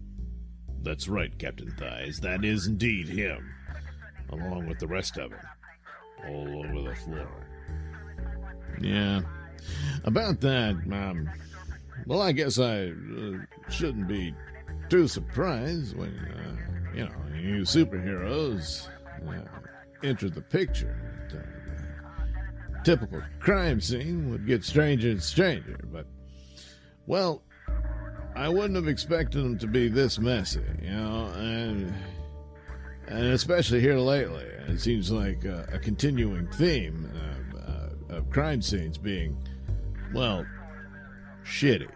That's 0.83 1.09
right, 1.09 1.37
Captain 1.39 1.71
Thighs. 1.79 2.21
That 2.21 2.45
is 2.45 2.67
indeed 2.67 3.09
him, 3.09 3.55
along 4.31 4.67
with 4.67 4.79
the 4.79 4.87
rest 4.87 5.17
of 5.19 5.31
them, 5.31 5.41
all 6.29 6.65
over 6.65 6.89
the 6.91 6.97
floor. 6.97 7.29
Yeah. 8.81 9.21
About 10.05 10.41
that, 10.41 10.75
um, 10.93 11.31
well, 12.07 12.21
I 12.21 12.33
guess 12.33 12.59
I 12.59 12.89
uh, 12.89 13.71
shouldn't 13.71 14.09
be 14.09 14.35
too 14.89 15.09
surprised 15.09 15.97
when, 15.97 16.11
uh, 16.11 16.97
you 16.97 17.05
know, 17.05 17.13
you 17.35 17.63
superheroes 17.63 18.89
uh, 19.27 19.43
enter 20.03 20.29
the 20.29 20.43
picture. 20.43 20.97
Uh, 21.33 22.83
typical 22.83 23.23
crime 23.41 23.81
scene 23.81 24.31
would 24.31 24.47
get 24.47 24.65
stranger 24.65 25.09
and 25.11 25.23
stranger, 25.23 25.81
but, 25.91 26.07
well, 27.07 27.43
I 28.37 28.49
wouldn't 28.49 28.77
have 28.77 28.89
expected 28.89 29.43
them 29.43 29.59
to 29.59 29.67
be 29.67 29.89
this 29.89 30.19
messy, 30.19 30.61
you 30.83 30.91
know, 30.91 31.33
and 31.37 31.95
and 33.09 33.27
especially 33.29 33.81
here 33.81 33.99
lately, 33.99 34.45
it 34.69 34.81
seems 34.81 35.11
like 35.11 35.45
uh, 35.45 35.65
a 35.73 35.79
continuing 35.79 36.47
theme 36.53 37.11
of, 37.53 37.61
uh, 38.11 38.17
of 38.17 38.31
crime 38.31 38.63
scenes 38.63 38.99
being, 38.99 39.37
well, 40.13 40.47
shitty. 41.45 41.89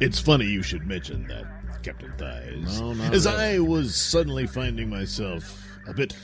It's 0.00 0.18
funny 0.20 0.46
you 0.46 0.62
should 0.62 0.86
mention 0.86 1.26
that, 1.28 1.44
Captain 1.82 2.12
Thighs, 2.16 2.80
No, 2.80 2.90
as 3.12 3.26
really. 3.26 3.38
I 3.38 3.58
was 3.58 3.94
suddenly 3.94 4.46
finding 4.46 4.88
myself 4.88 5.66
a 5.86 5.92
bit, 5.94 6.16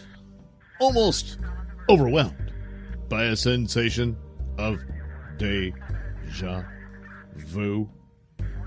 almost 0.80 1.38
overwhelmed 1.88 2.52
by 3.08 3.24
a 3.24 3.36
sensation 3.36 4.16
of 4.58 4.80
deja 5.38 6.62
vu 7.36 7.88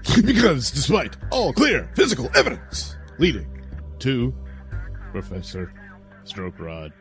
because 0.26 0.72
despite 0.72 1.16
all 1.32 1.54
clear 1.54 1.90
physical 1.96 2.30
evidence 2.36 2.98
leading 3.20 3.48
to 4.00 4.34
Professor 5.14 5.72
Strokerod, 6.26 6.92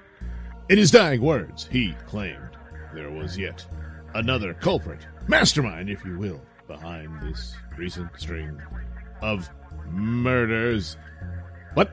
in 0.69 0.79
his 0.79 0.91
dying 0.91 1.23
words, 1.23 1.67
he 1.73 1.95
claimed 2.07 2.51
there 2.95 3.11
was 3.11 3.39
yet 3.39 3.65
another 4.15 4.53
culprit, 4.53 5.07
mastermind, 5.27 5.89
if 5.89 6.05
you 6.05 6.19
will, 6.19 6.41
behind 6.69 7.21
this 7.23 7.57
recent 7.77 8.11
string 8.19 8.61
of 9.23 9.49
murders. 9.91 10.99
But 11.75 11.91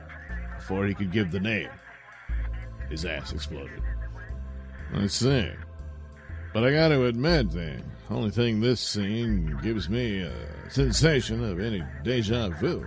before 0.58 0.86
he 0.86 0.94
could 0.94 1.10
give 1.10 1.30
the 1.30 1.40
name, 1.40 1.70
his 2.90 3.06
ass 3.06 3.32
exploded. 3.32 3.82
I 4.94 5.06
see. 5.06 5.50
But 6.52 6.64
I 6.64 6.72
gotta 6.72 7.04
admit, 7.04 7.52
the 7.52 7.80
only 8.10 8.30
thing 8.30 8.60
this 8.60 8.80
scene 8.80 9.56
gives 9.62 9.88
me 9.88 10.22
a 10.22 10.32
sensation 10.68 11.44
of 11.44 11.60
any 11.60 11.82
deja 12.02 12.48
vu 12.48 12.84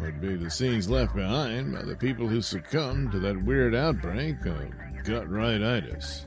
would 0.00 0.20
be 0.20 0.34
the 0.34 0.50
scenes 0.50 0.88
left 0.88 1.14
behind 1.14 1.74
by 1.74 1.82
the 1.82 1.94
people 1.96 2.26
who 2.26 2.40
succumbed 2.40 3.12
to 3.12 3.18
that 3.20 3.44
weird 3.44 3.74
outbreak 3.74 4.44
of 4.46 4.70
gut 5.04 5.28
rightitis. 5.28 6.24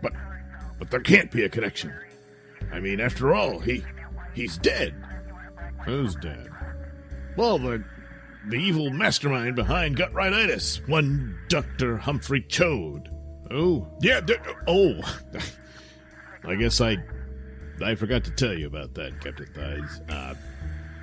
But, 0.00 0.12
but 0.78 0.90
there 0.90 1.00
can't 1.00 1.30
be 1.32 1.42
a 1.42 1.48
connection. 1.48 1.92
I 2.72 2.78
mean, 2.78 3.00
after 3.00 3.34
all, 3.34 3.58
he, 3.58 3.84
he's 4.34 4.56
dead. 4.58 4.94
Who's 5.84 6.14
dead? 6.14 6.48
Well, 7.36 7.58
the, 7.58 7.84
the 8.48 8.56
evil 8.56 8.90
mastermind 8.90 9.56
behind 9.56 9.96
gut 9.96 10.12
rightitis, 10.12 10.86
one 10.88 11.36
Dr. 11.48 11.96
Humphrey 11.96 12.42
Choad. 12.42 13.08
Oh, 13.50 13.88
yeah, 14.00 14.20
d- 14.20 14.36
oh. 14.68 15.00
I 16.44 16.54
guess 16.56 16.80
I 16.80 16.96
I 17.82 17.94
forgot 17.94 18.24
to 18.24 18.30
tell 18.30 18.54
you 18.54 18.66
about 18.66 18.94
that, 18.94 19.20
Captain 19.20 19.46
Thighs. 19.46 20.00
Uh, 20.08 20.34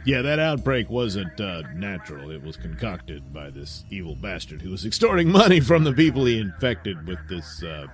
yeah, 0.06 0.22
that 0.22 0.40
outbreak 0.40 0.90
wasn't 0.90 1.40
uh, 1.40 1.64
natural. 1.76 2.32
It 2.32 2.42
was 2.42 2.56
concocted 2.58 3.34
by 3.34 3.50
this 3.50 3.84
evil 3.90 4.16
bastard 4.16 4.62
who 4.62 4.72
was 4.72 4.86
extorting 4.86 5.30
money 5.30 5.60
from 5.60 5.84
the 5.84 5.94
people 5.94 6.26
he 6.26 6.40
infected 6.40 7.06
with 7.06 7.20
this, 7.28 7.62
uh, 7.64 7.88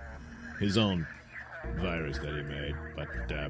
his 0.59 0.77
own 0.77 1.07
virus 1.77 2.17
that 2.19 2.35
he 2.35 2.43
made. 2.43 2.75
But 2.95 3.35
uh, 3.35 3.49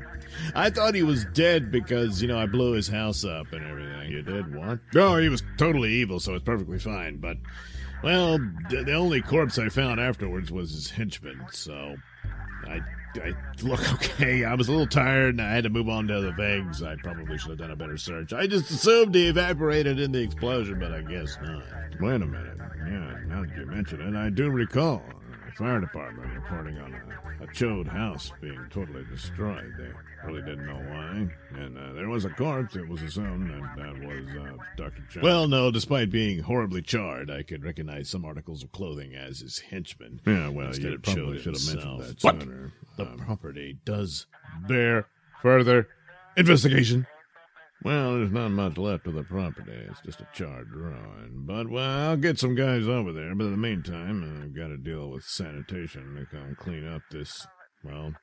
I 0.56 0.70
thought 0.70 0.96
he 0.96 1.04
was 1.04 1.26
dead 1.34 1.72
because, 1.72 2.22
you 2.22 2.28
know, 2.28 2.40
I 2.40 2.46
blew 2.46 2.72
his 2.72 2.88
house 2.88 3.26
up 3.26 3.52
and 3.52 3.66
everything. 3.66 4.12
You 4.12 4.22
did 4.22 4.56
what? 4.56 4.80
Oh, 4.96 5.18
he 5.18 5.28
was 5.28 5.44
totally 5.58 5.92
evil, 5.92 6.20
so 6.20 6.34
it's 6.34 6.46
perfectly 6.46 6.80
fine. 6.80 7.18
But, 7.18 7.38
well, 8.04 8.38
the, 8.70 8.84
the 8.86 8.94
only 8.94 9.22
corpse 9.22 9.60
I 9.60 9.68
found 9.68 10.00
afterwards 10.00 10.52
was 10.52 10.72
his 10.72 10.90
henchman, 10.90 11.46
so 11.52 11.98
I 12.68 12.80
I 13.18 13.34
look 13.64 13.94
okay. 13.94 14.44
I 14.44 14.54
was 14.56 14.68
a 14.68 14.72
little 14.72 14.88
tired 14.88 15.36
and 15.36 15.42
I 15.42 15.54
had 15.54 15.64
to 15.64 15.70
move 15.70 15.90
on 15.90 16.08
to 16.08 16.18
other 16.18 16.34
things. 16.34 16.84
I 16.84 16.96
probably 16.96 17.38
should 17.38 17.52
have 17.52 17.60
done 17.60 17.72
a 17.72 17.76
better 17.76 17.98
search. 17.98 18.34
I 18.34 18.48
just 18.48 18.70
assumed 18.70 19.16
he 19.16 19.28
evaporated 19.28 20.00
in 20.00 20.12
the 20.12 20.22
explosion, 20.22 20.80
but 20.80 20.92
I 20.92 21.02
guess 21.02 21.38
not. 21.42 21.64
Wait 22.00 22.16
a 22.16 22.20
minute. 22.26 22.58
Yeah, 22.88 23.18
now 23.28 23.42
that 23.42 23.56
you 23.58 23.66
mention 23.66 24.02
it, 24.02 24.16
I 24.16 24.30
do 24.30 24.50
recall. 24.50 25.04
Fire 25.58 25.80
department 25.80 26.34
reporting 26.34 26.78
on 26.80 26.94
a, 26.94 27.44
a 27.44 27.48
Choad 27.48 27.88
house 27.88 28.32
being 28.42 28.60
totally 28.70 29.06
destroyed. 29.10 29.72
They 29.78 29.90
really 30.28 30.42
didn't 30.42 30.66
know 30.66 30.76
why. 30.76 31.30
And 31.58 31.78
uh, 31.78 31.94
there 31.94 32.10
was 32.10 32.26
a 32.26 32.30
corpse, 32.30 32.76
it 32.76 32.86
was 32.88 33.02
assumed, 33.02 33.50
and 33.52 33.64
that 33.78 34.06
was 34.06 34.28
uh, 34.36 34.58
Dr. 34.76 35.02
Choad. 35.10 35.22
Well, 35.24 35.48
no, 35.48 35.72
despite 35.72 36.12
being 36.12 36.40
horribly 36.40 36.82
charred, 36.82 37.32
I 37.32 37.44
could 37.44 37.64
recognize 37.64 38.10
some 38.10 38.26
articles 38.26 38.64
of 38.64 38.72
clothing 38.74 39.16
as 39.16 39.40
his 39.40 39.60
henchmen. 39.60 40.20
Yeah, 40.28 40.50
well, 40.50 40.68
Instead 40.68 40.92
you 40.92 41.00
probably 41.00 41.40
should 41.42 41.56
have 41.56 41.66
mentioned 41.76 42.02
that 42.02 42.24
What? 42.24 42.42
sooner. 42.42 42.74
The 42.98 43.06
property 43.06 43.78
does 43.86 44.26
bear 44.68 45.08
further 45.42 45.88
investigation. 46.36 47.08
Well, 47.84 48.14
there's 48.14 48.32
not 48.32 48.50
much 48.50 48.78
left 48.78 49.06
of 49.06 49.14
the 49.14 49.24
property. 49.24 49.72
It's 49.90 50.02
just 50.02 50.22
a 50.22 50.28
charred 50.34 50.72
ruin. 50.72 51.44
But, 51.46 51.70
well, 51.70 52.10
I'll 52.10 52.18
get 52.18 52.40
some 52.40 52.56
guys 52.56 52.88
over 52.88 53.12
there. 53.12 53.36
But 53.36 53.46
in 53.46 53.52
the 53.52 53.58
meantime, 53.58 54.42
I've 54.42 54.56
got 54.56 54.70
to 54.70 54.78
deal 54.78 55.10
with 55.10 55.24
sanitation 55.24 56.16
to 56.16 56.26
come 56.26 56.56
clean 56.60 56.88
up 56.88 57.04
this, 57.12 57.46
well, 57.84 58.14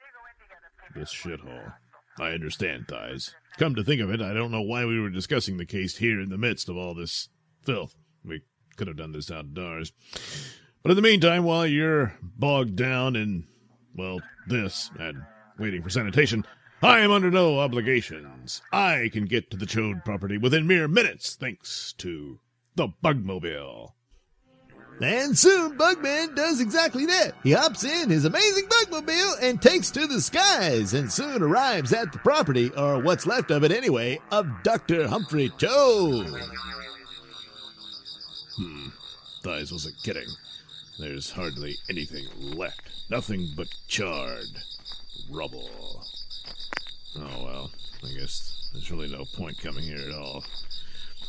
this 0.97 1.13
shithole. 1.13 1.75
I 2.19 2.31
understand, 2.31 2.89
Thighs. 2.89 3.35
Come 3.59 3.75
to 3.75 3.85
think 3.85 4.01
of 4.01 4.11
it, 4.11 4.21
I 4.21 4.33
don't 4.33 4.51
know 4.51 4.63
why 4.63 4.85
we 4.85 4.99
were 4.99 5.11
discussing 5.11 5.59
the 5.59 5.67
case 5.67 5.99
here 5.99 6.21
in 6.21 6.31
the 6.31 6.39
midst 6.39 6.69
of 6.69 6.77
all 6.77 6.95
this 6.95 7.29
filth. 7.63 7.95
We 8.25 8.43
could 8.77 8.89
have 8.89 8.97
done 8.97 9.13
this 9.13 9.31
outdoors. 9.31 9.93
But 10.83 10.91
in 10.91 10.97
the 10.97 11.03
meantime, 11.03 11.45
while 11.45 11.67
you're 11.67 12.15
bogged 12.23 12.77
down 12.77 13.15
in, 13.15 13.47
well, 13.95 14.21
this 14.49 14.91
and 14.99 15.23
waiting 15.59 15.83
for 15.83 15.91
sanitation, 15.91 16.45
I 16.83 16.99
am 16.99 17.12
under 17.12 17.30
no 17.30 17.61
obligations. 17.61 18.61
I 18.72 19.09
can 19.12 19.26
get 19.26 19.53
to 19.53 19.57
the 19.57 19.66
Choad 19.66 20.05
property 20.05 20.37
within 20.37 20.66
mere 20.66 20.89
minutes, 20.89 21.37
thanks 21.37 21.93
to 21.99 22.41
the 22.74 22.89
Bugmobile. 23.05 23.93
And 25.01 25.39
soon 25.39 25.78
Bugman 25.78 26.35
does 26.35 26.61
exactly 26.61 27.07
that. 27.07 27.35
He 27.45 27.53
hops 27.53 27.85
in 27.85 28.11
his 28.11 28.24
amazing 28.24 28.66
Bugmobile 28.68 29.43
and 29.43 29.62
takes 29.62 29.93
to 29.93 30.09
the 30.09 30.20
skies 30.20 30.93
and 30.93 31.11
soon 31.11 31.41
arrives 31.43 31.93
at 31.93 32.12
the 32.12 32.18
property, 32.18 32.70
or 32.76 32.99
what's 33.01 33.26
left 33.26 33.53
of 33.53 33.62
it 33.62 33.70
anyway, 33.70 34.18
of 34.33 34.49
Dr. 34.64 35.07
Humphrey 35.07 35.51
Choad. 35.51 36.37
Hmm, 38.57 38.89
Thighs 39.45 39.70
wasn't 39.70 40.03
kidding. 40.03 40.28
There's 40.99 41.30
hardly 41.30 41.76
anything 41.89 42.26
left. 42.57 42.91
Nothing 43.09 43.51
but 43.57 43.68
charred 43.87 44.47
rubble. 45.30 46.03
Oh 47.17 47.45
well, 47.45 47.71
I 48.05 48.19
guess 48.19 48.71
there's 48.73 48.91
really 48.91 49.09
no 49.09 49.25
point 49.37 49.59
coming 49.59 49.85
here 49.85 49.99
at 49.99 50.15
all. 50.15 50.43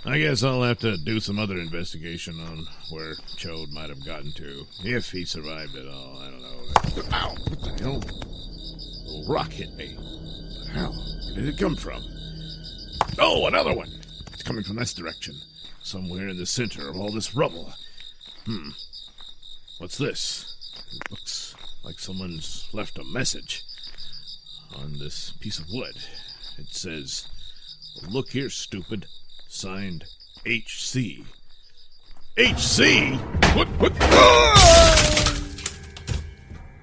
I 0.06 0.18
guess 0.18 0.44
I'll 0.44 0.64
have 0.64 0.80
to 0.80 0.98
do 0.98 1.20
some 1.20 1.40
other 1.40 1.58
investigation 1.58 2.40
on 2.40 2.66
where 2.90 3.16
Choad 3.38 3.72
might 3.72 3.90
have 3.90 4.06
gotten 4.06 4.32
to. 4.34 4.66
If 4.84 5.12
he 5.12 5.26
survived 5.26 5.76
at 5.76 5.88
all, 5.88 6.20
I 6.20 6.30
don't 6.30 6.42
know. 6.42 7.04
Ow! 7.14 7.36
What 7.48 7.62
the 7.64 7.84
hell? 7.84 8.04
A 8.04 9.10
little 9.10 9.26
rock 9.28 9.52
hit 9.52 9.74
me. 9.76 9.96
What 9.96 10.66
the 10.66 10.72
hell? 10.74 10.94
Where 11.34 11.46
did 11.46 11.54
it 11.54 11.58
come 11.58 11.76
from? 11.76 12.04
Oh, 13.20 13.48
another 13.48 13.74
one! 13.74 13.90
It's 14.34 14.44
coming 14.44 14.64
from 14.64 14.78
this 14.78 14.94
direction. 14.94 15.36
Somewhere 15.82 16.28
in 16.30 16.38
the 16.38 16.46
center 16.46 16.90
of 16.90 16.98
all 16.98 17.12
this 17.12 17.36
rubble. 17.36 17.74
Hmm. 18.46 18.70
What's 19.80 19.98
this? 19.98 20.86
It 20.96 21.12
looks 21.12 21.56
like 21.84 22.00
someone's 22.00 22.68
left 22.74 22.98
a 22.98 23.04
message 23.04 23.64
on 24.76 25.00
this 25.00 25.32
piece 25.40 25.60
of 25.60 25.66
wood. 25.72 25.96
It 26.58 26.68
says, 26.70 27.28
Look 28.10 28.30
here, 28.30 28.50
stupid. 28.50 29.06
Signed 29.48 30.06
HC. 30.46 31.24
HC? 32.38 33.14
What? 33.56 33.68
What? 33.80 33.94
Ah! 34.02 34.94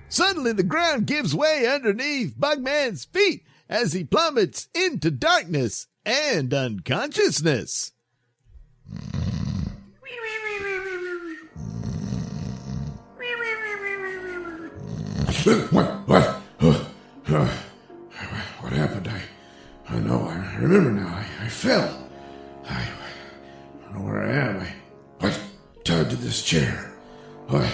Suddenly 0.08 0.52
the 0.52 0.62
ground 0.62 1.06
gives 1.06 1.34
way 1.34 1.66
underneath 1.66 2.36
Bugman's 2.38 3.04
feet 3.04 3.44
as 3.68 3.92
he 3.92 4.04
plummets 4.04 4.68
into 4.74 5.10
darkness 5.10 5.86
and 6.04 6.52
unconsciousness. 6.52 7.92
What? 18.70 18.78
Happened? 18.78 19.08
I, 19.08 19.20
I 19.96 19.98
know. 19.98 20.28
I 20.28 20.56
remember 20.60 20.92
now. 20.92 21.08
I, 21.08 21.44
I 21.44 21.48
fell. 21.48 22.08
I, 22.68 22.82
I 22.82 23.84
don't 23.84 23.94
know 23.96 24.04
where 24.04 24.22
I 24.22 24.30
am. 24.30 24.60
I, 24.60 24.72
what? 25.18 25.40
Tied 25.82 26.08
to 26.10 26.14
this 26.14 26.40
chair. 26.40 26.92
What? 27.48 27.68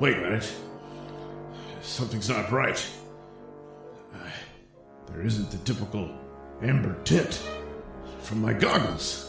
Wait 0.00 0.16
a 0.16 0.20
minute. 0.20 0.52
Something's 1.82 2.28
not 2.28 2.50
right. 2.50 2.84
There 5.06 5.24
isn't 5.24 5.52
the 5.52 5.58
typical 5.58 6.10
amber 6.62 6.96
tint 7.04 7.40
from 8.24 8.40
my 8.40 8.54
goggles. 8.54 9.26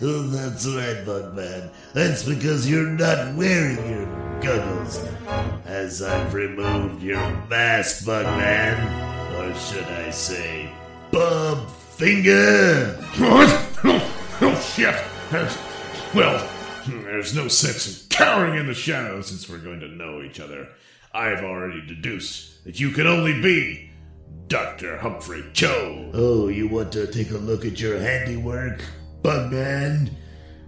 that's 0.00 0.66
right, 0.66 1.04
Bugman. 1.04 1.70
That's 1.92 2.24
because 2.24 2.68
you're 2.70 2.88
not 2.88 3.34
wearing 3.34 3.76
your 3.90 4.06
goggles. 4.40 5.04
As 5.66 6.00
I've 6.02 6.32
removed 6.32 7.02
your 7.02 7.20
mask, 7.48 8.04
Bugman. 8.06 8.78
Or 9.38 9.54
should 9.54 9.84
I 9.84 10.10
say, 10.10 10.72
Bob 11.10 11.68
Finger? 11.70 12.96
What? 13.18 13.66
Oh, 14.42 14.58
shit! 14.74 14.94
Well, 16.14 16.48
there's 16.86 17.34
no 17.34 17.48
sense 17.48 17.86
in 17.86 18.08
cowering 18.08 18.58
in 18.58 18.66
the 18.66 18.72
shadows 18.72 19.26
since 19.26 19.50
we're 19.50 19.58
going 19.58 19.80
to 19.80 19.88
know 19.88 20.22
each 20.22 20.40
other. 20.40 20.66
I've 21.12 21.44
already 21.44 21.86
deduced 21.86 22.64
that 22.64 22.80
you 22.80 22.90
can 22.92 23.06
only 23.06 23.38
be 23.42 23.89
Dr. 24.50 24.96
Humphrey 24.96 25.42
Choad. 25.52 26.10
Oh, 26.12 26.48
you 26.48 26.66
want 26.66 26.90
to 26.94 27.06
take 27.06 27.30
a 27.30 27.38
look 27.38 27.64
at 27.64 27.78
your 27.78 28.00
handiwork, 28.00 28.82
Bugman? 29.22 30.10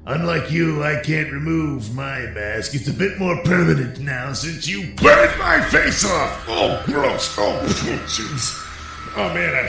Unlike 0.06 0.52
you, 0.52 0.84
I 0.84 1.02
can't 1.02 1.32
remove 1.32 1.92
my 1.92 2.20
mask. 2.26 2.76
It's 2.76 2.86
a 2.86 2.92
bit 2.92 3.18
more 3.18 3.36
permanent 3.42 3.98
now 3.98 4.34
since 4.34 4.68
you 4.68 4.94
burned 4.94 5.36
my 5.36 5.60
face 5.62 6.04
off. 6.04 6.44
Oh, 6.46 6.80
gross! 6.86 7.36
Oh, 7.36 7.58
jeez! 8.06 8.56
Oh 9.16 9.34
man, 9.34 9.52
I 9.52 9.68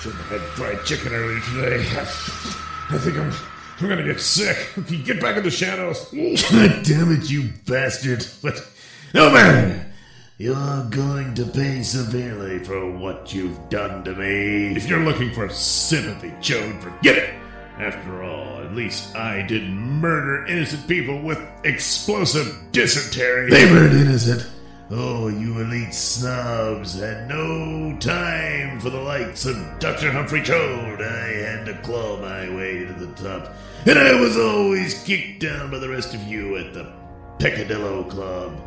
shouldn't 0.00 0.20
have 0.22 0.40
had 0.40 0.48
fried 0.56 0.84
chicken 0.84 1.12
earlier 1.12 1.40
today. 1.42 1.76
I, 1.96 2.98
think 2.98 3.18
I'm 3.18 3.32
I'm 3.78 3.88
gonna 3.88 4.02
get 4.02 4.20
sick. 4.20 4.58
Get 5.04 5.20
back 5.20 5.36
in 5.36 5.44
the 5.44 5.50
shadows? 5.52 6.06
God 6.10 6.82
damn 6.84 7.12
it, 7.12 7.30
you 7.30 7.50
bastard. 7.68 8.26
But 8.42 8.66
no 9.14 9.32
matter. 9.32 9.91
You're 10.38 10.84
going 10.88 11.34
to 11.34 11.44
pay 11.44 11.82
severely 11.82 12.58
for 12.64 12.90
what 12.90 13.34
you've 13.34 13.68
done 13.68 14.02
to 14.04 14.14
me. 14.14 14.74
If 14.74 14.88
you're 14.88 15.04
looking 15.04 15.30
for 15.32 15.48
sympathy, 15.50 16.30
Choad, 16.40 16.80
forget 16.80 17.18
it. 17.18 17.34
After 17.78 18.22
all, 18.22 18.62
at 18.62 18.74
least 18.74 19.14
I 19.14 19.42
didn't 19.42 19.78
murder 19.78 20.46
innocent 20.46 20.88
people 20.88 21.20
with 21.20 21.38
explosive 21.64 22.58
dysentery. 22.72 23.50
They 23.50 23.70
weren't 23.70 23.92
innocent. 23.92 24.46
Oh, 24.90 25.28
you 25.28 25.60
elite 25.60 25.94
snobs 25.94 26.98
had 26.98 27.28
no 27.28 27.96
time 28.00 28.80
for 28.80 28.88
the 28.88 29.00
likes 29.00 29.44
of 29.44 29.56
Dr. 29.78 30.10
Humphrey 30.10 30.40
Choad. 30.40 31.02
I 31.02 31.46
had 31.46 31.66
to 31.66 31.78
claw 31.82 32.18
my 32.18 32.48
way 32.54 32.86
to 32.86 32.92
the 32.94 33.12
top. 33.14 33.52
And 33.86 33.98
I 33.98 34.18
was 34.18 34.38
always 34.38 35.02
kicked 35.04 35.42
down 35.42 35.70
by 35.70 35.78
the 35.78 35.90
rest 35.90 36.14
of 36.14 36.22
you 36.22 36.56
at 36.56 36.72
the 36.72 36.90
Peccadillo 37.38 38.04
Club. 38.04 38.58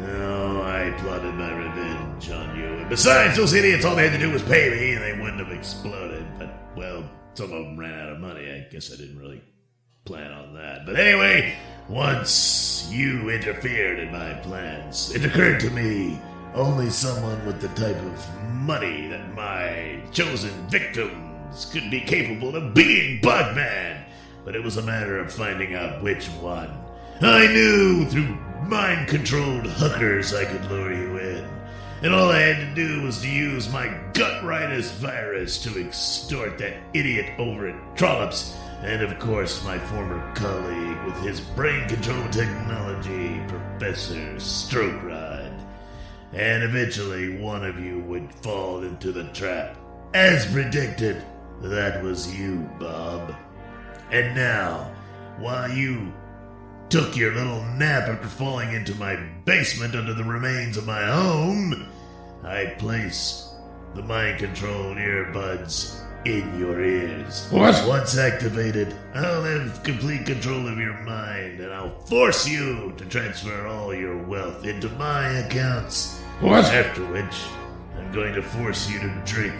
Oh, 0.00 0.62
I 0.62 0.94
plotted 0.98 1.34
my 1.34 1.52
revenge 1.52 2.30
on 2.30 2.58
you. 2.58 2.64
And 2.64 2.88
besides, 2.88 3.36
those 3.36 3.52
idiots, 3.52 3.84
all 3.84 3.94
they 3.94 4.08
had 4.08 4.18
to 4.18 4.26
do 4.26 4.32
was 4.32 4.42
pay 4.42 4.70
me, 4.70 4.92
and 4.94 5.02
they 5.02 5.22
wouldn't 5.22 5.38
have 5.38 5.56
exploded. 5.56 6.26
But, 6.38 6.54
well, 6.76 7.04
some 7.34 7.52
of 7.52 7.64
them 7.64 7.78
ran 7.78 7.98
out 7.98 8.12
of 8.12 8.20
money. 8.20 8.50
I 8.50 8.66
guess 8.72 8.92
I 8.92 8.96
didn't 8.96 9.18
really 9.18 9.42
plan 10.04 10.32
on 10.32 10.54
that. 10.54 10.84
But 10.86 10.98
anyway, 10.98 11.54
once 11.88 12.88
you 12.90 13.30
interfered 13.30 13.98
in 13.98 14.10
my 14.10 14.34
plans, 14.34 15.14
it 15.14 15.24
occurred 15.24 15.60
to 15.60 15.70
me 15.70 16.20
only 16.54 16.90
someone 16.90 17.44
with 17.46 17.60
the 17.60 17.68
type 17.68 17.96
of 17.96 18.42
money 18.50 19.08
that 19.08 19.34
my 19.34 20.00
chosen 20.12 20.50
victims 20.68 21.66
could 21.72 21.90
be 21.90 22.00
capable 22.00 22.54
of 22.56 22.74
being 22.74 23.20
Bugman. 23.20 24.04
But 24.44 24.56
it 24.56 24.62
was 24.62 24.76
a 24.76 24.82
matter 24.82 25.18
of 25.18 25.32
finding 25.32 25.74
out 25.74 26.02
which 26.02 26.26
one. 26.40 26.70
I 27.20 27.46
knew 27.46 28.04
through 28.06 28.36
mind 28.68 29.08
controlled 29.08 29.66
hookers 29.66 30.34
I 30.34 30.44
could 30.44 30.64
lure 30.70 30.92
you 30.92 31.18
in. 31.18 31.48
And 32.02 32.14
all 32.14 32.30
I 32.30 32.40
had 32.40 32.74
to 32.74 32.74
do 32.74 33.02
was 33.02 33.20
to 33.20 33.28
use 33.28 33.72
my 33.72 33.86
gutritis 34.12 34.92
virus 34.94 35.62
to 35.62 35.78
extort 35.78 36.58
that 36.58 36.76
idiot 36.94 37.38
over 37.38 37.68
at 37.68 37.96
Trollops, 37.96 38.56
and 38.80 39.02
of 39.02 39.16
course 39.20 39.64
my 39.64 39.78
former 39.78 40.34
colleague 40.34 41.04
with 41.04 41.16
his 41.22 41.40
brain 41.40 41.88
control 41.88 42.28
technology, 42.30 43.40
Professor 43.46 44.34
Strokerod. 44.36 45.56
And 46.32 46.64
eventually 46.64 47.38
one 47.38 47.64
of 47.64 47.78
you 47.78 48.00
would 48.00 48.34
fall 48.36 48.82
into 48.82 49.12
the 49.12 49.24
trap. 49.32 49.76
As 50.14 50.50
predicted, 50.50 51.22
that 51.60 52.02
was 52.02 52.36
you, 52.36 52.68
Bob. 52.80 53.34
And 54.10 54.34
now, 54.34 54.92
while 55.38 55.70
you 55.70 56.12
took 56.92 57.16
your 57.16 57.32
little 57.32 57.64
nap 57.76 58.06
after 58.06 58.28
falling 58.28 58.74
into 58.74 58.94
my 58.96 59.16
basement 59.46 59.94
under 59.94 60.12
the 60.12 60.22
remains 60.22 60.76
of 60.76 60.86
my 60.86 61.02
home, 61.06 61.88
I 62.44 62.66
place 62.78 63.54
the 63.94 64.02
mind 64.02 64.40
control 64.40 64.94
earbuds 64.96 65.98
in 66.26 66.58
your 66.58 66.84
ears. 66.84 67.48
What? 67.50 67.82
Once 67.88 68.18
activated, 68.18 68.94
I'll 69.14 69.42
have 69.42 69.82
complete 69.82 70.26
control 70.26 70.68
of 70.68 70.76
your 70.76 70.98
mind 70.98 71.60
and 71.60 71.72
I'll 71.72 71.98
force 72.00 72.46
you 72.46 72.92
to 72.98 73.06
transfer 73.06 73.66
all 73.66 73.94
your 73.94 74.22
wealth 74.24 74.66
into 74.66 74.90
my 74.90 75.30
accounts. 75.38 76.18
What? 76.40 76.66
After 76.66 77.06
which, 77.06 77.46
I'm 77.96 78.12
going 78.12 78.34
to 78.34 78.42
force 78.42 78.90
you 78.90 79.00
to 79.00 79.22
drink 79.24 79.54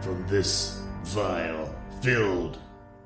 from 0.00 0.26
this 0.26 0.80
vial 1.02 1.68
filled 2.00 2.56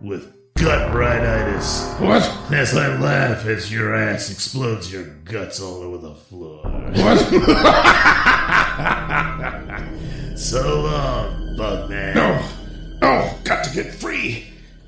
with 0.00 0.36
gut 0.54 0.92
rightitis. 0.92 1.98
What? 2.00 2.22
As 2.52 2.76
I 2.76 2.96
laugh 2.98 3.46
as 3.46 3.72
your 3.72 3.94
ass 3.94 4.30
explodes 4.30 4.92
your 4.92 5.04
guts 5.24 5.60
all 5.60 5.82
over 5.82 5.98
the 5.98 6.14
floor. 6.14 6.62
What? 6.94 7.18
So 10.34 10.80
long, 10.82 11.56
Bugman. 11.56 12.14
No. 12.16 12.42
Oh, 13.02 13.38
got 13.44 13.62
to 13.64 13.70
get 13.72 13.94
free. 13.94 14.46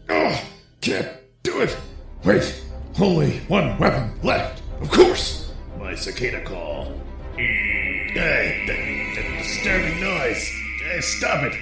Oh, 0.09 0.43
can't 0.81 1.07
do 1.45 1.61
it. 1.61 1.77
Wait, 2.25 2.65
only 3.01 3.39
one 3.47 3.79
weapon 3.79 4.11
left. 4.23 4.62
Of 4.81 4.91
course. 4.91 5.53
My 5.79 5.95
cicada 5.95 6.43
call. 6.43 6.93
Hey, 7.37 8.11
that, 8.15 8.67
that 9.17 9.39
disturbing 9.39 10.01
noise. 10.01 10.51
Hey, 10.83 11.01
stop 11.01 11.45
it. 11.45 11.53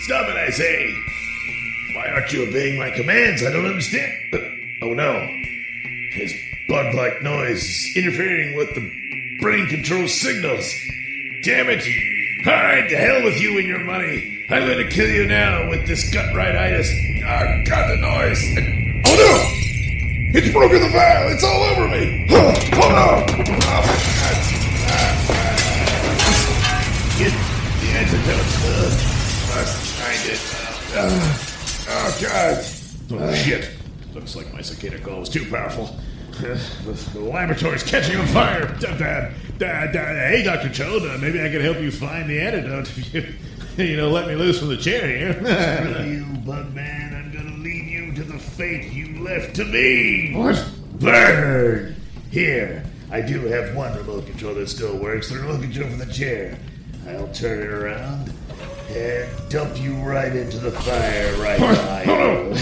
Stop 0.00 0.28
it, 0.30 0.36
I 0.36 0.48
say. 0.50 0.94
Why 1.96 2.10
aren't 2.10 2.30
you 2.30 2.46
obeying 2.46 2.78
my 2.78 2.90
commands? 2.90 3.42
I 3.42 3.50
don't 3.50 3.64
understand. 3.64 4.12
Oh 4.82 4.92
no. 4.92 5.26
His 6.12 6.38
bug 6.68 6.94
like 6.94 7.22
noise 7.22 7.64
is 7.64 7.96
interfering 7.96 8.54
with 8.54 8.74
the 8.74 8.82
brain 9.40 9.66
control 9.66 10.06
signals. 10.06 10.78
Damn 11.42 11.70
it. 11.70 11.88
All 12.46 12.52
right, 12.52 12.86
to 12.90 12.96
hell 12.98 13.24
with 13.24 13.40
you 13.40 13.56
and 13.56 13.66
your 13.66 13.80
money. 13.80 14.44
I'm 14.50 14.66
to 14.66 14.86
kill 14.90 15.08
you 15.08 15.26
now 15.26 15.70
with 15.70 15.86
this 15.86 16.10
gut 16.10 16.34
rightitis. 16.34 16.92
Ah, 17.24 17.62
got 17.64 17.88
the 17.88 17.96
noise. 17.96 18.44
Oh 19.06 19.16
no! 19.16 20.38
It's 20.38 20.52
broken 20.52 20.82
the 20.82 20.90
vial. 20.90 21.32
It's 21.32 21.44
all 21.44 21.62
over 21.62 21.88
me. 21.88 22.26
Oh, 22.28 22.54
oh 22.74 22.90
no! 22.92 23.24
Oh, 23.68 23.84
Get 27.16 27.32
the 27.80 27.88
antidote. 27.96 28.52
Find 29.96 30.30
it. 30.30 30.40
Uh, 30.94 31.45
oh 31.88 32.18
god. 32.20 32.64
Oh 33.12 33.34
shit! 33.34 33.70
Looks 34.14 34.36
like 34.36 34.52
my 34.52 34.60
cicada 34.62 34.98
call 34.98 35.20
was 35.20 35.28
too 35.28 35.48
powerful. 35.50 35.96
Uh, 36.38 36.58
the 37.14 37.20
laboratory's 37.20 37.82
catching 37.82 38.16
on 38.16 38.26
fire. 38.26 38.66
Hey, 39.58 40.42
Doctor 40.44 40.68
Choad, 40.68 41.14
uh, 41.14 41.18
maybe 41.18 41.42
I 41.42 41.48
can 41.48 41.62
help 41.62 41.78
you 41.80 41.90
find 41.90 42.28
the 42.28 42.38
antidote. 42.40 42.88
If 42.98 43.14
you, 43.78 43.84
you 43.84 43.96
know, 43.96 44.10
let 44.10 44.28
me 44.28 44.34
loose 44.34 44.58
from 44.58 44.68
the 44.68 44.76
chair 44.76 45.06
here. 45.06 45.32
You, 46.06 46.24
Bugman. 46.44 47.14
I'm 47.14 47.32
gonna 47.32 47.56
lead 47.62 47.86
you 47.86 48.12
to 48.14 48.22
the 48.24 48.38
fate 48.38 48.92
you 48.92 49.22
left 49.22 49.56
to 49.56 49.64
me. 49.64 50.34
What? 50.34 50.62
Burn! 50.94 51.96
Here, 52.30 52.84
I 53.10 53.20
do 53.22 53.40
have 53.46 53.74
one 53.74 53.96
remote 53.96 54.26
control 54.26 54.54
that 54.54 54.68
still 54.68 54.96
works. 54.96 55.30
The 55.30 55.36
remote 55.36 55.62
control 55.62 55.90
for 55.90 56.04
the 56.04 56.12
chair. 56.12 56.58
I'll 57.08 57.28
turn 57.28 57.60
it 57.60 57.68
around 57.68 58.32
and 58.96 59.48
dump 59.48 59.80
you 59.80 59.94
right 59.96 60.34
into 60.34 60.58
the 60.58 60.70
fire 60.72 61.34
right 61.36 61.60
by 61.60 62.04
you. 62.04 62.52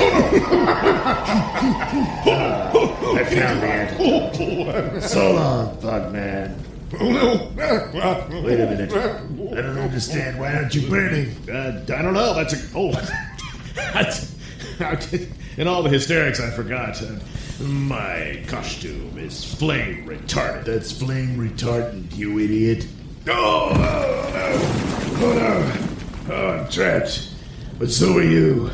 Ah, 2.27 2.71
I 3.15 3.25
found 3.25 3.63
the 3.63 3.67
antidote. 3.67 5.03
So 5.03 5.33
long, 5.33 5.77
Bugman. 5.79 6.59
Oh 7.01 7.11
no! 7.11 8.43
Wait 8.43 8.61
a 8.61 8.67
minute. 8.67 8.93
I 8.93 9.61
don't 9.63 9.79
understand. 9.79 10.39
Why 10.39 10.55
aren't 10.55 10.75
you 10.75 10.89
burning? 10.89 11.35
Uh, 11.49 11.83
I 11.89 12.03
don't 12.03 12.15
know. 12.15 12.35
That's 12.35 12.55
a 12.55 12.59
oh. 12.75 12.93
That's, 13.93 14.35
in 15.57 15.69
all 15.69 15.83
the 15.83 15.91
hysterics, 15.91 16.41
I 16.41 16.51
forgot. 16.51 17.01
Uh, 17.03 17.19
my 17.63 18.43
costume 18.49 19.19
is 19.19 19.45
flame 19.45 20.07
retardant. 20.07 20.65
That's 20.65 20.93
flame 20.93 21.37
retardant, 21.37 22.17
you 22.17 22.39
idiot. 22.39 22.87
Oh, 23.29 23.71
oh 23.73 24.31
no! 24.35 25.27
Oh 25.27 25.33
no! 25.33 25.94
Oh, 26.29 26.49
I'm 26.49 26.69
trapped. 26.71 27.29
But 27.79 27.91
so 27.91 28.17
are 28.17 28.23
you. 28.23 28.71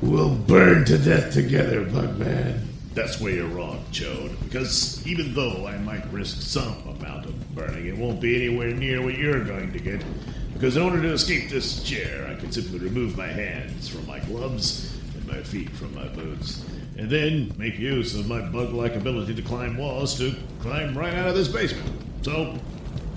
We'll 0.00 0.34
burn 0.34 0.84
to 0.84 0.98
death 0.98 1.32
together, 1.32 1.84
Bugman. 1.84 2.60
That's 2.94 3.20
where 3.20 3.32
you're 3.32 3.48
wrong, 3.48 3.84
Choad. 3.90 4.38
Because 4.44 5.04
even 5.04 5.34
though 5.34 5.66
I 5.66 5.76
might 5.78 6.06
risk 6.12 6.40
some 6.40 6.76
amount 6.86 7.26
of 7.26 7.54
burning, 7.54 7.86
it 7.86 7.96
won't 7.96 8.20
be 8.20 8.36
anywhere 8.36 8.70
near 8.70 9.02
what 9.02 9.18
you're 9.18 9.42
going 9.42 9.72
to 9.72 9.80
get. 9.80 10.04
Because 10.52 10.76
in 10.76 10.82
order 10.82 11.02
to 11.02 11.12
escape 11.12 11.50
this 11.50 11.82
chair, 11.82 12.28
I 12.30 12.38
can 12.38 12.52
simply 12.52 12.78
remove 12.78 13.16
my 13.16 13.26
hands 13.26 13.88
from 13.88 14.06
my 14.06 14.20
gloves 14.20 14.96
and 15.14 15.26
my 15.26 15.42
feet 15.42 15.70
from 15.70 15.92
my 15.96 16.06
boots. 16.06 16.64
And 16.96 17.10
then 17.10 17.52
make 17.58 17.76
use 17.76 18.14
of 18.14 18.28
my 18.28 18.40
bug 18.40 18.72
like 18.72 18.94
ability 18.94 19.34
to 19.34 19.42
climb 19.42 19.76
walls 19.76 20.16
to 20.18 20.32
climb 20.60 20.96
right 20.96 21.14
out 21.14 21.26
of 21.26 21.34
this 21.34 21.48
basement. 21.48 21.90
So, 22.22 22.56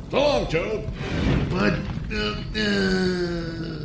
so 0.10 0.18
long, 0.18 0.48
Choad. 0.48 0.90
But, 1.52 1.78
Uh, 2.12 2.43
uh. 2.55 3.78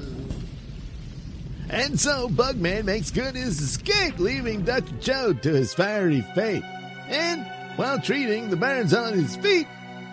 And 1.70 1.98
so 1.98 2.28
Bugman 2.28 2.84
makes 2.84 3.10
good 3.10 3.34
his 3.34 3.60
escape, 3.60 4.18
leaving 4.18 4.62
Dr. 4.62 4.92
Choad 4.96 5.40
to 5.42 5.54
his 5.54 5.72
fiery 5.72 6.20
fate. 6.34 6.64
And 7.08 7.46
while 7.76 7.98
treating 7.98 8.50
the 8.50 8.56
burns 8.56 8.92
on 8.92 9.14
his 9.14 9.36
feet, 9.36 9.66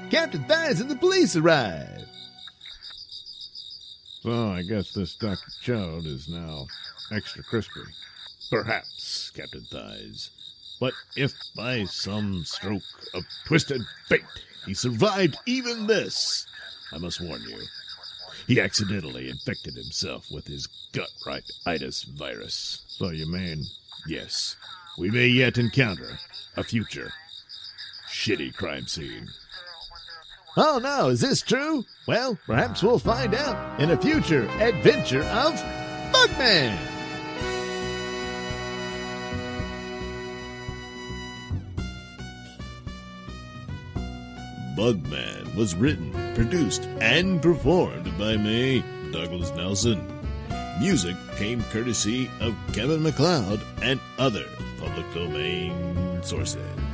Captain 0.10 0.44
Thighs 0.46 0.80
and 0.80 0.90
the 0.90 0.96
police 0.96 1.36
arrive. 1.36 2.06
So 4.22 4.50
I 4.50 4.64
guess 4.64 4.94
this 4.94 5.16
Dr. 5.16 5.52
Choad 5.64 6.06
is 6.06 6.28
now 6.30 6.66
extra 7.12 7.44
crispy. 7.44 7.82
Perhaps, 8.50 9.32
Captain 9.36 9.66
Thighs. 9.70 10.32
But 10.80 10.94
if 11.16 11.34
by 11.56 11.84
some 11.84 12.44
stroke 12.46 12.82
of 13.14 13.24
twisted 13.46 13.82
fate 14.08 14.24
he 14.66 14.74
survived 14.74 15.38
even 15.46 15.88
this, 15.88 16.48
I 16.94 16.98
must 16.98 17.22
warn 17.22 17.42
you, 17.42 17.60
he 18.50 18.60
accidentally 18.60 19.30
infected 19.30 19.76
himself 19.76 20.26
with 20.32 20.48
his 20.48 20.66
gut 20.92 21.12
rightitis 21.24 22.04
virus. 22.18 22.84
So 22.88 23.12
you 23.12 23.32
mean, 23.32 23.64
yes, 24.08 24.56
we 24.98 25.12
may 25.12 25.28
yet 25.28 25.60
encounter 25.60 26.18
a 26.58 26.64
future 26.64 27.12
shitty 28.12 28.56
crime 28.56 28.88
scene. 28.88 29.28
Oh 30.58 30.80
no, 30.82 31.10
is 31.10 31.22
this 31.22 31.44
true? 31.44 31.86
Well, 32.08 32.40
perhaps 32.48 32.82
we'll 32.82 32.98
find 32.98 33.36
out 33.36 33.80
in 33.80 33.92
a 33.92 34.02
future 34.02 34.50
adventure 34.60 35.22
of 35.22 35.54
Bugman. 36.12 36.99
Bugman 44.80 45.54
was 45.56 45.76
written, 45.76 46.14
produced, 46.36 46.86
and 47.02 47.42
performed 47.42 48.18
by 48.18 48.38
me, 48.38 48.82
Douglas 49.12 49.52
Nelson. 49.52 50.02
Music 50.80 51.18
came 51.36 51.62
courtesy 51.64 52.32
of 52.40 52.56
Kevin 52.72 53.04
MacLeod 53.04 53.60
and 53.82 54.00
other 54.18 54.46
public 54.80 55.14
domain 55.14 56.24
sources. 56.24 56.89